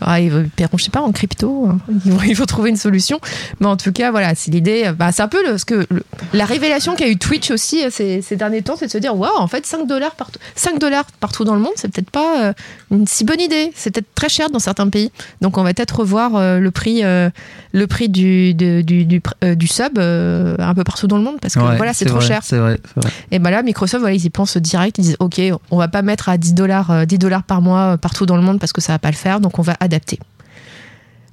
[0.01, 1.67] Ah, ils vont- paieront, je sais pas, en crypto.
[1.69, 1.79] hein.
[2.05, 3.21] Ils vont, il faut trouver une solution.
[3.61, 4.91] Mais en tout cas, voilà, c'est l'idée.
[4.97, 7.89] Bah, c'est un peu le, ce que, le- la révélation qu'a eu Twitch aussi euh,
[7.91, 10.79] ces, ces derniers temps, c'est de se dire waouh, en fait, 5 dollars partout, 5
[10.79, 12.53] dollars partout dans le monde, c'est peut-être pas euh,
[12.91, 13.73] une si bonne idée.
[13.75, 15.11] C'est peut-être très cher dans certains pays.
[15.41, 19.99] Donc, on va peut-être revoir euh, le prix, le prix du, du, du, du sub
[19.99, 22.41] un peu partout dans le monde parce que Ouais, voilà, c'est trop vrai, cher.
[22.43, 23.11] C'est vrai, vrai.
[23.31, 24.99] Et ben là, Microsoft, voilà, ils y pensent direct.
[24.99, 28.27] Ils disent, OK, on va pas mettre à 10 dollars, 10 dollars par mois partout
[28.27, 29.41] dans le monde parce que ça va pas le faire.
[29.41, 30.19] Donc, on va adapter.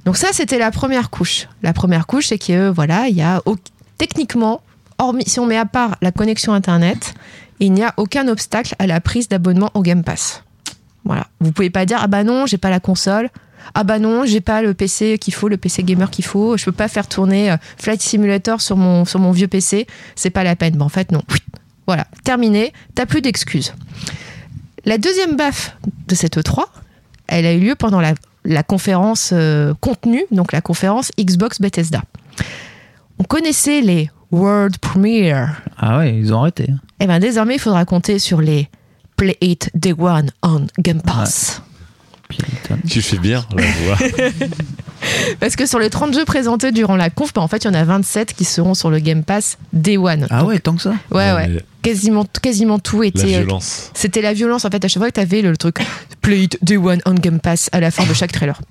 [0.05, 1.47] Donc ça, c'était la première couche.
[1.61, 3.41] La première couche, c'est que voilà, il y a
[3.97, 4.61] techniquement,
[4.99, 7.13] hormis si on met à part la connexion Internet,
[7.59, 10.43] il n'y a aucun obstacle à la prise d'abonnement au Game Pass.
[11.05, 11.27] Voilà.
[11.39, 13.29] Vous pouvez pas dire ah bah non, j'ai pas la console.
[13.73, 16.57] Ah bah non, j'ai pas le PC qu'il faut, le PC gamer qu'il faut.
[16.57, 19.87] Je peux pas faire tourner euh, Flight Simulator sur mon sur mon vieux PC.
[20.15, 20.75] C'est pas la peine.
[20.75, 21.23] Ben, en fait non.
[21.87, 22.71] Voilà, terminé.
[22.93, 23.73] T'as plus d'excuses.
[24.85, 25.75] La deuxième baffe
[26.07, 26.65] de cette E3,
[27.27, 28.13] elle a eu lieu pendant la,
[28.45, 32.03] la conférence euh, contenu, donc la conférence Xbox Bethesda.
[33.17, 35.61] On connaissait les World Premiere.
[35.77, 36.67] Ah ouais, ils ont arrêté.
[36.99, 38.69] Et bien désormais, il faudra compter sur les
[39.17, 41.61] Play It Day One on Game Pass.
[42.87, 43.97] Tu fais bien, là, je vois.
[45.39, 47.69] Parce que sur les 30 jeux présentés durant la conf, ben, en fait, il y
[47.69, 50.27] en a 27 qui seront sur le Game Pass Day One.
[50.29, 51.47] Ah ouais, tant que ça Ouais, ouais.
[51.47, 53.23] mais Quasiment, quasiment tout La était.
[53.35, 53.89] euh, violence.
[53.95, 54.83] C'était la violence en fait.
[54.83, 55.77] À chaque fois que tu avais le, le truc
[56.21, 58.61] Play it Day One on Game Pass à la fin de chaque trailer.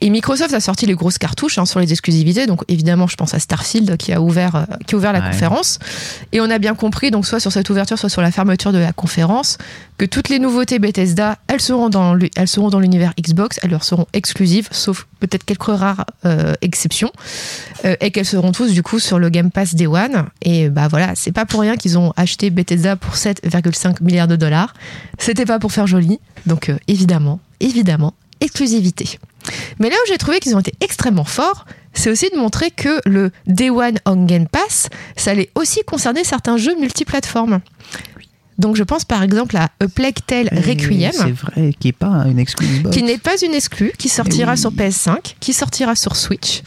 [0.00, 2.46] Et Microsoft a sorti les grosses cartouches hein, sur les exclusivités.
[2.46, 5.30] Donc évidemment, je pense à Starfield qui a ouvert, euh, qui a ouvert la Ouais.
[5.30, 5.78] conférence.
[6.32, 8.78] Et on a bien compris, donc soit sur cette ouverture, soit sur la fermeture de
[8.78, 9.58] la conférence,
[9.98, 13.84] que toutes les nouveautés Bethesda, elles seront dans elles seront dans l'univers Xbox, elles leur
[13.84, 17.12] seront exclusives, sauf peut-être quelques rares euh, exceptions,
[17.84, 20.24] euh, et qu'elles seront tous du coup sur le Game Pass Day One.
[20.42, 24.36] Et bah voilà, c'est pas pour rien qu'ils ont acheté Bethesda pour 7,5 milliards de
[24.36, 24.74] dollars.
[25.18, 29.18] C'était pas pour faire joli, donc euh, évidemment, évidemment, exclusivité.
[29.78, 33.00] Mais là où j'ai trouvé qu'ils ont été extrêmement forts, c'est aussi de montrer que
[33.04, 37.60] le Day One on Game Pass, ça allait aussi concerner certains jeux multiplateformes.
[38.58, 42.38] Donc je pense par exemple à A Plague Tale Requiem, C'est vrai, qui pas une
[43.02, 44.58] n'est pas une exclue, qui sortira oui.
[44.58, 46.62] sur PS5, qui sortira sur Switch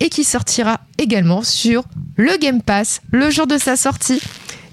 [0.00, 1.84] et qui sortira également sur
[2.16, 4.20] le Game Pass le jour de sa sortie.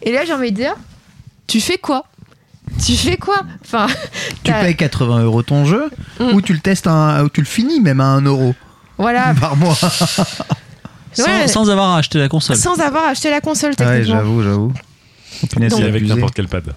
[0.01, 0.75] Et là j'ai envie de dire,
[1.47, 2.05] tu fais quoi?
[2.83, 3.87] Tu fais quoi Enfin,
[4.43, 6.33] Tu payes 80 euros ton jeu Mm.
[6.33, 8.55] ou tu le testes, un- ou tu le finis même à 1 euro
[8.97, 9.75] voilà, par mois.
[11.15, 11.47] Sans, Ouais.
[11.47, 12.55] sans avoir acheté la console.
[12.55, 14.15] sans avoir acheté la console Ouais, techniquement.
[14.15, 14.73] j'avoue, j'avoue.
[15.43, 16.73] Oh, c'est avec n'importe quel pad.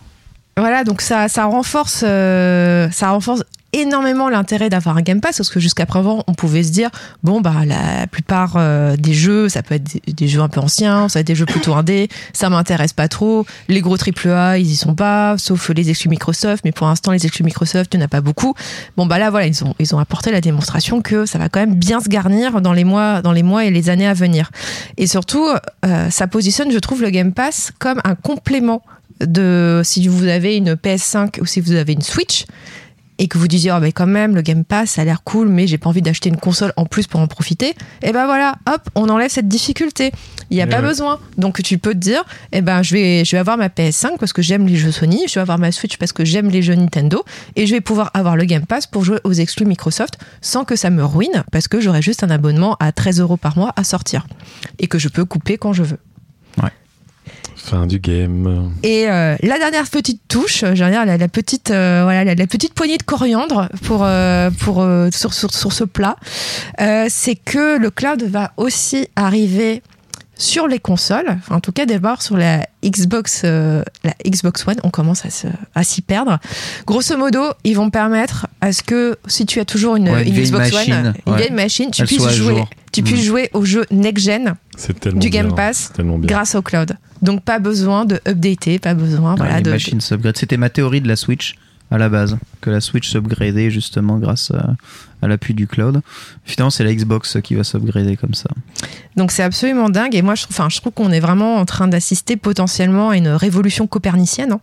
[0.58, 3.44] Voilà, donc ça, ça renforce, euh, ça renforce
[3.80, 6.90] énormément l'intérêt d'avoir un Game Pass parce que jusqu'à présent, on pouvait se dire
[7.22, 11.08] bon bah la plupart euh, des jeux, ça peut être des, jeux un peu anciens,
[11.08, 13.46] ça va être des jeux plutôt indés, ça m'intéresse pas trop.
[13.68, 17.26] Les gros AAA, ils y sont pas, sauf les exclus Microsoft, mais pour l'instant les
[17.26, 18.54] exclus Microsoft, il n'y en a pas beaucoup.
[18.96, 21.60] Bon bah là voilà, ils ont ils ont apporté la démonstration que ça va quand
[21.60, 24.50] même bien se garnir dans les mois dans les mois et les années à venir.
[24.96, 25.46] Et surtout,
[25.84, 28.82] euh, ça positionne, je trouve, le Game Pass comme un complément
[29.20, 32.44] de si vous avez une PS5 ou si vous avez une Switch
[33.18, 35.48] et que vous disiez oh mais quand même le Game Pass ça a l'air cool
[35.48, 37.74] mais j'ai pas envie d'acheter une console en plus pour en profiter.
[38.02, 40.12] Et ben voilà hop on enlève cette difficulté.
[40.50, 40.88] Il y a Et pas ouais.
[40.88, 41.18] besoin.
[41.38, 44.32] Donc tu peux te dire eh ben je vais je vais avoir ma PS5 parce
[44.32, 46.74] que j'aime les jeux Sony je vais avoir ma Switch parce que j'aime les jeux
[46.74, 47.24] Nintendo
[47.56, 50.76] et je vais pouvoir avoir le Game Pass pour jouer aux exclus Microsoft sans que
[50.76, 53.84] ça me ruine parce que j'aurai juste un abonnement à 13 euros par mois à
[53.84, 54.26] sortir
[54.78, 55.98] et que je peux couper quand je veux
[57.66, 58.70] Fin du game.
[58.84, 62.74] et euh, la dernière petite touche, j'ai la, la petite, euh, voilà, la, la petite
[62.74, 66.16] poignée de coriandre pour, euh, pour euh, sur, sur, sur ce plat,
[66.80, 69.82] euh, c'est que le cloud va aussi arriver
[70.38, 74.90] sur les consoles, en tout cas d'abord sur la Xbox, euh, la Xbox One, on
[74.90, 76.38] commence à, se- à s'y perdre.
[76.86, 80.34] Grosso modo, ils vont permettre à ce que si tu as toujours une, Ouais, une
[80.34, 81.38] Xbox machine, One, une ouais.
[81.38, 82.68] vieille machine, tu Elle puisses jouer, jour.
[82.92, 83.24] tu puisses Mm.
[83.24, 85.42] jouer aux jeux next-gen C'est tellement du bien.
[85.44, 86.98] Game Pass grâce au cloud.
[87.26, 90.36] Donc pas besoin de updater, pas besoin Ouais, voilà, les de, machines s'upgrade.
[90.36, 91.56] C'était ma théorie de la Switch
[91.90, 94.74] à la base, que la Switch s'upgradait justement grâce à,
[95.22, 96.00] à l'appui du cloud.
[96.44, 98.50] Finalement, c'est la Xbox qui va s'upgrader comme ça.
[99.16, 101.64] Donc c'est absolument dingue et moi je trouve, enfin, je trouve qu'on est vraiment en
[101.64, 104.60] train d'assister potentiellement à une révolution copernicienne hein,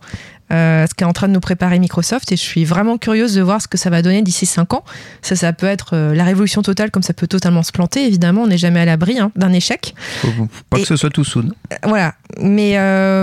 [0.52, 3.42] euh, ce qu'est en train de nous préparer Microsoft et je suis vraiment curieuse de
[3.42, 4.84] voir ce que ça va donner d'ici 5 ans.
[5.22, 8.06] Ça, ça peut être euh, la révolution totale comme ça peut totalement se planter.
[8.06, 9.94] Évidemment, on n'est jamais à l'abri hein, d'un échec.
[10.20, 11.50] Faut pas Et- que ce soit tout soon.
[11.72, 12.14] Euh, Voilà.
[12.40, 12.72] Mais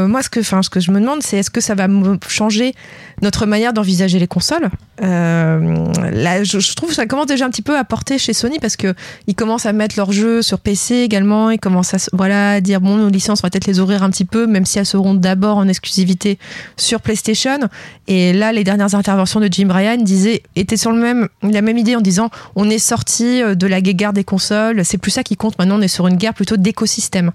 [0.07, 1.87] moi, ce que, ce que je me demande, c'est est-ce que ça va
[2.27, 2.73] changer
[3.21, 4.69] notre manière d'envisager les consoles
[5.03, 8.59] Euh, Là, je, trouve que ça commence déjà un petit peu à porter chez Sony
[8.59, 8.93] parce que
[9.27, 11.49] ils commencent à mettre leurs jeux sur PC également.
[11.49, 14.25] Ils commencent à voilà dire bon, nos licences, on va peut-être les ouvrir un petit
[14.25, 16.37] peu, même si elles seront d'abord en exclusivité
[16.77, 17.59] sur PlayStation.
[18.07, 21.77] Et là, les dernières interventions de Jim Ryan disaient étaient sur le même la même
[21.77, 24.83] idée en disant on est sorti euh, de la guerre des consoles.
[24.85, 25.57] C'est plus ça qui compte.
[25.57, 27.31] Maintenant, on est sur une guerre plutôt d'écosystème.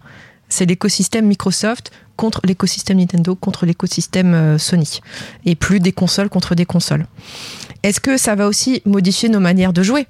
[0.48, 5.00] C'est l'écosystème Microsoft contre l'écosystème Nintendo, contre l'écosystème euh, Sony.
[5.44, 7.06] Et plus des consoles contre des consoles.
[7.82, 10.06] Est-ce que ça va aussi modifier nos manières de jouer?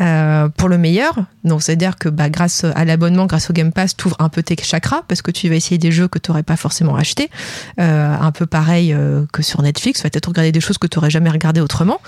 [0.00, 3.96] Euh, pour le meilleur Donc, c'est-à-dire que bah, grâce à l'abonnement, grâce au Game Pass,
[3.96, 6.32] tu ouvres un peu tes chakras parce que tu vas essayer des jeux que tu
[6.32, 7.30] n'aurais pas forcément achetés.
[7.78, 8.96] Euh, un peu pareil
[9.32, 10.00] que sur Netflix.
[10.00, 12.00] Tu vas peut-être regarder des choses que tu n'aurais jamais regardées autrement.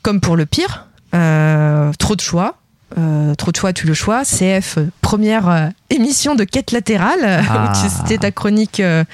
[0.00, 2.61] Comme pour le pire, trop de choix.
[2.98, 4.22] Euh, trop de choix, tu le choix.
[4.24, 7.20] CF, première euh, émission de quête latérale,
[7.50, 7.72] Ah.
[7.72, 9.04] où tu- c'était ta chronique euh,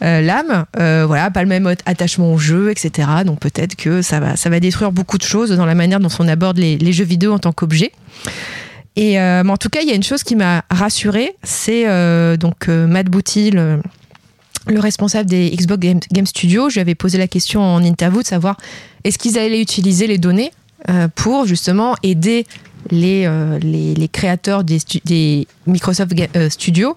[0.00, 0.64] l'âme.
[0.74, 3.08] Voilà, pas le même attachement au jeu, etc.
[3.24, 6.08] Donc peut-être que ça va, ça va détruire beaucoup de choses dans la manière dont
[6.18, 7.92] on aborde les, les jeux vidéo en tant qu'objet.
[8.96, 11.84] Et mais en tout cas, il y a une chose qui m'a rassurée, c'est
[12.38, 13.82] donc Matt Boutil, le,
[14.66, 16.70] le responsable des Xbox Game, Game Studios.
[16.70, 18.56] Je lui avais posé la question en interview de savoir
[19.04, 20.50] est-ce qu'ils allaient utiliser les données
[21.14, 22.46] pour justement aider
[22.90, 26.96] les, euh, les, les créateurs des, stu- des Microsoft euh, Studios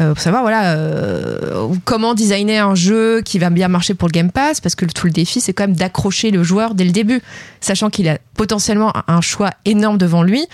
[0.00, 4.12] euh, pour savoir voilà euh, comment designer un jeu qui va bien marcher pour le
[4.12, 6.84] Game Pass parce que le- tout le défi c'est quand même d'accrocher le joueur dès
[6.84, 7.20] le début
[7.60, 10.46] sachant qu'il a potentiellement un choix énorme devant lui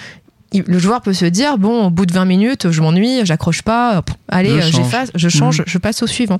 [0.55, 4.03] le joueur peut se dire bon au bout de 20 minutes je m'ennuie j'accroche pas
[4.03, 4.73] pff, allez Je change.
[4.85, 6.39] j'efface je change je passe au suivant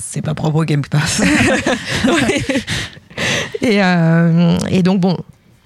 [0.00, 1.22] C'est pas propre au Game Pass.
[2.06, 2.44] Ouais.
[3.60, 5.16] et, euh, et donc bon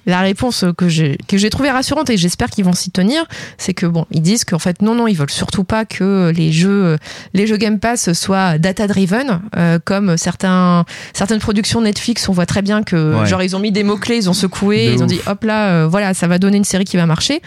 [0.06, 3.24] la réponse que j'ai que j'ai trouvée rassurante et j'espère qu'ils vont s'y tenir,
[3.58, 6.52] c'est que bon, ils disent qu'en fait non non, ils veulent surtout pas que les
[6.52, 6.96] jeux
[7.34, 12.46] les jeux Game Pass soient data driven euh, comme certains certaines productions Netflix, on voit
[12.46, 13.26] très bien que Ouais.
[13.26, 15.44] genre ils ont mis des mots clés, ils ont secoué, De ils ont dit hop
[15.44, 17.42] là euh, voilà, ça va donner une série qui va marcher.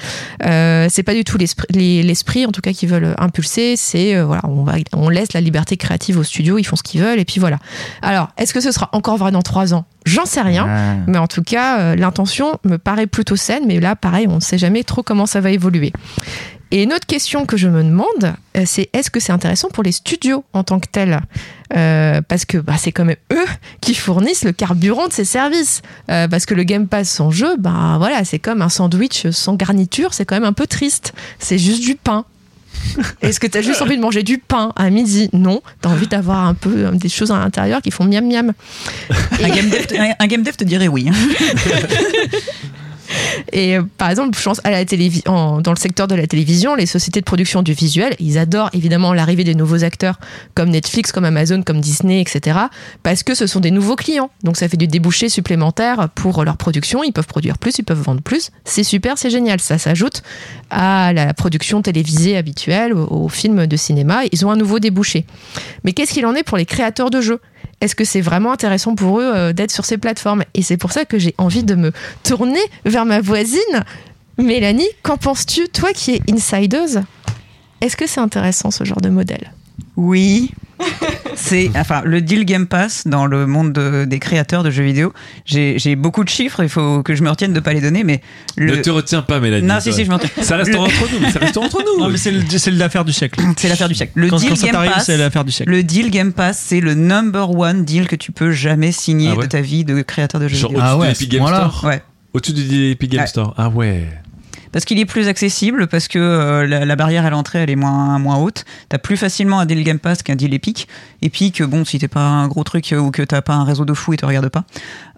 [0.46, 4.16] Euh, c'est pas du tout l'esprit les- l'esprit en tout cas qu'ils veulent impulser, c'est
[4.16, 7.02] euh, voilà, on va on laisse la liberté créative aux studios, ils font ce qu'ils
[7.02, 7.58] veulent et puis voilà.
[8.02, 9.86] Alors, est-ce que ce sera encore vrai dans trois ans?
[10.06, 10.66] J'en sais rien.
[10.68, 10.96] Ah.
[11.08, 14.40] Mais en tout cas, euh, l'intention me paraît plutôt saine, mais là, pareil, on ne
[14.42, 15.94] sait jamais trop comment ça va évoluer.
[16.72, 19.84] Et une autre question que je me demande, euh, c'est est-ce que c'est intéressant pour
[19.84, 21.20] les studios en tant que tels?
[21.76, 23.46] Euh, Parce que bah, c'est quand même eux
[23.82, 25.82] qui fournissent le carburant de ces services.
[26.12, 29.56] Euh, parce que le Game Pass sans jeu, bah, voilà, c'est comme un sandwich sans
[29.56, 31.14] garniture, c'est quand même un peu triste.
[31.40, 32.26] C'est juste du pain.
[33.22, 35.92] Est-ce que tu as juste envie de manger du pain à midi Non, tu as
[35.92, 38.52] envie d'avoir un peu euh, des choses à l'intérieur qui font miam miam.
[39.44, 41.10] un, game dev, un- un game dev te dirait oui.
[43.52, 46.28] Et euh, par exemple, je pense à la télévi- en- dans le secteur de la
[46.28, 50.20] télévision, les sociétés de production du visuel, ils adorent évidemment l'arrivée des nouveaux acteurs
[50.56, 52.58] comme Netflix, comme Amazon, comme Disney, etc.
[53.04, 54.30] Parce que ce sont des nouveaux clients.
[54.44, 57.04] Donc ça fait du débouché supplémentaire pour leur production.
[57.04, 58.52] Ils peuvent produire plus, ils peuvent vendre plus.
[58.66, 59.60] C'est super, c'est génial.
[59.60, 60.22] Ça s'ajoute
[60.70, 64.22] à la production télévisée habituelle, aux films de cinéma.
[64.32, 65.26] Ils ont un nouveau débouché.
[65.84, 67.40] Mais qu'est-ce qu'il en est pour les créateurs de jeux?
[67.82, 70.44] Est-ce que c'est vraiment intéressant pour eux euh, d'être sur ces plateformes?
[70.54, 71.92] Et c'est pour ça que j'ai envie de me
[72.24, 73.60] tourner vers ma voisine.
[74.38, 77.02] Mélanie, qu'en penses-tu, toi qui es insideuse?
[77.82, 79.54] Est-ce que c'est intéressant ce genre de modèle?
[79.96, 80.52] Oui.
[81.36, 85.14] C'est enfin le deal Game Pass dans le monde de- des créateurs de jeux vidéo.
[85.46, 88.22] J'ai beaucoup de chiffres, il faut que je me retienne de pas les donner, mais
[88.58, 89.66] le- Ne te retiens pas, Mélanie.
[89.66, 90.30] non si si je me retiens.
[90.44, 92.04] Ça reste Le- entre nous, mais ça reste entre nous.
[92.04, 93.40] Non, mais c'est le- c'est l'affaire du siècle.
[93.58, 94.14] C'est l'affaire du siècle.
[94.16, 95.72] Le Quand, deal quand Game Pass, c'est l'affaire du siècle.
[95.72, 99.36] le deal Game Pass, c'est le number one deal que tu peux jamais signer Ah
[99.38, 100.84] ouais de ta vie de créateur de jeux Genre vidéo.
[100.84, 101.58] au-dessus Ah ouais, de l'Epic Game point-là.
[101.70, 102.04] Store Ouais.
[102.34, 103.28] Au-dessus du Epic Game Ouais.
[103.28, 103.54] Store.
[103.58, 104.04] Ah ouais.
[104.72, 108.20] Parce qu'il est plus accessible, parce que euh, la, barrière à l'entrée elle est moins,
[108.20, 108.66] moins haute.
[108.90, 110.88] T'as plus facilement un deal Game Pass qu'un deal Epic.
[111.22, 113.86] Epic, bon, si t'es pas un gros truc euh, ou que t'as pas un réseau
[113.86, 114.64] de fou et te regarde pas,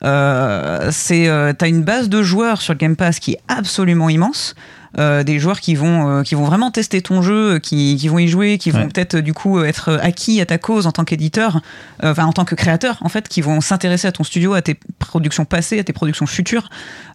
[0.03, 4.55] euh, c'est t'as une base de joueurs sur le Game Pass qui est absolument immense.
[4.97, 8.19] Euh, des joueurs qui vont euh, qui vont vraiment tester ton jeu, qui, qui vont
[8.19, 10.91] y jouer, qui vont peut-être euh, du coup euh, être acquis à ta cause en
[10.91, 11.61] tant qu'éditeur,
[12.03, 14.61] euh, enfin en tant que créateur en fait, qui vont s'intéresser à ton studio, à
[14.61, 16.69] tes productions passées, à tes productions futures.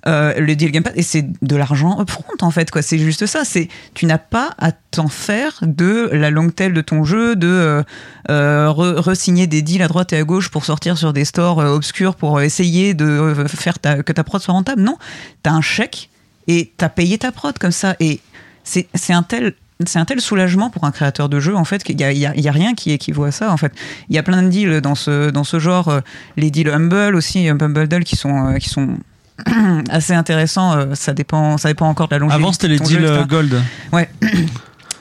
[0.07, 2.81] Euh, le deal Game Pass et c'est de l'argent upfront en fait quoi.
[2.81, 3.45] C'est juste ça.
[3.45, 7.47] C'est tu n'as pas à t'en faire de la longue tail de ton jeu, de
[7.47, 7.83] euh,
[8.31, 11.61] euh, re- re-signer des deals à droite et à gauche pour sortir sur des stores
[11.61, 14.81] euh, obscurs pour essayer de euh, faire ta, que ta prod soit rentable.
[14.81, 14.97] Non,
[15.43, 16.09] t'as un chèque
[16.49, 18.21] et t'as payé ta prod comme ça et
[18.65, 19.55] c'est un tel
[19.87, 22.17] c'est un tel soulagement pour un créateur de jeu en fait qu'il y a, il
[22.19, 23.73] y a- y a rien qui équivaut à ça en fait.
[24.09, 26.01] Il y a plein de deals dans ce dans ce genre, euh,
[26.39, 28.97] les deals Humble aussi, Humble Bundle qui sont euh, qui sont
[29.91, 30.75] assez intéressants.
[30.79, 32.43] euh, ça dépend ça dépend encore de la longévité.
[32.43, 33.61] Avant, c'était les deals euh, gold.
[33.93, 34.09] Ouais.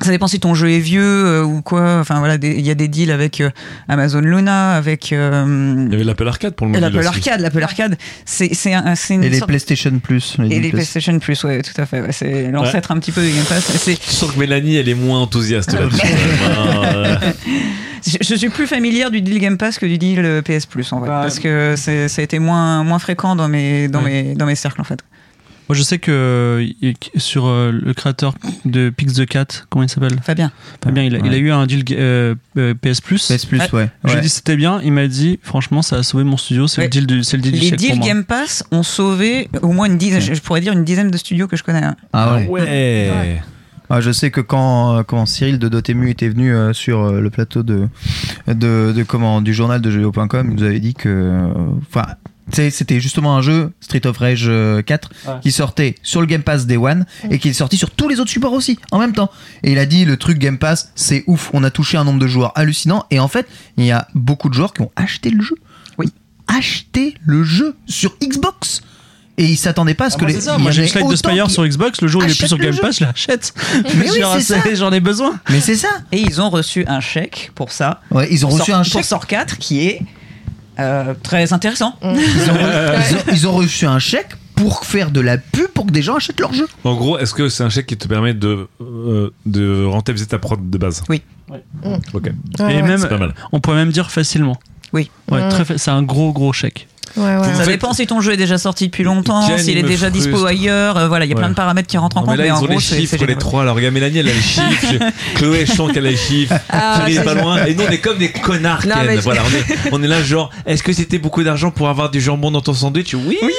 [0.06, 1.98] Ça dépend si ton jeu est vieux euh, ou quoi.
[2.00, 3.50] Enfin voilà, il y a des deals avec euh,
[3.90, 7.08] Amazon Luna, avec euh, Il y avait l'Apple Arcade pour le et mobile l'Apple.
[7.08, 7.42] Arcade.
[7.42, 10.38] L'Apple Arcade, c'est c'est un- c'est une Et les sorte- PlayStation Plus.
[10.40, 12.02] et les Play- PlayStation Plus, ouais, tout à fait.
[12.02, 13.72] ouais, c'est l'ancêtre un petit peu du Game Pass.
[13.88, 16.02] Je sens que Mélanie, elle est moins enthousiaste là-dessus.
[16.96, 17.16] Euh,
[18.08, 21.02] Je, je suis plus familière du deal Game Pass que du deal PS Plus en
[21.02, 24.24] fait, Bah, parce que ça a été moins moins fréquent dans mes dans Ouais.
[24.24, 25.00] mes dans mes cercles en fait.
[25.68, 28.36] Moi, je sais que euh, sur euh, le créateur
[28.66, 30.16] de Pix the Cat, comment il s'appelle?
[30.22, 30.52] Fabien.
[30.84, 31.38] Fabien, il a, il a Ouais.
[31.40, 33.28] eu un deal euh, PS Plus.
[33.32, 33.90] PS Plus, ouais.
[34.04, 34.80] Je lui ai dit c'était bien.
[34.84, 36.68] Il m'a dit franchement ça a sauvé mon studio.
[36.68, 36.86] C'est Ouais.
[36.86, 38.00] le deal le deal du Les deals.
[38.00, 41.18] Game Pass ont sauvé au moins une dizaine, je je pourrais dire une dizaine de
[41.18, 41.84] studios que je connais.
[41.84, 41.96] hein.
[42.14, 42.48] Ah ouais.
[42.48, 43.42] ouais.
[43.90, 47.30] Ah, je sais que quand, quand Cyril de Dotemu était venu euh, sur euh, le
[47.30, 47.88] plateau de,
[48.48, 51.08] de, de comment, du journal de jeuxvideo.com, il nous avait dit que.
[51.10, 51.48] euh,
[51.88, 52.06] Enfin.
[52.52, 55.34] C'était justement un jeu, Street of Rage euh, 4, Ouais.
[55.42, 58.20] qui sortait sur le Game Pass Day One et qui est sorti sur tous les
[58.20, 59.32] autres supports aussi, en même temps.
[59.64, 62.20] Et il a dit le truc Game Pass, c'est ouf, on a touché un nombre
[62.20, 63.06] de joueurs hallucinant.
[63.10, 65.56] Et en fait, il y a beaucoup de joueurs qui ont acheté le jeu.
[65.98, 66.12] Oui.
[66.48, 68.82] Acheté le jeu sur Xbox.
[69.38, 70.40] Et ils s'attendaient pas à ce Ah, que moi, les.
[70.42, 70.58] ça.
[70.58, 72.00] Moi j'ai Slide de Spire sur Xbox.
[72.02, 72.78] Le jour où il est plus sur Game.
[72.78, 73.54] Pass, je l'achète.
[73.98, 74.76] Mais oui, Genre, c'est ça.
[74.76, 75.38] J'en ai besoin.
[75.50, 75.90] Mais c'est ça.
[76.14, 78.00] Et ils ont reçu un chèque pour ça.
[78.12, 79.04] Ouais, ils ont Pour reçu un pour chèque.
[79.04, 80.02] Sort 4 qui est
[80.80, 81.96] euh, très intéressant.
[82.02, 85.86] Ils ont, ils ont- ils ont reçu un chèque pour faire de la pub pour
[85.86, 86.68] que des gens achètent leur jeu.
[86.86, 90.40] En gros, est-ce que c'est un chèque qui te permet de, euh, de rentabiliser ta
[90.40, 91.22] prod de base Oui.
[92.14, 92.28] Ok,
[92.70, 93.34] Et même, c'est pas mal.
[93.52, 94.58] on pourrait même dire facilement.
[94.94, 95.12] Oui.
[95.30, 95.50] Ouais, Mm.
[95.50, 96.88] très fa- c'est un gros gros chèque.
[97.16, 97.38] Ouais, ouais.
[97.38, 99.84] Vous Ça faites- dépend si ton jeu est déjà sorti depuis longtemps, s'il il est
[99.84, 100.30] déjà frustre.
[100.30, 100.98] dispo ailleurs.
[100.98, 102.38] euh, voilà, il y a plein de paramètres qui rentrent en Non, compte.
[102.38, 103.62] mais là, mais en ils ont gros, les chiffres, les trois.
[103.62, 104.96] Alors, regarde, Mélanie, elle a les chiffres.
[105.36, 106.54] Chloé, je sens qu'elle a les chiffres.
[106.70, 107.66] Ah, Thierry est pas loin.
[107.66, 109.06] Et nous, on est comme des connards, Non, Ken.
[109.08, 111.90] mais je- Voilà, on est, on est là, genre, est-ce que c'était beaucoup d'argent pour
[111.90, 113.14] avoir du jambon dans ton sandwich?
[113.14, 113.50] Oui, Ouais,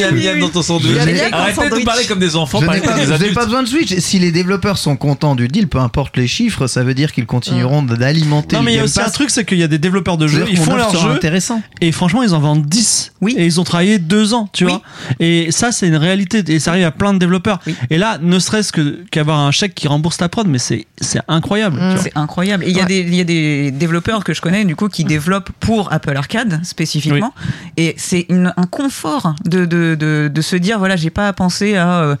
[0.00, 0.96] miam, miam dans ton sandwich.
[1.32, 3.68] Arrêtez de parler comme des enfants, Je n'ai parlez pas, comme des pas besoin de
[3.68, 3.94] Switch.
[3.98, 7.26] Si les développeurs sont contents du deal, peu importe les chiffres, ça veut dire qu'ils
[7.26, 9.78] continueront d'alimenter Non mais il y a aussi un truc, c'est qu'il y a des
[9.78, 11.62] développeurs de jeux, ils font leur jeu intéressant.
[11.80, 12.81] et franchement ils en vendent 10.
[13.20, 13.34] Oui.
[13.38, 14.70] Et ils ont travaillé deux ans, tu Oui.
[14.72, 14.82] vois.
[15.20, 17.60] Et ça c'est une réalité et ça arrive à plein de développeurs.
[17.66, 17.74] Oui.
[17.90, 20.86] Et là, ne serait-ce que qu'avoir un chèque qui rembourse ta prod, mais c'est
[21.28, 21.78] incroyable.
[21.78, 21.96] vois.
[21.98, 22.64] C'est incroyable.
[22.64, 22.88] Et il y, a Ouais.
[22.88, 26.16] des- il y a des développeurs que je connais du coup qui développent pour Apple
[26.16, 27.34] Arcade spécifiquement.
[27.76, 31.76] Et c'est un confort de, de, de, de se dire voilà, j'ai pas à penser
[31.76, 32.16] à euh,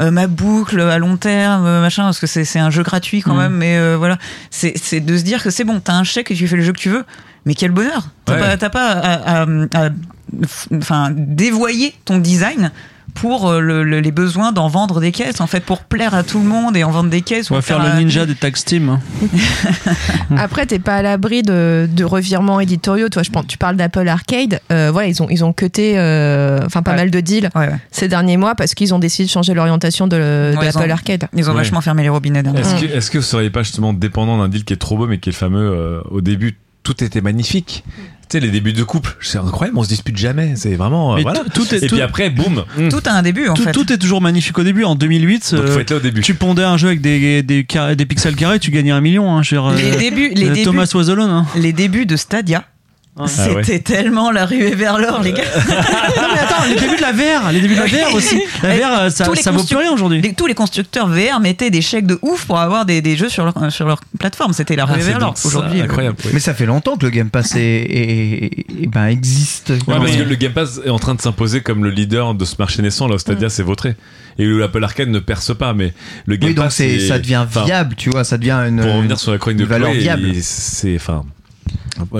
[0.00, 3.34] euh, ma boucle à long terme, euh, machin, parce que c'est un jeu gratuit quand
[3.34, 3.38] Mm.
[3.38, 3.52] même.
[3.54, 4.18] Mais euh, voilà,
[4.50, 6.62] c'est c'est de se dire que c'est bon, t'as un chèque et tu fais le
[6.62, 7.04] jeu que tu veux.
[7.46, 8.56] Mais quel bonheur T'as Ouais.
[8.70, 9.46] pas, à, à-
[9.86, 9.90] à-
[10.74, 12.70] enfin, dévoyer ton design
[13.14, 16.24] pour euh, le- le- les besoins d'en vendre des caisses, en fait, pour plaire à
[16.24, 17.48] tout le monde et en vendre des caisses.
[17.50, 18.88] On va faire le ninja des tax team.
[18.88, 19.00] hein.
[20.36, 23.08] Après, t'es pas à l'abri de, de revirements éditoriaux.
[23.08, 24.60] Toi, je pense, tu parles d'Apple Arcade.
[24.72, 26.96] Euh, voilà, ils ont ils ont cuté, euh, enfin pas Ouais.
[26.96, 27.76] mal de deals Ouais, ouais.
[27.92, 30.88] ces derniers mois parce qu'ils ont décidé de changer l'orientation de, de Ouais, ils Apple
[30.88, 31.28] ont- Arcade.
[31.36, 31.58] Ils ont Ouais.
[31.58, 32.42] vachement fermé les robinets.
[32.56, 35.06] Est-ce que, est-ce que vous seriez pas justement dépendant d'un deal qui est trop beau
[35.06, 37.82] mais qui est fameux euh, au début tout était magnifique
[38.28, 41.20] tu sais les débuts de couple c'est incroyable on se dispute jamais c'est vraiment euh,
[41.22, 42.88] voilà tout- tout est- et tout- puis après boum hum.
[42.88, 43.72] Tout a un début, en Tout, fait.
[43.72, 44.84] tout est toujours magnifique au début.
[44.84, 47.00] En 2008, donc il euh, faut être là au début tu pondais un jeu avec
[47.00, 49.34] des, des, carrés- des pixels carrés, tu gagnais un million.
[49.36, 51.30] Hein, je veux dire, Les euh, débuts, les euh, débuts, Thomas Alone.
[51.30, 51.46] Hein.
[51.56, 52.64] les débuts de Stadia,
[53.16, 53.78] Ah c'était ouais.
[53.78, 55.44] tellement la ruée vers l'or, les gars.
[55.68, 58.42] non mais attends, les débuts de la VR, les débuts de la VR aussi.
[58.62, 60.34] La VR, euh, ça, ça vaut plus rien aujourd'hui.
[60.34, 63.44] Tous les constructeurs VR mettaient des chèques de ouf pour avoir des, des jeux sur
[63.44, 64.52] leur, sur leur plateforme.
[64.52, 65.34] C'était la Ah, ruée c'est vers l'or.
[65.44, 66.30] Aujourd'hui, euh, incroyable oui.
[66.34, 69.70] Mais ça fait longtemps que le Game Pass est, est- est- est- ben, existe.
[69.70, 72.34] Ouais, parce mais- que le Game Pass est en train de s'imposer comme le leader
[72.34, 73.94] de ce marché naissant là Stadia c'est vautré
[74.38, 75.94] et l'Apple Arcade ne perce pas mais
[76.26, 78.80] le Game Oui, donc Pass est- ça devient viable, tu vois, ça devient une.
[78.80, 80.32] pour revenir sur la chronique de valeur Chloé, viable.
[80.40, 81.22] c'est enfin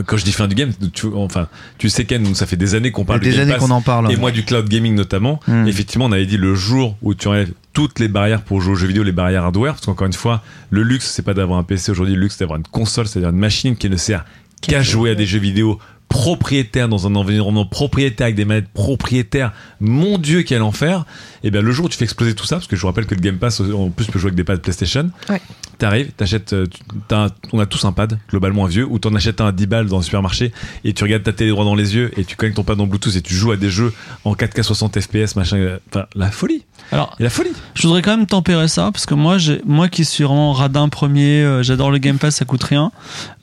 [0.06, 1.48] quand je dis fin du game tu, enfin
[1.78, 3.80] tu sais Ken ça fait des années qu'on parle des du Game années qu'on en
[3.82, 4.10] parle.
[4.12, 5.66] et moi du cloud gaming notamment Hmm.
[5.66, 8.76] effectivement on avait dit le jour où tu enlèves toutes les barrières pour jouer aux
[8.76, 11.64] jeux vidéo les barrières hardware parce qu'encore une fois le luxe c'est pas d'avoir un
[11.64, 14.24] PC aujourd'hui le luxe c'est d'avoir une console c'est-à-dire une machine qui ne sert
[14.62, 19.52] qu'à jouer à des jeux vidéo propriétaires dans un environnement propriétaire avec des manettes propriétaires
[19.80, 21.04] mon dieu quel enfer
[21.42, 23.06] et bien le jour où tu fais exploser tout ça parce que je vous rappelle
[23.06, 25.40] que le Game Pass en plus peut jouer avec des pads PlayStation Ouais.
[25.78, 26.66] T'arrives, t'achètes, euh,
[27.08, 29.66] t'as on a tous un pad, globalement un vieux, ou t'en achètes un à 10
[29.66, 30.52] balles dans le supermarché
[30.84, 32.86] et tu regardes ta télé droit dans les yeux et tu connectes ton pad en
[32.86, 33.92] Bluetooth et tu joues à des jeux
[34.24, 35.78] en 4K 60 FPS, machin.
[35.90, 36.64] Enfin, la folie.
[36.92, 37.50] Alors, Et la folie.
[37.74, 40.88] je voudrais quand même tempérer ça parce que moi, j'ai, moi qui suis vraiment radin
[40.88, 42.92] premier, euh, j'adore le Game Pass, ça coûte rien.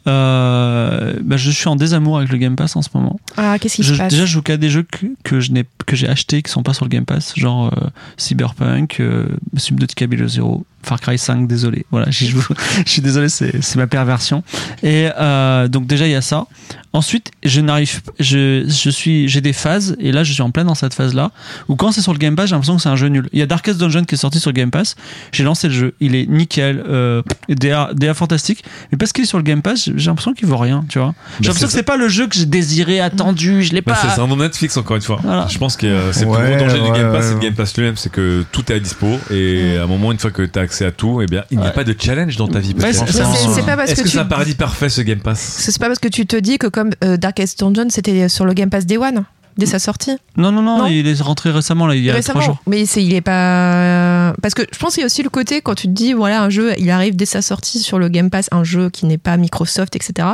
[0.08, 3.20] Euh, bah, je suis en désamour avec le Game Pass en ce moment.
[3.38, 4.12] Ah, qu'est-ce qui Je- se passe?
[4.12, 6.64] déjà, je joue qu'à des jeux que, que je n'ai que j'ai achetés qui sont
[6.64, 9.26] pas sur le Game Pass, genre euh, Cyberpunk, euh,
[9.58, 10.66] Subnautica Below Zero.
[10.84, 11.86] Far Cry 5, désolé.
[11.92, 12.26] Voilà, je,
[12.86, 14.44] suis désolé, c'est ma perversion.
[14.84, 16.46] Et euh, donc déjà il y a ça.
[16.94, 20.66] Ensuite, je n'arrive, je, je suis, j'ai des phases et là je suis en plein
[20.66, 21.32] dans cette phase-là
[21.70, 23.30] où quand c'est sur le Game Pass, j'ai l'impression que c'est un jeu nul.
[23.32, 24.96] Il y a Darkest Dungeon qui est sorti sur le Game Pass.
[25.32, 28.66] J'ai lancé le jeu, il est nickel, euh, DA, DA fantastique.
[28.92, 31.14] Mais parce qu'il est sur le Game Pass, j'ai l'impression qu'il vaut rien, tu vois.
[31.40, 33.64] J'ai l'impression que c'est pas le jeu que j'ai désiré, attendu.
[33.64, 34.14] Je l'ai Bah, pas.
[34.14, 35.20] c'est un nom Netflix encore une fois.
[35.24, 35.48] Voilà.
[35.50, 37.28] Je pense que euh, c'est le Ouais, plus gros danger du ouais, Game Pass, ouais,
[37.30, 37.40] c'est le.
[37.40, 40.32] Game Pass lui-même, c'est que tout est à dispo et à un moment, une fois
[40.32, 41.74] que tu as accès à tout, eh bien, il n'y a Ouais.
[41.74, 42.74] pas de challenge dans ta vie.
[42.74, 44.56] Ouais, c'est- Mais c'est- c'est- c'est pas parce Est-ce que que tu c'est un paradis
[44.56, 45.40] parfait ce Game Pass?
[45.40, 48.54] C'est pas parce que tu te dis que comme euh, Darkest Dungeon c'était sur le
[48.54, 49.26] Game Pass Day One
[49.58, 50.86] dès sa sortie Non, non, non, Non.
[50.88, 52.64] il est rentré récemment, là, il y a récemment trois jours.
[52.68, 55.60] mais c'est il est pas parce que je pense qu'il y a aussi le côté
[55.62, 58.30] quand tu te dis voilà un jeu il arrive dès sa sortie sur le Game
[58.30, 60.30] Pass un jeu qui n'est pas Microsoft etc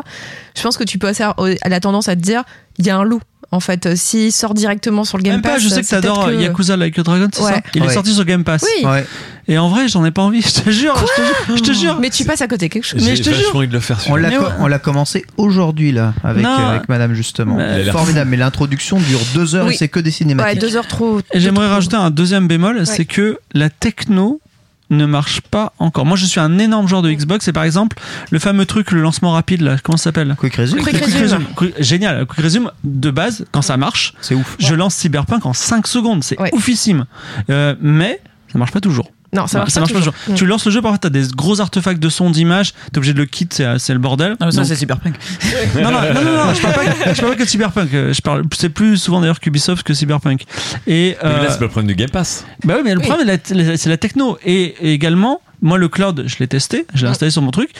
[0.55, 2.43] je pense que tu peux à la tendance à te dire
[2.77, 3.21] il y a un loup
[3.51, 5.87] en fait Euh, s'il sort directement sur le Game Même Pass pas, je sais que
[5.87, 7.51] t'adores que- Yakuza Like a Dragon, c'est Ouais.
[7.53, 7.93] ça Il est Ouais.
[7.93, 8.63] sorti sur Game Pass.
[8.81, 9.05] oui Ouais.
[9.49, 11.71] Et en vrai, j'en ai pas envie, je te jure, je te jure, je te
[11.71, 11.97] jure.
[12.01, 13.55] mais tu passes à côté quelque chose Mais J'ai je te jure.
[13.55, 14.37] envie de le faire On l'a ouais.
[14.59, 17.55] on commencé aujourd'hui là avec, euh, avec Madame justement.
[17.55, 18.29] Mais- Formidable.
[18.29, 19.73] Mais l'introduction dure deux heures Oui.
[19.75, 20.59] et c'est que des ouais cinématiques.
[20.59, 24.41] deux heures trop Et j'aimerais rajouter un deuxième bémol, c'est que la techno
[24.89, 26.05] ne marche pas encore.
[26.05, 27.97] Moi, je suis un énorme joueur de Xbox et par exemple,
[28.31, 30.35] le fameux truc, le lancement rapide, là, comment ça s'appelle?
[30.39, 31.45] Quick Resume, Quick Resume.
[31.55, 34.55] Quick- Génial, Quick Resume, de base, quand ça marche, c'est ouf.
[34.59, 36.49] je lance Cyberpunk en 5 secondes, c'est Ouais.
[36.53, 37.05] oufissime.
[37.49, 39.11] Euh, mais ça marche pas toujours.
[39.33, 40.13] Non ça marche, pas, pas toujours.
[40.13, 40.35] toujours.
[40.37, 43.19] Tu lances le jeu, parfois t'as des gros artefacts de son, d'image, t'es obligé de
[43.19, 44.31] le quitter, c'est le bordel.
[44.39, 45.15] Non, mais ça, Donc- c'est Cyberpunk.
[45.75, 47.93] non, non, non, non, non, je parle pas, je parle pas que de Cyberpunk.
[47.93, 50.43] euh, Je parle, c'est plus souvent d'ailleurs qu'Ubisoft que Cyberpunk.
[50.87, 52.45] Et Mais euh, là, c'est pas le problème du Game Pass.
[52.63, 53.07] bah oui, mais le Oui.
[53.07, 54.37] problème, c'est la- c'est la techno.
[54.45, 57.71] Et, et également, moi, le cloud, je l'ai testé, je l'ai installé sur mon truc.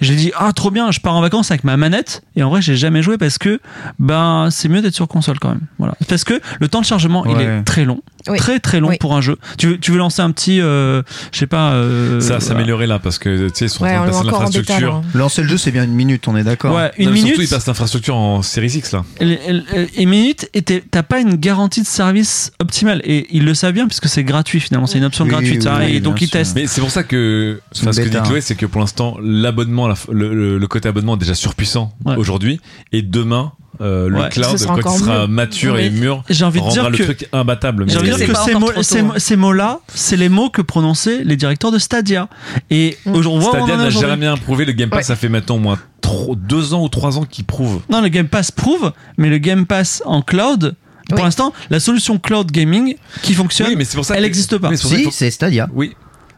[0.00, 2.22] J'ai dit, ah, trop bien, je pars en vacances avec ma manette.
[2.34, 3.60] Et en vrai, j'ai jamais joué parce que,
[3.98, 5.60] ben, c'est mieux d'être sur console quand même.
[5.78, 5.94] Voilà.
[6.08, 8.00] Parce que le temps de chargement, il est très long.
[8.28, 8.38] Oui.
[8.38, 8.96] Très, très long Oui.
[8.98, 9.36] pour un jeu.
[9.58, 12.86] Tu veux, tu veux lancer un petit, euh, je sais pas, euh, Ça va s'améliorer
[12.86, 14.92] là parce que tu sais, ils sont ouais en train de passer l'infrastructure.
[14.94, 15.02] là.
[15.14, 16.74] Lancer le jeu, c'est bien une minute, on est d'accord.
[16.74, 17.28] Ouais, une minute.
[17.28, 19.04] Surtout, ils passent l'infrastructure en Series X là.
[19.20, 23.00] Et, et- et minute, et t'as pas une garantie de service optimale.
[23.04, 24.86] Et ils le savent bien puisque c'est gratuit finalement.
[24.86, 25.62] C'est une option Oui, gratuite.
[25.62, 26.38] oui, hein, oui, et donc ils sûr.
[26.38, 26.56] testent.
[26.56, 28.16] Mais c'est pour ça que une ce que dit.
[28.24, 31.92] Chloé, c'est que pour l'instant, l'abonnement, la- le, le- le côté abonnement est déjà surpuissant
[32.04, 32.16] Ouais.
[32.16, 32.60] aujourd'hui.
[32.92, 34.28] Et demain, euh, le Ouais.
[34.30, 35.26] cloud, quand il sera mieux.
[35.26, 37.84] mature et mûr, J'ai envie de dire le que truc imbattable.
[37.88, 38.34] J'ai envie de dire que
[38.82, 39.12] ces, hein.
[39.18, 42.28] ces mots-là, c'est les mots que prononçaient les directeurs de Stadia.
[42.70, 43.14] Et Mm.
[43.14, 44.64] aujourd'hui, Stadia n'a jamais bien prouvé.
[44.64, 45.02] Le Game Pass, Ouais.
[45.04, 47.80] ça fait maintenant au moins trop, deux ans ou trois ans qu'il prouve.
[47.90, 50.74] Non, le Game Pass prouve, mais le Game Pass en cloud,
[51.08, 51.24] pour Oui.
[51.24, 54.70] l'instant, la solution cloud gaming qui fonctionne, Oui, mais pour ça elle n'existe pas.
[54.70, 55.68] mais c'est pour ça qu'il Si, c'est Stadia.
[55.72, 55.94] Oui.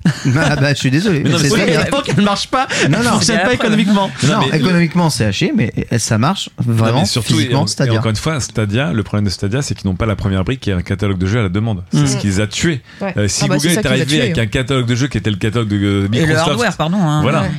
[0.07, 1.21] Ah bah, je suis désolé.
[1.25, 1.61] Mais non, mais oui,
[1.91, 3.11] tant qu'elle marche pas, elle Non, non.
[3.13, 4.11] fonctionne pas économiquement.
[4.23, 7.95] Non, Non, mais- économiquement c'est haché, mais ça marche vraiment surtout, physiquement et Stadia.
[7.99, 10.61] encore une fois, Stadia, le problème de Stadia, c'est qu'ils n'ont pas la première brique
[10.61, 11.83] qui est un catalogue de jeux à la demande.
[11.93, 12.07] C'est Mm.
[12.07, 12.81] ce qui les a tués.
[13.01, 13.15] Ouais.
[13.17, 14.43] Euh, si Ah bah, Google est arrivé avec hein.
[14.43, 16.99] un catalogue de jeux qui était le catalogue de euh, Et Microsoft, le hardware, pardon.
[17.03, 17.23] hein.
[17.23, 17.43] voilà.
[17.43, 17.51] Ouais.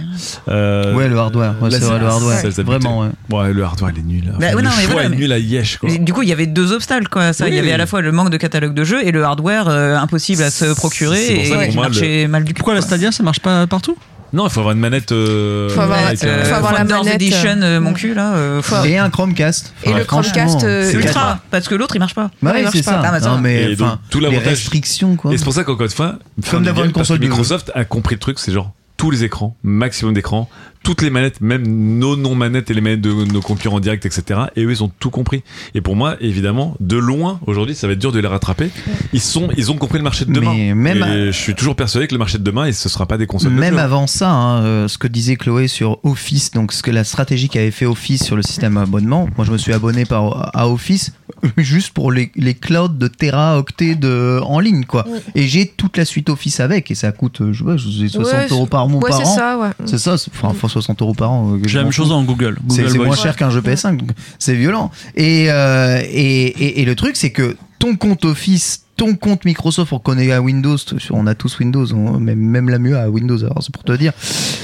[0.50, 2.44] Euh, Ouais, le hardware, c'est vrai, le hardware.
[2.66, 3.00] Vraiment,
[3.30, 3.54] ouais.
[3.54, 4.24] le hardware, il est nul.
[4.30, 6.72] Enfin, Bah, ouais, le choix est nul à Yesh, Du coup, il y avait deux
[6.72, 7.34] obstacles, quoi.
[7.34, 9.24] Ça, il y avait à la fois le manque de catalogue de jeux et le
[9.24, 12.60] hardware euh, impossible à se procurer C'est pour ça que et mal du cul.
[12.60, 12.82] Pourquoi la.
[12.82, 13.98] Stadia, ça marche pas partout?
[14.32, 15.12] Non, il faut avoir une manette.
[15.12, 18.14] euh, Faut avoir- avec Euh, un- faut avoir la manette, Edition, euh, euh, mon cul
[18.14, 18.36] là.
[18.36, 19.74] euh, faut- Et un Chromecast.
[19.84, 21.40] Et le Chromecast, euh, ultra.
[21.50, 22.30] Parce que l'autre il marche pas.
[22.44, 23.02] Bah Ouais, oui, il marche c'est pas.
[23.02, 23.20] ça.
[23.20, 23.30] Ça.
[23.32, 25.34] Non, mais Et donc, tout les l'avantage- restrictions, quoi.
[25.34, 26.20] Et c'est pour ça qu'encore une fois,
[26.52, 27.20] Comme d'avoir une console.
[27.20, 30.48] Microsoft a compris le truc, c'est genre tous les écrans, maximum d'écrans,
[30.90, 31.68] toutes les manettes, même
[32.00, 34.40] nos non-manettes et les manettes de nos concurrents directs, etc.
[34.56, 35.44] Et eux, ils ont tout compris.
[35.76, 38.72] Et pour moi, évidemment, de loin, aujourd'hui, ça va être dur de les rattraper.
[39.14, 40.52] Ils sont, ils ont compris le marché de demain.
[40.52, 43.06] Mais même et je suis toujours persuadé que le marché de demain, et ce sera
[43.06, 43.52] pas des consoles.
[43.52, 47.04] Même avant ça, hein, euh, ce que disait Chloé sur Office, donc ce que la
[47.04, 50.68] stratégie qu'avait fait Office sur le système abonnement, moi je me suis abonné par, à
[50.70, 51.14] Office
[51.58, 55.06] juste pour les, les clouds de Tera, de, en ligne, quoi.
[55.36, 57.90] Et j'ai toute la suite Office avec, et ça coûte, euh, je sais pas, je
[57.90, 59.70] sais, 60 Ouais, euros par mois Ouais, par c'est ça, ouais.
[59.86, 61.54] C'est ça, enfin, 60 euros par an.
[61.56, 62.58] euh, J'ai la même chose en Google.
[62.70, 64.92] C'est Google c'est moins cher qu'un jeu PS5, donc c'est violent.
[65.16, 69.94] Et, euh, et, et, et le truc, c'est que ton compte Office, ton compte Microsoft,
[69.94, 70.78] on connaît à Windows,
[71.12, 73.94] on a tous Windows, on- même, même la mieux à Windows, alors c'est pour te
[73.94, 74.12] dire.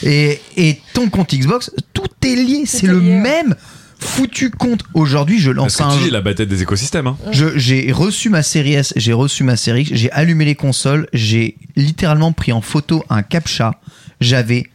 [0.03, 3.55] Et, et ton compte Xbox, tout est lié, c'est est le lié, même
[3.97, 4.81] foutu compte.
[4.93, 6.11] Aujourd'hui, je Parce lance que un jeu.
[6.11, 7.07] la bataille des écosystèmes.
[7.07, 7.17] Hein.
[7.31, 11.07] Je- J'ai reçu ma série S, j'ai reçu ma série X, j'ai allumé les consoles,
[11.13, 13.79] j'ai littéralement pris en photo un captcha.
[14.19, 14.67] J'avais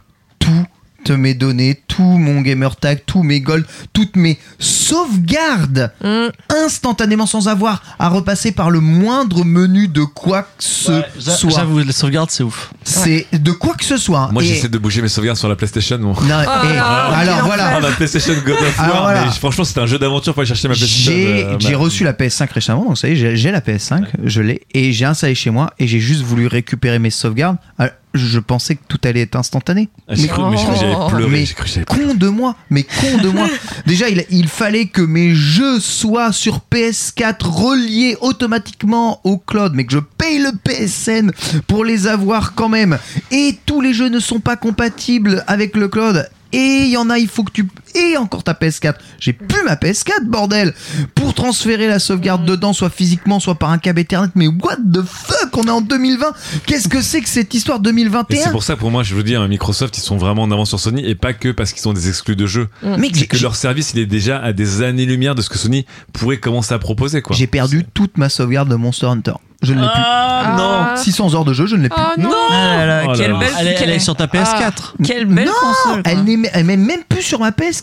[1.08, 6.28] mes données, tout mon gamer tag, tous mes golds, toutes mes sauvegardes Mm.
[6.64, 11.50] instantanément sans avoir à repasser par le moindre menu de quoi que ce Ouais, soit.
[11.50, 12.72] J'avoue, les sauvegardes, c'est ouf.
[12.84, 14.28] C'est de quoi que ce soit.
[14.32, 15.98] Moi, Et- j'essaie de bouger mes sauvegardes sur la PlayStation.
[15.98, 16.12] Bon.
[16.12, 17.76] Non, et- alors voilà.
[17.76, 19.24] Ah, ma PlayStation God of Alors War, voilà.
[19.24, 21.12] mais franchement, c'était un jeu d'aventure pour aller chercher ma PlayStation.
[21.12, 23.60] J'ai euh, j'ai ma- reçu la PS5 récemment, donc ça y est, j'ai- j'ai la
[23.60, 27.56] PS5, je l'ai, et j'ai installé chez moi, et j'ai juste voulu récupérer mes sauvegardes.
[27.78, 29.88] Alors, je pensais que tout allait être instantané.
[30.08, 31.30] Ah, cru, mais j'ai cru que j'allais pleurer.
[31.30, 33.48] Mais J'ai cru que j'allais con de moi, mais con de moi.
[33.86, 39.84] Déjà, il, il fallait que mes jeux soient sur PS4 reliés automatiquement au cloud, mais
[39.84, 41.30] que je paye le PSN
[41.66, 42.98] pour les avoir quand même.
[43.30, 46.28] Et tous les jeux ne sont pas compatibles avec le cloud.
[46.52, 47.68] Et il y en a, il faut que tu...
[47.94, 48.94] Et encore ta PS4.
[49.18, 50.74] J'ai plus ma PS4, bordel
[51.14, 54.28] Pour transférer la sauvegarde dedans, soit physiquement, soit par un câble Ethernet.
[54.34, 56.32] Mais what the fuck On est en 2020
[56.66, 59.22] Qu'est-ce que c'est que cette histoire Et 2021 c'est pour ça, pour moi, je veux
[59.22, 61.92] dire, Microsoft, ils sont vraiment en avance sur Sony et pas que parce qu'ils ont
[61.92, 62.68] des exclus de jeux.
[62.82, 65.86] C'est j'ai- que leur service, il est déjà à des années-lumière de ce que Sony
[66.12, 67.34] pourrait commencer à proposer, quoi.
[67.36, 69.32] J'ai perdu toute ma sauvegarde de Monster Hunter.
[69.62, 70.94] Je ne l'ai Ah, Ah.
[70.94, 71.04] plus.
[71.04, 72.00] 600 heures de jeu, je ne l'ai plus.
[72.16, 73.38] Oh non Ah là là, Oh quelle là.
[73.38, 74.94] belle, Elle est, elle quelle, est sur ta PS4.
[75.04, 76.02] quelle belle non, console.
[76.02, 76.12] quoi.
[76.12, 76.24] elle
[76.66, 77.79] n'est même plus sur ma PS4.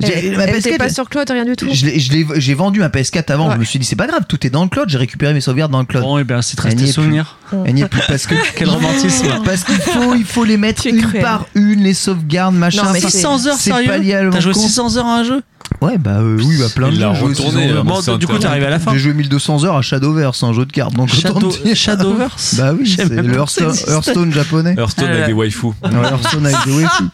[0.00, 1.66] J'ai- Elle ma PS4, pas sur Cloud, rien du tout.
[1.72, 3.48] j'ai vendu ma PS4 avant.
[3.48, 3.54] Ouais.
[3.54, 4.88] Je me suis dit, c'est pas grave, tout est dans le cloud.
[4.88, 6.04] J'ai récupéré mes sauvegardes dans le cloud.
[6.04, 6.92] Bon, et bien, c'est resté n'y est plus.
[6.92, 7.36] souvenir.
[7.66, 8.36] Elle n'y est plus parce que.
[8.54, 9.26] Quel romantisme.
[9.44, 11.22] Parce qu'il faut, il faut les mettre une cruel.
[11.22, 12.84] par une, les sauvegardes, machin.
[12.84, 13.90] Non, mais ça- c'est- 600 heures, sérieux
[14.22, 14.62] le T'as joué compte.
[14.62, 15.42] 600 heures à un jeu
[15.80, 17.06] Ouais, bah euh, oui, bah plein de jeux.
[17.06, 17.78] retourné, 600 heures.
[17.78, 18.92] euh, Bon, du coup, t'arrives à la fin.
[18.92, 20.94] J'ai joué 1200 heures à Shadowverse, un jeu de cartes.
[20.94, 24.74] Donc Shadow, Shadowverse Bah oui, c'est le Hearthstone, japonais.
[24.76, 25.66] Hearthstone Ah avec des waifus.
[25.66, 27.04] Ouais, Hearthstone avec des wifi.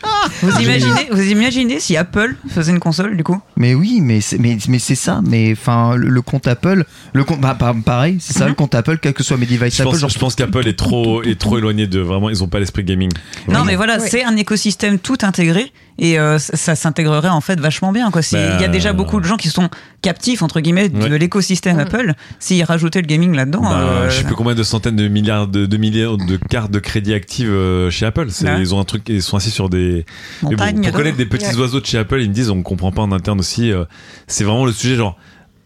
[0.42, 3.40] Vous imaginez, vous imaginez si Apple faisait une console du coup?
[3.56, 5.20] Mais oui, mais c'est mais, mais c'est ça.
[5.26, 8.98] Mais enfin, le, le compte Apple, le compte bah, pareil, c'est ça le compte Apple,
[9.00, 9.90] quel que soit mes devices Je Apple.
[9.92, 12.60] pense, genre, je pense qu'Apple est trop, est trop éloigné de vraiment, ils ont pas
[12.60, 13.10] l'esprit gaming.
[13.48, 17.60] Non, mais voilà, c'est un écosystème tout intégré et euh, ça, ça s'intégrerait en fait
[17.60, 18.10] vachement bien.
[18.10, 18.22] Quoi.
[18.32, 19.68] Il y a Bah, déjà beaucoup de gens qui sont
[20.02, 21.18] captifs entre guillemets de Ouais.
[21.18, 22.14] l'écosystème Apple.
[22.40, 25.46] S'ils rajoutaient le gaming là-dedans, Bah, euh, je sais plus combien de centaines de milliards
[25.48, 28.26] de, de milliards de cartes de crédit actives euh, chez Apple.
[28.42, 28.56] Ouais.
[28.60, 30.04] Ils ont un truc, ils sont assis sur des.
[30.42, 31.56] Mais bon, pour connaître des petits Ouais.
[31.60, 33.70] oiseaux de chez Apple, ils me disent, on comprend pas en interne aussi.
[33.70, 33.84] euh,
[34.26, 35.16] c'est vraiment le sujet, genre,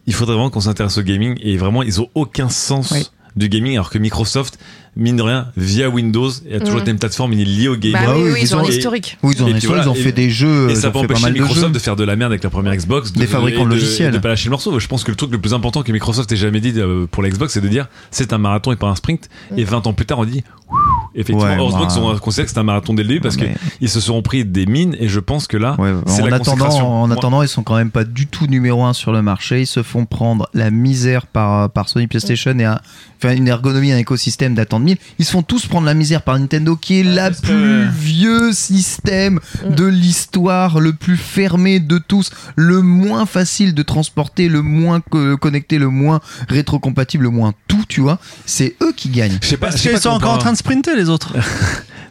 [0.05, 3.07] il faudrait vraiment qu'on s'intéresse au gaming et vraiment, ils ont aucun sens Oui.
[3.35, 4.57] du gaming, alors que Microsoft,
[4.99, 6.81] mine de rien, via Windows, il y a toujours Mm.
[6.81, 7.93] été une plateforme, il est lié au gaming.
[7.93, 9.17] Bah Bah oui, ils ils ont un ont- historique.
[9.23, 10.69] Oui, ils ont, Et ils puis ont- voilà, ils ont et- fait des jeux.
[10.69, 12.75] Et ça peut empêcher mal de Microsoft de, faire de la merde avec leur première
[12.75, 13.13] Xbox.
[13.13, 14.13] Des fabricants de logiciels.
[14.13, 14.77] De pas lâcher le morceau.
[14.79, 17.23] Je pense que le truc le plus important que Microsoft ait jamais dit euh, pour
[17.23, 19.29] la Xbox, c'est de dire c'est un marathon et pas un sprint.
[19.57, 20.43] Et 20 ans plus tard, on dit
[21.15, 23.37] effectivement, Ouais, heureusement bah, qu'ils ont considéré que c'est un marathon dès le début parce
[23.37, 26.37] qu'ils se seront pris des mines et je pense que là, Ouais, c'est en la
[26.37, 27.01] consécration.
[27.01, 29.61] en attendant, ils sont quand même pas du tout numéro un sur le marché.
[29.61, 32.79] Ils se font prendre la misère par, par Sony PlayStation et un,
[33.23, 34.97] une ergonomie, un écosystème d'attente 1000.
[35.19, 37.89] Ils se font tous prendre la misère par Nintendo qui est la parce que- plus
[37.89, 39.39] vieux système
[39.69, 45.37] de l'histoire, le plus fermé de tous, le moins facile de transporter, le moins co-
[45.37, 48.19] connecté, le moins rétrocompatible, le moins tout, tu vois.
[48.45, 49.37] C'est eux qui gagnent.
[49.41, 51.33] Je sais pas, Parce qu'ils sont encore en train de sprinter, les autres.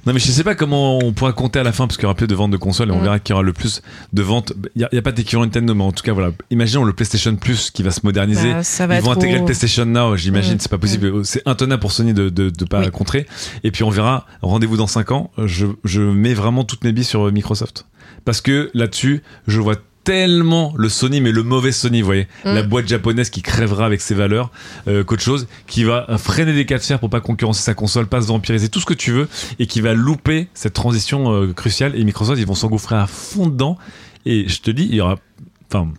[0.08, 2.06] Non mais je sais pas comment on pourra compter à la fin parce qu'il y
[2.06, 3.82] aura plus de ventes de consoles et on verra qu'il y aura le plus
[4.14, 4.54] de ventes.
[4.74, 6.30] Il y a, a pas d'équivalent Nintendo mais en tout cas voilà.
[6.50, 8.54] Imaginons le PlayStation Plus qui va se moderniser.
[8.54, 10.60] Bah, ça va Ils vont intégrer au- le PlayStation Now, j'imagine, Mm.
[10.60, 11.26] c'est pas possible.
[11.26, 12.90] C'est intenable pour Sony de de, de pas Oui.
[12.90, 13.26] contrer.
[13.64, 14.24] Et puis on verra.
[14.40, 15.30] Rendez-vous dans 5 ans.
[15.44, 17.84] Je je mets vraiment toutes mes billes sur Microsoft
[18.24, 19.76] parce que là-dessus, je vois
[20.08, 22.28] tellement le Sony mais le mauvais Sony vous voyez.
[22.46, 22.54] Mm.
[22.54, 24.50] la boîte japonaise qui crèvera avec ses valeurs
[24.86, 28.06] euh, qu'autre chose qui va freiner des cas de fer pour pas concurrencer sa console
[28.06, 29.28] pas se vampiriser tout ce que tu veux
[29.58, 31.94] et qui va louper cette transition euh, cruciale.
[31.94, 33.76] Et Microsoft ils vont s'engouffrer à fond dedans.
[34.24, 35.18] Et je te dis il y aura
[35.70, 35.92] enfin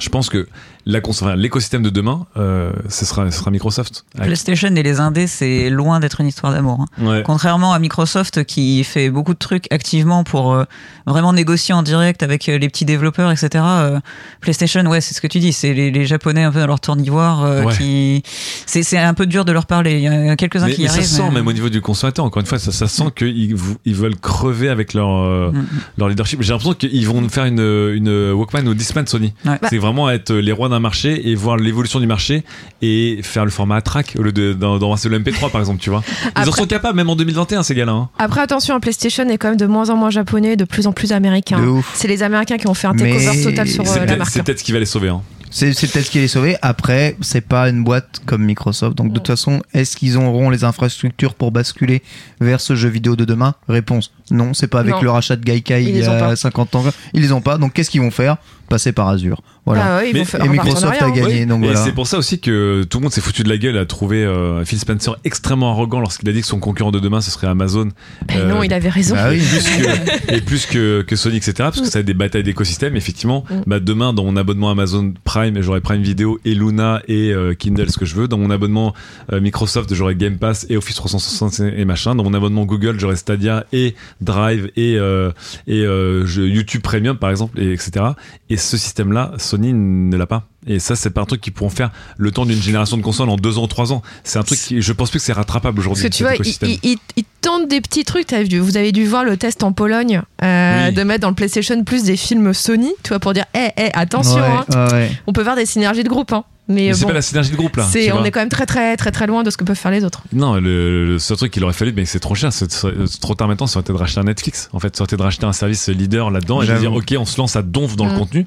[0.00, 0.48] je pense que
[0.86, 6.00] l'écosystème de demain euh, ce sera ce sera Microsoft PlayStation et les indés, c'est loin
[6.00, 6.80] d'être une histoire d'amour.
[6.98, 7.06] hein.
[7.06, 7.22] ouais.
[7.24, 10.64] Contrairement à Microsoft qui fait beaucoup de trucs activement pour euh,
[11.06, 13.48] vraiment négocier en direct avec euh, les petits développeurs, etc.
[13.64, 14.00] euh,
[14.40, 16.80] PlayStation, ouais, c'est ce que tu dis, c'est les, les Japonais un peu dans leur
[16.80, 17.72] tour d'ivoire euh, Ouais.
[17.76, 18.22] qui.
[18.66, 19.94] C'est un peu dur de leur parler.
[19.94, 21.06] Il y en a quelques-uns qui mais y ça arrivent.
[21.06, 23.54] se sent mais- même au niveau du consommateur encore une fois ça, ça sent qu'ils
[23.54, 25.66] vou- ils veulent crever avec leur Mm, mm.
[25.98, 27.60] leur leadership j'ai l'impression qu'ils vont faire une
[27.94, 29.58] une Walkman ou Discman Sony Ouais.
[29.68, 32.44] c'est vraiment être les rois d'un marché et voir l'évolution du marché
[32.82, 35.80] et faire le format à track au lieu de d'en- d'embrasser le MP3 par exemple
[35.80, 36.02] tu vois
[36.42, 38.08] ils en sont capables même en 2021 ces gars-là hein.
[38.18, 41.12] Après, attention, PlayStation est quand même de moins en moins japonais, de plus en plus
[41.12, 41.58] américain.
[41.60, 41.80] De.
[41.94, 44.30] C'est les Américains qui ont fait un Mais takeover total sur euh, la marque.
[44.30, 45.22] c'est peut-être ce qui va les sauver hein.
[45.50, 46.56] C'est peut-être ce qui les sauver.
[46.62, 48.96] Après, c'est pas une boîte comme Microsoft.
[48.98, 52.02] Donc, de toute façon, est-ce qu'ils auront les infrastructures pour basculer
[52.40, 53.54] vers ce jeu vidéo de demain?
[53.68, 55.02] Réponse non, c'est pas avec Non.
[55.02, 56.34] le rachat de Gaikai Ils il y a pas.
[56.34, 56.84] 50 ans.
[57.12, 57.56] Ils les ont pas.
[57.58, 58.36] Donc, qu'est-ce qu'ils vont faire?
[58.74, 59.40] Passer par Azure.
[59.66, 59.84] Voilà.
[59.86, 61.10] Ah ouais, Mais- Et un Microsoft a hein.
[61.10, 61.40] gagné.
[61.42, 61.80] Oui, donc et voilà.
[61.84, 64.24] c'est pour ça aussi que tout le monde s'est foutu de la gueule à trouver
[64.24, 67.46] euh, Phil Spencer extrêmement arrogant lorsqu'il a dit que son concurrent de demain ce serait
[67.46, 67.88] Amazon
[68.26, 69.14] Ben Euh, non, il avait raison.
[69.14, 69.38] Bah oui.
[69.38, 71.52] plus que, et plus que, que Sony, etc.
[71.58, 72.96] Parce que ça a des batailles d'écosystème.
[72.96, 73.54] Effectivement, Mm.
[73.66, 77.90] bah demain, dans mon abonnement Amazon Prime, j'aurai Prime Video et Luna et euh, Kindle,
[77.90, 78.26] ce que je veux.
[78.28, 78.92] Dans mon abonnement
[79.32, 82.14] euh, Microsoft, j'aurai Game Pass et Office 365 et machin.
[82.16, 85.30] Dans mon abonnement Google, j'aurai Stadia et Drive et, euh,
[85.66, 88.04] et euh, YouTube Premium, par exemple, et etc.
[88.50, 90.48] Et ce système-là, Sony ne l'a pas.
[90.66, 93.28] Et ça, c'est pas un truc qu'ils pourront faire le temps d'une génération de consoles
[93.28, 94.00] en deux ans, trois ans.
[94.24, 96.02] C'est un truc qui, je pense plus que c'est rattrapable aujourd'hui.
[96.04, 98.26] Parce que tu vois, ils il, il tentent des petits trucs.
[98.28, 100.94] T'as vu- Vous avez dû voir le test en Pologne euh, Oui.
[100.94, 103.90] de mettre dans le PlayStation Plus des films Sony, tu vois, pour dire, hé, hé,
[103.92, 105.10] attention, Ouais, hein, ouais, ouais.
[105.26, 106.32] on peut faire des synergies de groupe.
[106.32, 106.44] Hein.
[106.66, 107.84] Mais, Mais c'est bon, pas la synergie de groupe là.
[107.86, 108.26] on vois.
[108.26, 110.22] est quand même très très très très loin de ce que peuvent faire les autres.
[110.32, 113.34] Non, le, le seul truc qu'il aurait fallu, mais c'est trop cher, c'est c'est trop
[113.34, 114.70] tard maintenant, ça aurait été de racheter un Netflix.
[114.72, 117.14] En fait, ça aurait été de racheter un service leader là-dedans et de dire, ok,
[117.18, 118.18] on se lance à donf dans le Mm.
[118.18, 118.46] contenu,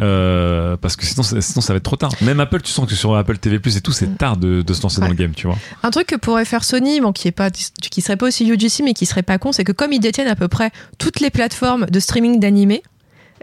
[0.00, 2.12] euh, parce que sinon, sinon ça va être trop tard.
[2.22, 4.72] Même Apple, tu sens que sur Apple TV Plus et tout, c'est tard de, de
[4.72, 5.56] se lancer dans le game, tu vois.
[5.82, 8.82] Un truc que pourrait faire Sony, bon, qui est pas, qui serait pas aussi UGC,
[8.84, 11.30] mais qui serait pas con, c'est que comme ils détiennent à peu près toutes les
[11.30, 12.82] plateformes de streaming d'animés,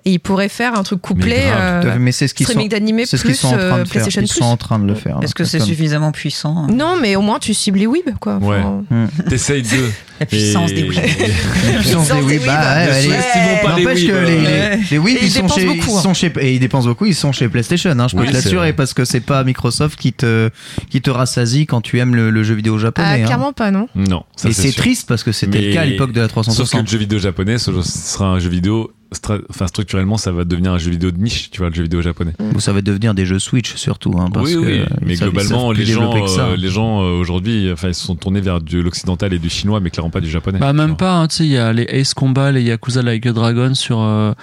[0.05, 1.35] et ils pourraient faire un truc couplé.
[1.35, 3.51] Mais euh, Mais c'est ce qu'ils sont, streaming d'animés c'est ce qu'ils plus sont en
[3.57, 4.01] train euh, de faire.
[4.03, 4.37] PlayStation Ils Plus.
[4.37, 5.17] sont en train de le faire.
[5.21, 8.09] Est-ce que donc, c'est comme- suffisamment puissant Non, mais au moins tu cibles les weeb,
[8.19, 8.37] quoi.
[8.37, 8.61] Ouais.
[8.89, 9.07] Hmm.
[9.29, 9.89] T'essayes de.
[10.19, 10.95] La puissance Et- des Wii.
[10.95, 14.77] La puissance des Wii, bah, N'empêche Wii, que les, ouais.
[14.77, 16.01] les, les Wii, Et ils, ils sont dépensent chez, beaucoup, ils hein.
[16.01, 18.33] sont chez, et ils dépensent beaucoup, ils sont chez PlayStation, hein, je peux Oui, te
[18.33, 20.49] l'assurer, parce que c'est pas Microsoft qui te,
[20.89, 23.23] qui te rassasie quand tu aimes le, le jeu vidéo Ah, japonais.
[23.23, 23.25] hein.
[23.25, 23.89] clairement pas, non.
[23.95, 26.35] Non, ça Et c'est triste parce que c'était le cas à l'époque de la Sauf
[26.35, 26.81] que 360.
[26.83, 28.91] le jeu vidéo japonais, ce sera un jeu vidéo,
[29.49, 32.01] enfin structurellement, ça va devenir un jeu vidéo de niche, tu vois, le jeu vidéo
[32.01, 32.33] japonais.
[32.39, 34.13] Bon, ça va devenir des jeux Switch surtout.
[34.19, 37.89] Hein, parce oui, que oui, mais globalement, les gens, euh, les gens euh, aujourd'hui, enfin,
[37.89, 40.59] ils se sont tournés vers de l'occidental et du chinois, mais clairement pas du japonais.
[40.59, 43.25] Bah, même pas, hein, tu sais, il y a les Ace Combat, les Yakuza Like
[43.25, 43.99] a Dragon sur.
[44.01, 44.33] euh,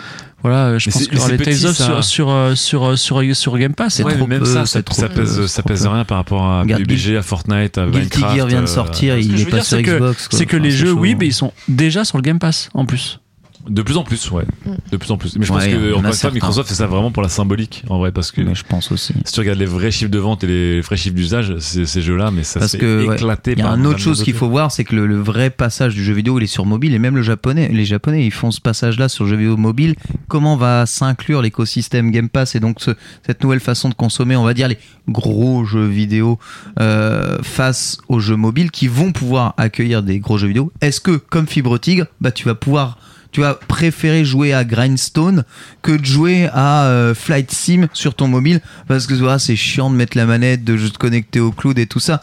[0.42, 2.84] voilà, je Mais pense qu'il y aura mais les Tales of sur, sur, euh, sur,
[2.84, 3.94] euh, sur, sur Game Pass.
[3.94, 6.16] C'est Ouais, trop mais même peu, ça, ça, trop ça pèse, ça pèse rien par
[6.18, 8.18] rapport à PUBG, à Fortnite, à Guilty.
[8.18, 10.26] Gear vient de euh, sortir, il je est veux pas dire, sur c'est que, Xbox.
[10.28, 10.38] quoi.
[10.38, 10.98] c'est que Enfin, les jeux chaud.
[10.98, 13.20] Wii, ils sont déjà sur le Game Pass en plus.
[13.68, 14.44] De plus en plus, ouais.
[14.90, 15.36] De plus en plus.
[15.36, 16.34] Mais je pense Ouais, en que, fois, certains.
[16.34, 19.14] Microsoft fait ça vraiment pour la symbolique, en vrai, parce que Mais je pense aussi.
[19.24, 22.02] si tu regardes les vrais chiffres de vente et les vrais chiffres d'usage, c'est- ces
[22.02, 24.72] jeux-là, mais ça s'est ouais, éclaté il y a une autre chose qu'il faut voir,
[24.72, 27.14] c'est que le, le vrai passage du jeu vidéo, il est sur mobile et même
[27.14, 29.94] le japonais, les japonais, ils font ce passage-là sur le jeu vidéo mobile.
[30.28, 34.44] Comment va s'inclure l'écosystème Game Pass et donc ce- cette nouvelle façon de consommer, on
[34.44, 34.78] va dire les
[35.08, 36.38] gros jeux vidéo
[36.80, 40.72] euh, face aux jeux mobiles qui vont pouvoir accueillir des gros jeux vidéo?
[40.80, 42.98] Est-ce que comme Fibre Tigre, bah tu vas pouvoir
[43.32, 45.44] tu vas préférer jouer à Grindstone
[45.82, 49.90] que de jouer à euh, Flight Sim sur ton mobile parce que voilà, c'est chiant
[49.90, 52.22] de mettre la manette, de juste te connecter au cloud et tout ça.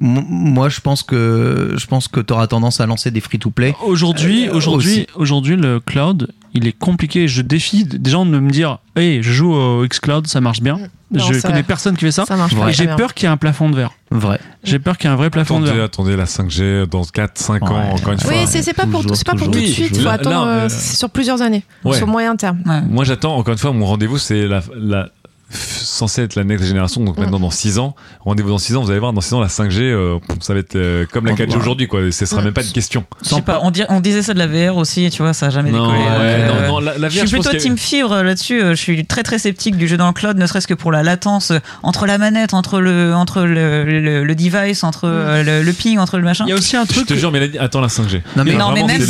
[0.00, 3.74] M- Moi, je pense que je pense que tu auras tendance à lancer des free-to-play.
[3.84, 7.28] Aujourd'hui, Euh, aujourd'hui, aujourd'hui, le cloud, il est compliqué.
[7.28, 10.78] Je défie des gens de me dire, hey, je joue au xCloud, ça marche bien.
[11.10, 11.62] Non, je connais vrai.
[11.62, 12.24] personne qui fait ça.
[12.24, 12.54] Ça marche.
[12.68, 13.92] Et j'ai peur qu'il y ait un plafond de verre.
[14.10, 14.40] Vrai.
[14.64, 15.84] J'ai peur qu'il y ait un vrai plafond de verre.
[15.84, 18.32] attendez, la 5G dans 4, 5 ans, encore une fois.
[18.32, 19.90] Oui, c'est pas pour, pas pour tout de suite.
[19.92, 21.96] Oui, Il faut attendre là, euh, euh, c'est sur plusieurs années, Ouais.
[21.96, 22.60] sur moyen terme.
[22.66, 22.80] Ouais.
[22.82, 25.08] Moi, j'attends, encore une fois, mon rendez-vous, c'est la, la,
[25.56, 27.94] censé être la next génération, donc maintenant dans 6 ans.
[28.20, 30.60] Rendez-vous dans 6 ans, vous allez voir, dans 6 ans, la 5G, euh, ça va
[30.60, 31.56] être euh, comme la On 4G voit.
[31.58, 32.00] aujourd'hui, quoi.
[32.10, 33.04] Ce sera même pas une question.
[33.22, 35.50] Je sais pas, on, on disait ça de la VR aussi, tu vois, ça a
[35.50, 36.04] jamais Non, décollé.
[36.04, 38.62] ouais, Donc, non, euh, non, la, la je suis plutôt team fibre là-dessus.
[38.62, 40.90] euh, Je suis très très sceptique du jeu dans le cloud, ne serait-ce que pour
[40.92, 41.52] la latence
[41.82, 46.16] entre la manette, entre le entre le, le, le device, entre le, le ping, entre
[46.18, 46.44] le machin.
[46.46, 47.06] Il y a aussi un Je truc.
[47.06, 48.22] te jure, Mélanie, attends la 5G.
[48.36, 49.02] Non, mais- mais même.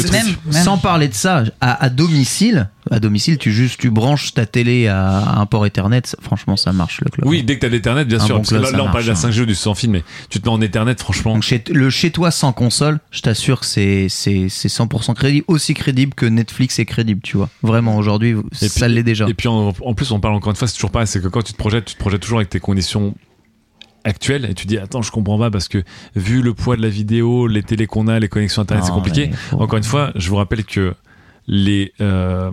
[0.51, 4.89] Sans parler de ça, à, à domicile, à domicile, tu juste tu branches ta télé
[4.89, 6.02] à un port Ethernet.
[6.05, 7.27] ça- Franchement, ça marche le cloud.
[7.28, 8.35] Oui, dès que t'as l'Ethernet, bien Un sûr.
[8.36, 10.02] bon parce que là, on parle de la marche, 5G ou du sans fil, mais
[10.31, 11.35] tu te mets en Ethernet, franchement.
[11.35, 15.44] Donc chez, le chez toi sans console, je t'assure que c'est c'est c'est 100% crédible,
[15.48, 17.48] aussi crédible que Netflix est crédible, tu vois.
[17.62, 19.27] Vraiment aujourd'hui, ça l'est déjà.
[19.28, 21.28] Et puis en, en plus, on parle encore une fois, c'est toujours pareil, c'est que
[21.28, 23.15] quand tu te projettes, tu te projettes toujours avec tes conditions
[24.06, 25.82] actuelles et tu dis attends je comprends pas parce que
[26.15, 28.97] vu le poids de la vidéo les télés qu'on a les connexions internet c'est Non,
[28.97, 30.94] compliqué encore une fois je vous rappelle que
[31.47, 32.51] les euh,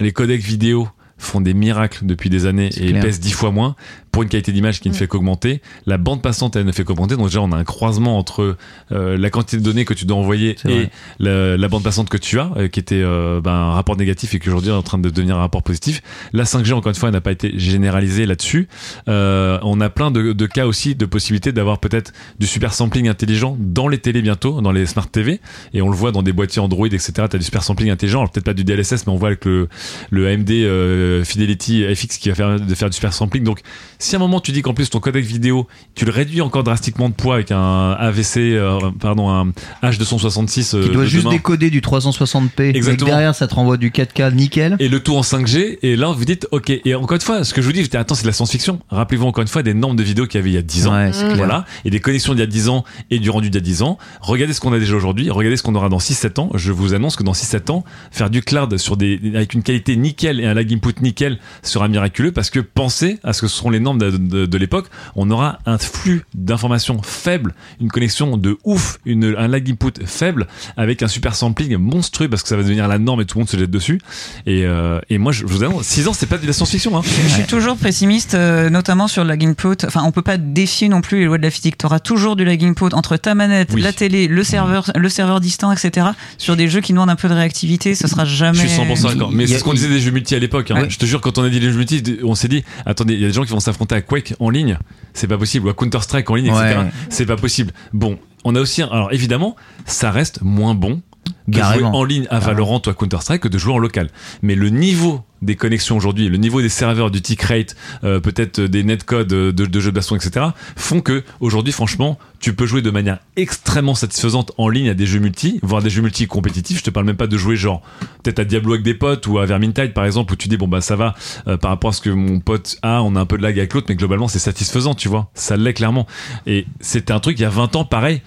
[0.00, 3.02] les codecs vidéo font des miracles depuis des années et ils clair.
[3.02, 3.74] pèsent dix fois moins
[4.18, 5.62] pour une qualité d'image qui ne fait qu'augmenter.
[5.86, 7.14] La bande passante, elle ne fait qu'augmenter.
[7.14, 8.56] Donc déjà, on a un croisement entre
[8.90, 10.88] euh, la quantité de données que tu dois envoyer et
[11.20, 14.34] la, la bande passante que tu as, euh, qui était euh, ben, un rapport négatif
[14.34, 16.02] et qui aujourd'hui est en train de devenir un rapport positif.
[16.32, 18.66] La 5G, encore une fois, elle n'a pas été généralisée là-dessus.
[19.06, 23.08] Euh, on a plein de, de cas aussi de possibilités d'avoir peut-être du super sampling
[23.08, 25.40] intelligent dans les télés bientôt, dans les smart TV.
[25.74, 27.12] Et on le voit dans des boîtiers Android, etc.
[27.30, 28.18] Tu as du super sampling intelligent.
[28.18, 29.68] Alors peut-être pas du DLSS, mais on voit avec le,
[30.10, 33.44] le AMD euh, Fidelity FX qui va faire, de faire du super sampling.
[33.44, 33.60] Donc
[34.00, 36.64] si à un moment tu dis qu'en plus ton codec vidéo, tu le réduis encore
[36.64, 39.52] drastiquement de poids avec un AVC, euh, pardon, un
[39.82, 41.34] H266 euh, Qui doit de juste demain.
[41.36, 42.62] décoder du 360p.
[42.62, 43.10] Et Exactement.
[43.10, 44.76] derrière, ça te renvoie du 4K nickel.
[44.78, 47.54] et le tout en 5G et là vous dites ok et encore une fois ce
[47.54, 49.74] que je vous dis j'étais attends c'est de la science-fiction rappelez-vous encore une fois des
[49.74, 51.36] normes de vidéo qu'il y avait il y a 10 ans Ouais, clair.
[51.36, 53.64] voilà et des connexions d'il y a 10 ans et du rendu d'il y a
[53.64, 56.50] 10 ans regardez ce qu'on a déjà aujourd'hui regardez ce qu'on aura dans 6-7 ans
[56.54, 59.96] je vous annonce que dans 6-7 ans faire du cloud sur des avec une qualité
[59.96, 63.56] nickel et un lag input nickel sera miraculeux parce que pensez à ce que ce
[63.56, 64.86] seront les normes normes de, de- de l'époque,
[65.16, 70.46] on aura un flux d'informations faible, une connexion de ouf, une, un lag input faible,
[70.76, 73.40] avec un super sampling monstrueux parce que ça va devenir la norme et tout le
[73.42, 74.00] monde se jette dessus.
[74.46, 76.96] Et, euh, et moi, je, je vous annonce, 6 ans, c'est pas de la science-fiction.
[76.96, 77.02] Hein.
[77.04, 79.84] Je suis toujours pessimiste, euh, notamment sur le lag input.
[79.86, 81.78] Enfin, on peut pas défier non plus les lois de la physique.
[81.78, 83.80] Tu auras toujours du lag input entre ta manette, Oui.
[83.82, 86.08] la télé, le serveur, le serveur distant, etc.
[86.38, 88.58] Sur des jeux qui demandent un peu de réactivité, ce sera jamais.
[88.58, 89.32] Je suis 100% d'accord.
[89.32, 90.70] Mais c'est a- ce qu'on disait des jeux multi à l'époque.
[90.70, 90.82] hein.
[90.82, 90.90] Ouais.
[90.90, 93.20] Je te jure, quand on a dit les jeux multi, on s'est dit, attendez, il
[93.20, 94.78] y a des gens qui vont s'affronter à Quake en ligne.
[95.14, 95.66] C'est pas possible.
[95.66, 96.78] Ou à Counter-Strike en ligne, etc.
[96.78, 96.90] Ouais.
[97.10, 97.72] C'est pas possible.
[97.92, 99.56] Bon, on a aussi, alors évidemment,
[99.86, 101.02] ça reste moins bon
[101.46, 101.90] de Carrément.
[101.90, 104.08] jouer en ligne à Valorant ou à Counter-Strike que de jouer en local.
[104.42, 108.60] Mais le niveau des connexions aujourd'hui, le niveau des serveurs, du tick rate, euh, peut-être
[108.60, 110.46] des netcodes de, de jeux de baston, etc.,
[110.76, 115.06] font que aujourd'hui, franchement, tu peux jouer de manière extrêmement satisfaisante en ligne à des
[115.06, 116.78] jeux multi, voire des jeux multi compétitifs.
[116.78, 117.82] Je te parle même pas de jouer genre
[118.22, 120.68] peut-être à Diablo avec des potes ou à Vermintide par exemple, où tu dis bon
[120.68, 121.14] bah ça va
[121.46, 123.58] euh, par rapport à ce que mon pote a, on a un peu de lag
[123.58, 125.30] avec l'autre, mais globalement c'est satisfaisant, tu vois.
[125.34, 126.06] Ça l'est clairement.
[126.46, 128.22] Et c'était un truc il y a 20 ans pareil.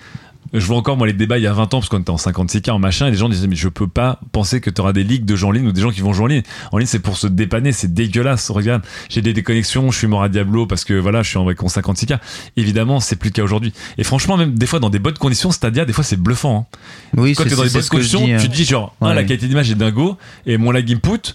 [0.54, 2.18] Je vois encore moi les débats il y a 20 ans parce qu'on était en
[2.18, 4.92] 56K en machin et les gens disaient mais je peux pas penser que tu auras
[4.92, 6.44] des ligues de gens en ligne ou des gens qui vont jouer en ligne.
[6.74, 8.50] En ligne c'est pour se dépanner, c'est dégueulasse.
[8.52, 11.46] Regarde, j'ai des déconnexions, je suis mort à Diablo parce que voilà, je suis en
[11.46, 12.20] avec mon 56K.
[12.58, 13.72] Évidemment, c'est plus le cas aujourd'hui.
[13.98, 16.68] Et franchement même des fois dans des bonnes conditions, Stadia des fois c'est bluffant.
[16.74, 16.78] hein.
[17.18, 18.38] Oui, Quand c'est t'es dans c'est bonnes conditions, dis, tu hein.
[18.40, 19.16] te dis genre ah, Ouais.
[19.16, 21.34] la qualité d'image est dingo et mon lag input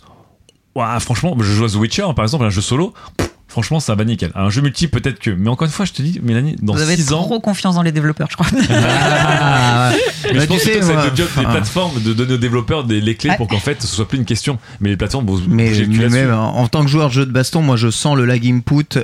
[0.75, 2.93] ouah, franchement, je joue à The Witcher par exemple, un jeu solo.
[3.17, 4.33] pff, Franchement, ça va nickel.
[4.35, 5.31] Un jeu multi, peut-être que.
[5.31, 7.23] Mais encore une fois, je te dis, Mélanie, dans Vous avez 6 ans.
[7.23, 8.47] trop confiance dans les développeurs, je crois.
[8.69, 9.93] Ah.
[10.25, 13.01] Mais Bah, je pense que c'est le job des plateformes de donner aux développeurs des,
[13.01, 14.59] les clés pour qu'en fait ce soit plus une question.
[14.81, 17.31] Mais les plateformes vont Mais, mais même en en tant que joueur de jeu de
[17.31, 18.99] baston, moi je sens le lag input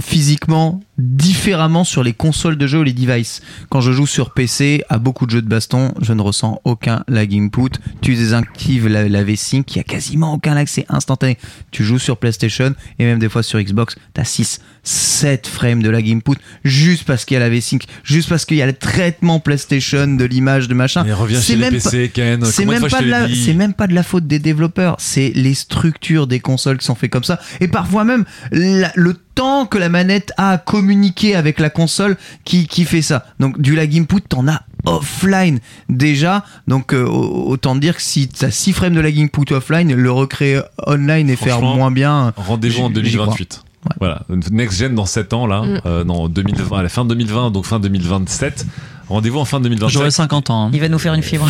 [0.00, 3.40] physiquement différemment sur les consoles de jeu ou les devices.
[3.70, 7.04] Quand je joue sur PC à beaucoup de jeux de baston, je ne ressens aucun
[7.08, 7.70] lag input.
[8.00, 11.38] Tu désactives la, la V-Sync, il y a quasiment aucun lag, c'est instantané.
[11.70, 15.90] Tu joues sur PlayStation et même des fois sur Xbox, t'as 6, 7 frames de
[15.90, 18.72] lag input juste parce qu'il y a la V-Sync, juste parce qu'il y a le
[18.72, 21.04] traitement PlayStation de l'image de machin.
[21.04, 22.44] Mais reviens C'est chez les même pas- PC, Ken.
[22.46, 25.54] c'est même pas de la, c'est même pas de la faute des développeurs, c'est les
[25.54, 29.76] structures des consoles qui sont faites comme ça, et parfois même la- le temps que
[29.78, 33.26] la manette a à communiquer avec la console qui, qui fait ça.
[33.40, 38.50] Donc du lag input, t'en as offline déjà, donc euh, autant dire que si t'as
[38.50, 42.32] 6 frames de lag input offline, le recréer online et faire moins bien.
[42.36, 43.26] Rendez-vous en j'y- j'y crois.
[43.26, 43.62] 2028.
[44.00, 45.80] Voilà, Next Gen dans 7 ans là, Mm.
[45.86, 48.66] euh, non 2020, à la fin 2020 donc fin 2027.
[49.08, 49.92] Rendez-vous en fin 2027.
[49.92, 50.66] J'aurai 50 ans.
[50.66, 50.70] hein.
[50.72, 51.48] Il va nous faire une fibre.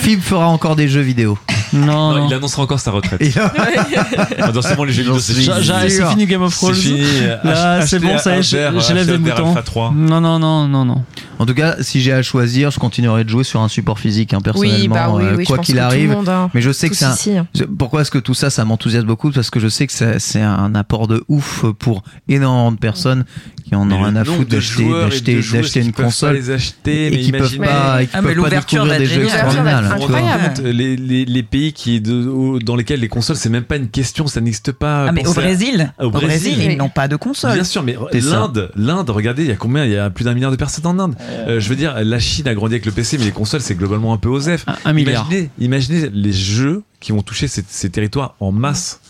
[0.00, 1.38] Fib fera encore des jeux vidéo.
[1.74, 2.28] Non, Non, non.
[2.28, 3.20] il annoncera encore sa retraite.
[3.20, 3.30] Et-
[4.40, 5.46] Ah, dans ce moment, les jeux vidéo, c'est fini.
[5.46, 6.74] C'est Game of C'est Thrones.
[6.74, 7.02] fini.
[7.44, 9.48] Là, c'est bon, ça y est, j'élève des moutons.
[9.48, 9.92] Alpha 3.
[9.94, 11.02] Non, non, non, non, non.
[11.38, 14.34] En tout cas, si j'ai à choisir, je continuerai de jouer sur un support physique,
[14.34, 16.10] hein, personnellement, Oui, bah oui, euh, oui, quoi qu'il arrive.
[16.10, 17.46] monde a Mais je sais que c'est un, ici, hein.
[17.78, 19.30] Pourquoi est-ce que tout ça, ça m'enthousiasme beaucoup?
[19.30, 23.24] Parce que je sais que c'est c'est un apport de ouf pour énormément de personnes
[23.68, 27.40] qui en ont rien à foutre d'acheter une console les acheter, et mais qui peuvent
[27.54, 29.92] imaginez- pas, et qui Ah, mais peuvent pas l'ouverture des jeux extraordinaires.
[29.92, 30.62] Incroyable.
[30.68, 34.26] Les, les, les pays qui de- dans lesquels les consoles c'est même pas une question
[34.26, 36.72] ça n'existe pas Ah, mais au Pensez à- Brésil, Au au Brésil, Brésil.
[36.72, 37.54] ils n'ont pas de console.
[37.54, 39.84] Bien sûr, mais l'Inde, l'Inde, regardez, il y a combien?
[39.84, 41.14] Il y a plus d'un milliard de personnes en Inde.
[41.48, 43.74] Euh, je veux dire, la Chine a grandi avec le PC, mais les consoles, c'est
[43.74, 44.64] globalement un peu OSEF.
[44.66, 45.26] Un- un milliard.
[45.28, 49.00] Imaginez, imaginez les jeux qui vont toucher ces, ces territoires en masse.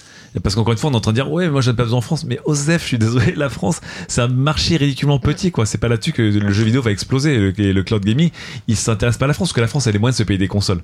[0.43, 1.99] Parce qu'encore une fois, on est en train de dire, ouais, moi ai pas besoin
[1.99, 5.67] en France, mais OSEF, je suis désolé, la France, c'est un marché ridiculement petit, quoi.
[5.67, 7.37] C'est pas là-dessus que le jeu vidéo va exploser.
[7.37, 8.31] Le, et le cloud gaming,
[8.69, 10.23] il s'intéresse pas à la France, parce que la France, elle a les moyens de
[10.23, 10.81] se payer des consoles.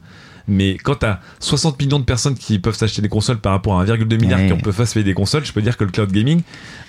[0.46, 3.84] Mais quand t'as 60 millions de personnes qui peuvent s'acheter des consoles par rapport à
[3.84, 4.46] 1,2 milliard Ouais.
[4.48, 6.42] qui ne peuvent pas se payer des consoles, je peux dire que le cloud gaming,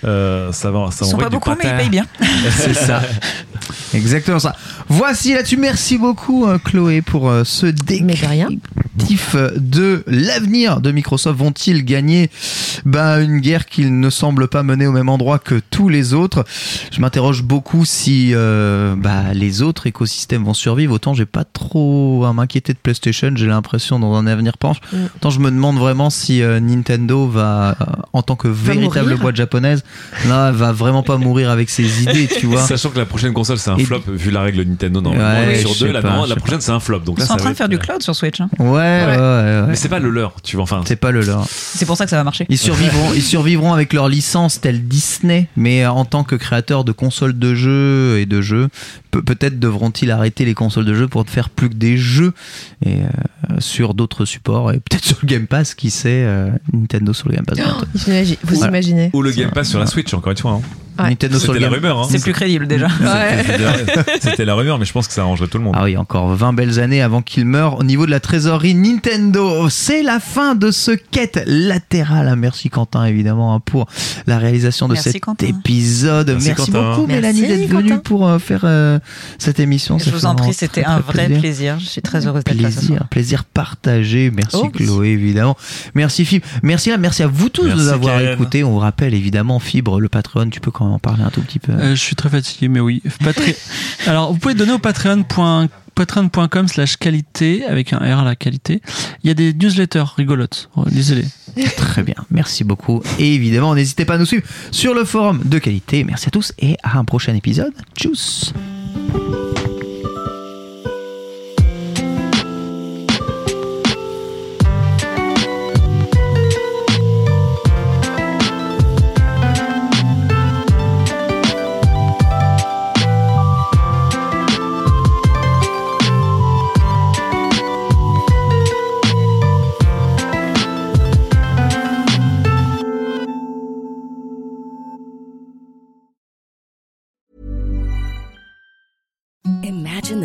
[0.04, 2.06] euh, ça va, ça Ils sont pas beaucoup, mais ils payent bien.
[2.50, 3.02] C'est ça.
[3.94, 4.56] Exactement ça.
[4.88, 5.56] Voici là-dessus.
[5.56, 7.66] Merci beaucoup, euh, Chloé, pour euh, ce
[8.02, 8.14] Mais
[9.00, 11.38] de l'avenir de Microsoft.
[11.38, 12.30] Vont-ils gagner?
[12.84, 16.44] Bah, une guerre qu'ils ne semblent pas mener au même endroit que tous les autres
[16.92, 20.94] Je m'interroge beaucoup si euh, bah, les autres écosystèmes vont survivre.
[20.94, 23.32] Autant j'ai pas trop à m'inquiéter de PlayStation.
[23.34, 24.78] J'ai l'impression dans un avenir proche.
[24.92, 24.96] Mm.
[25.16, 29.18] Autant je me demande vraiment si euh, Nintendo va, euh, en tant que véritable mourir.
[29.18, 29.84] boîte japonaise,
[30.28, 32.60] là, va vraiment pas mourir avec ses idées, tu vois.
[32.66, 35.56] Sachant que la prochaine console c'est un Et- flop vu la règle Nintendo normalement Ouais,
[35.58, 37.56] sur deux non, la prochaine c'est un flop donc Ils là sont en train de
[37.56, 38.40] faire du cloud sur Switch.
[38.40, 38.48] hein.
[38.58, 39.60] Ouais, ouais, ouais.
[39.62, 39.66] ouais.
[39.68, 41.46] mais c'est pas le leur tu vois enfin C'est pas le leur.
[41.48, 42.46] C'est pour ça que ça va marcher.
[42.48, 46.92] Ils survivront, ils survivront avec leur licence telle Disney, mais en tant que créateurs de
[46.92, 48.68] consoles de jeux et de jeux,
[49.10, 52.32] pe- peut-être devront-ils arrêter les consoles de jeux pour ne faire plus que des jeux
[52.84, 57.12] et euh, sur d'autres supports et peut-être sur le Game Pass, qui sait, euh, Nintendo
[57.12, 57.58] sur le Game Pass.
[57.94, 58.70] J'imagine- Vous Voilà.
[58.72, 60.60] imaginez ou le Game Pass sur la Switch encore une fois hein.
[60.98, 61.10] Ouais.
[61.10, 62.06] Nintendo C'était la rumeur, hein.
[62.10, 62.88] C'est plus crédible déjà.
[62.88, 65.74] C'était- C'était la rumeur, mais je pense que ça arrangerait tout le monde.
[65.78, 67.78] Ah oui, encore 20 belles années avant qu'il meure.
[67.78, 72.34] Au niveau de la trésorerie Nintendo, c'est la fin de ce quête latérale.
[72.36, 73.86] Merci Quentin, évidemment, hein, pour
[74.26, 75.46] la réalisation de Merci, cet Quentin.
[75.46, 76.36] épisode.
[76.44, 78.98] Merci, beaucoup, Merci, Mélanie, d'être venue pour euh, faire euh,
[79.38, 79.98] cette émission.
[79.98, 81.78] Je vous en prie, c'était un vrai plaisir.
[81.78, 82.68] Je suis très heureuse d'être là.
[82.68, 84.30] Plaisir, plaisir partagé.
[84.34, 85.56] Merci Oh, Chloé, évidemment.
[85.94, 86.46] Merci Fibre.
[86.62, 88.64] Merci merci à vous tous de nous avoir écoutés.
[88.64, 90.48] On vous rappelle évidemment Fibre, le Patreon.
[90.50, 91.72] Tu peux quand en parler un tout petit peu.
[91.72, 93.02] Euh, je suis très fatigué, mais oui.
[94.06, 98.82] Alors, vous pouvez donner au patreon.com patreon.com slash qualité avec un R à la qualité.
[99.24, 100.68] Il y a des newsletters rigolotes.
[100.76, 101.24] Oh, Lisez-les.
[101.76, 103.02] Très bien, merci beaucoup.
[103.18, 106.04] Et évidemment, n'hésitez pas à nous suivre sur le forum de qualité.
[106.04, 107.72] Merci à tous et à un prochain épisode.
[107.96, 108.52] Tchuss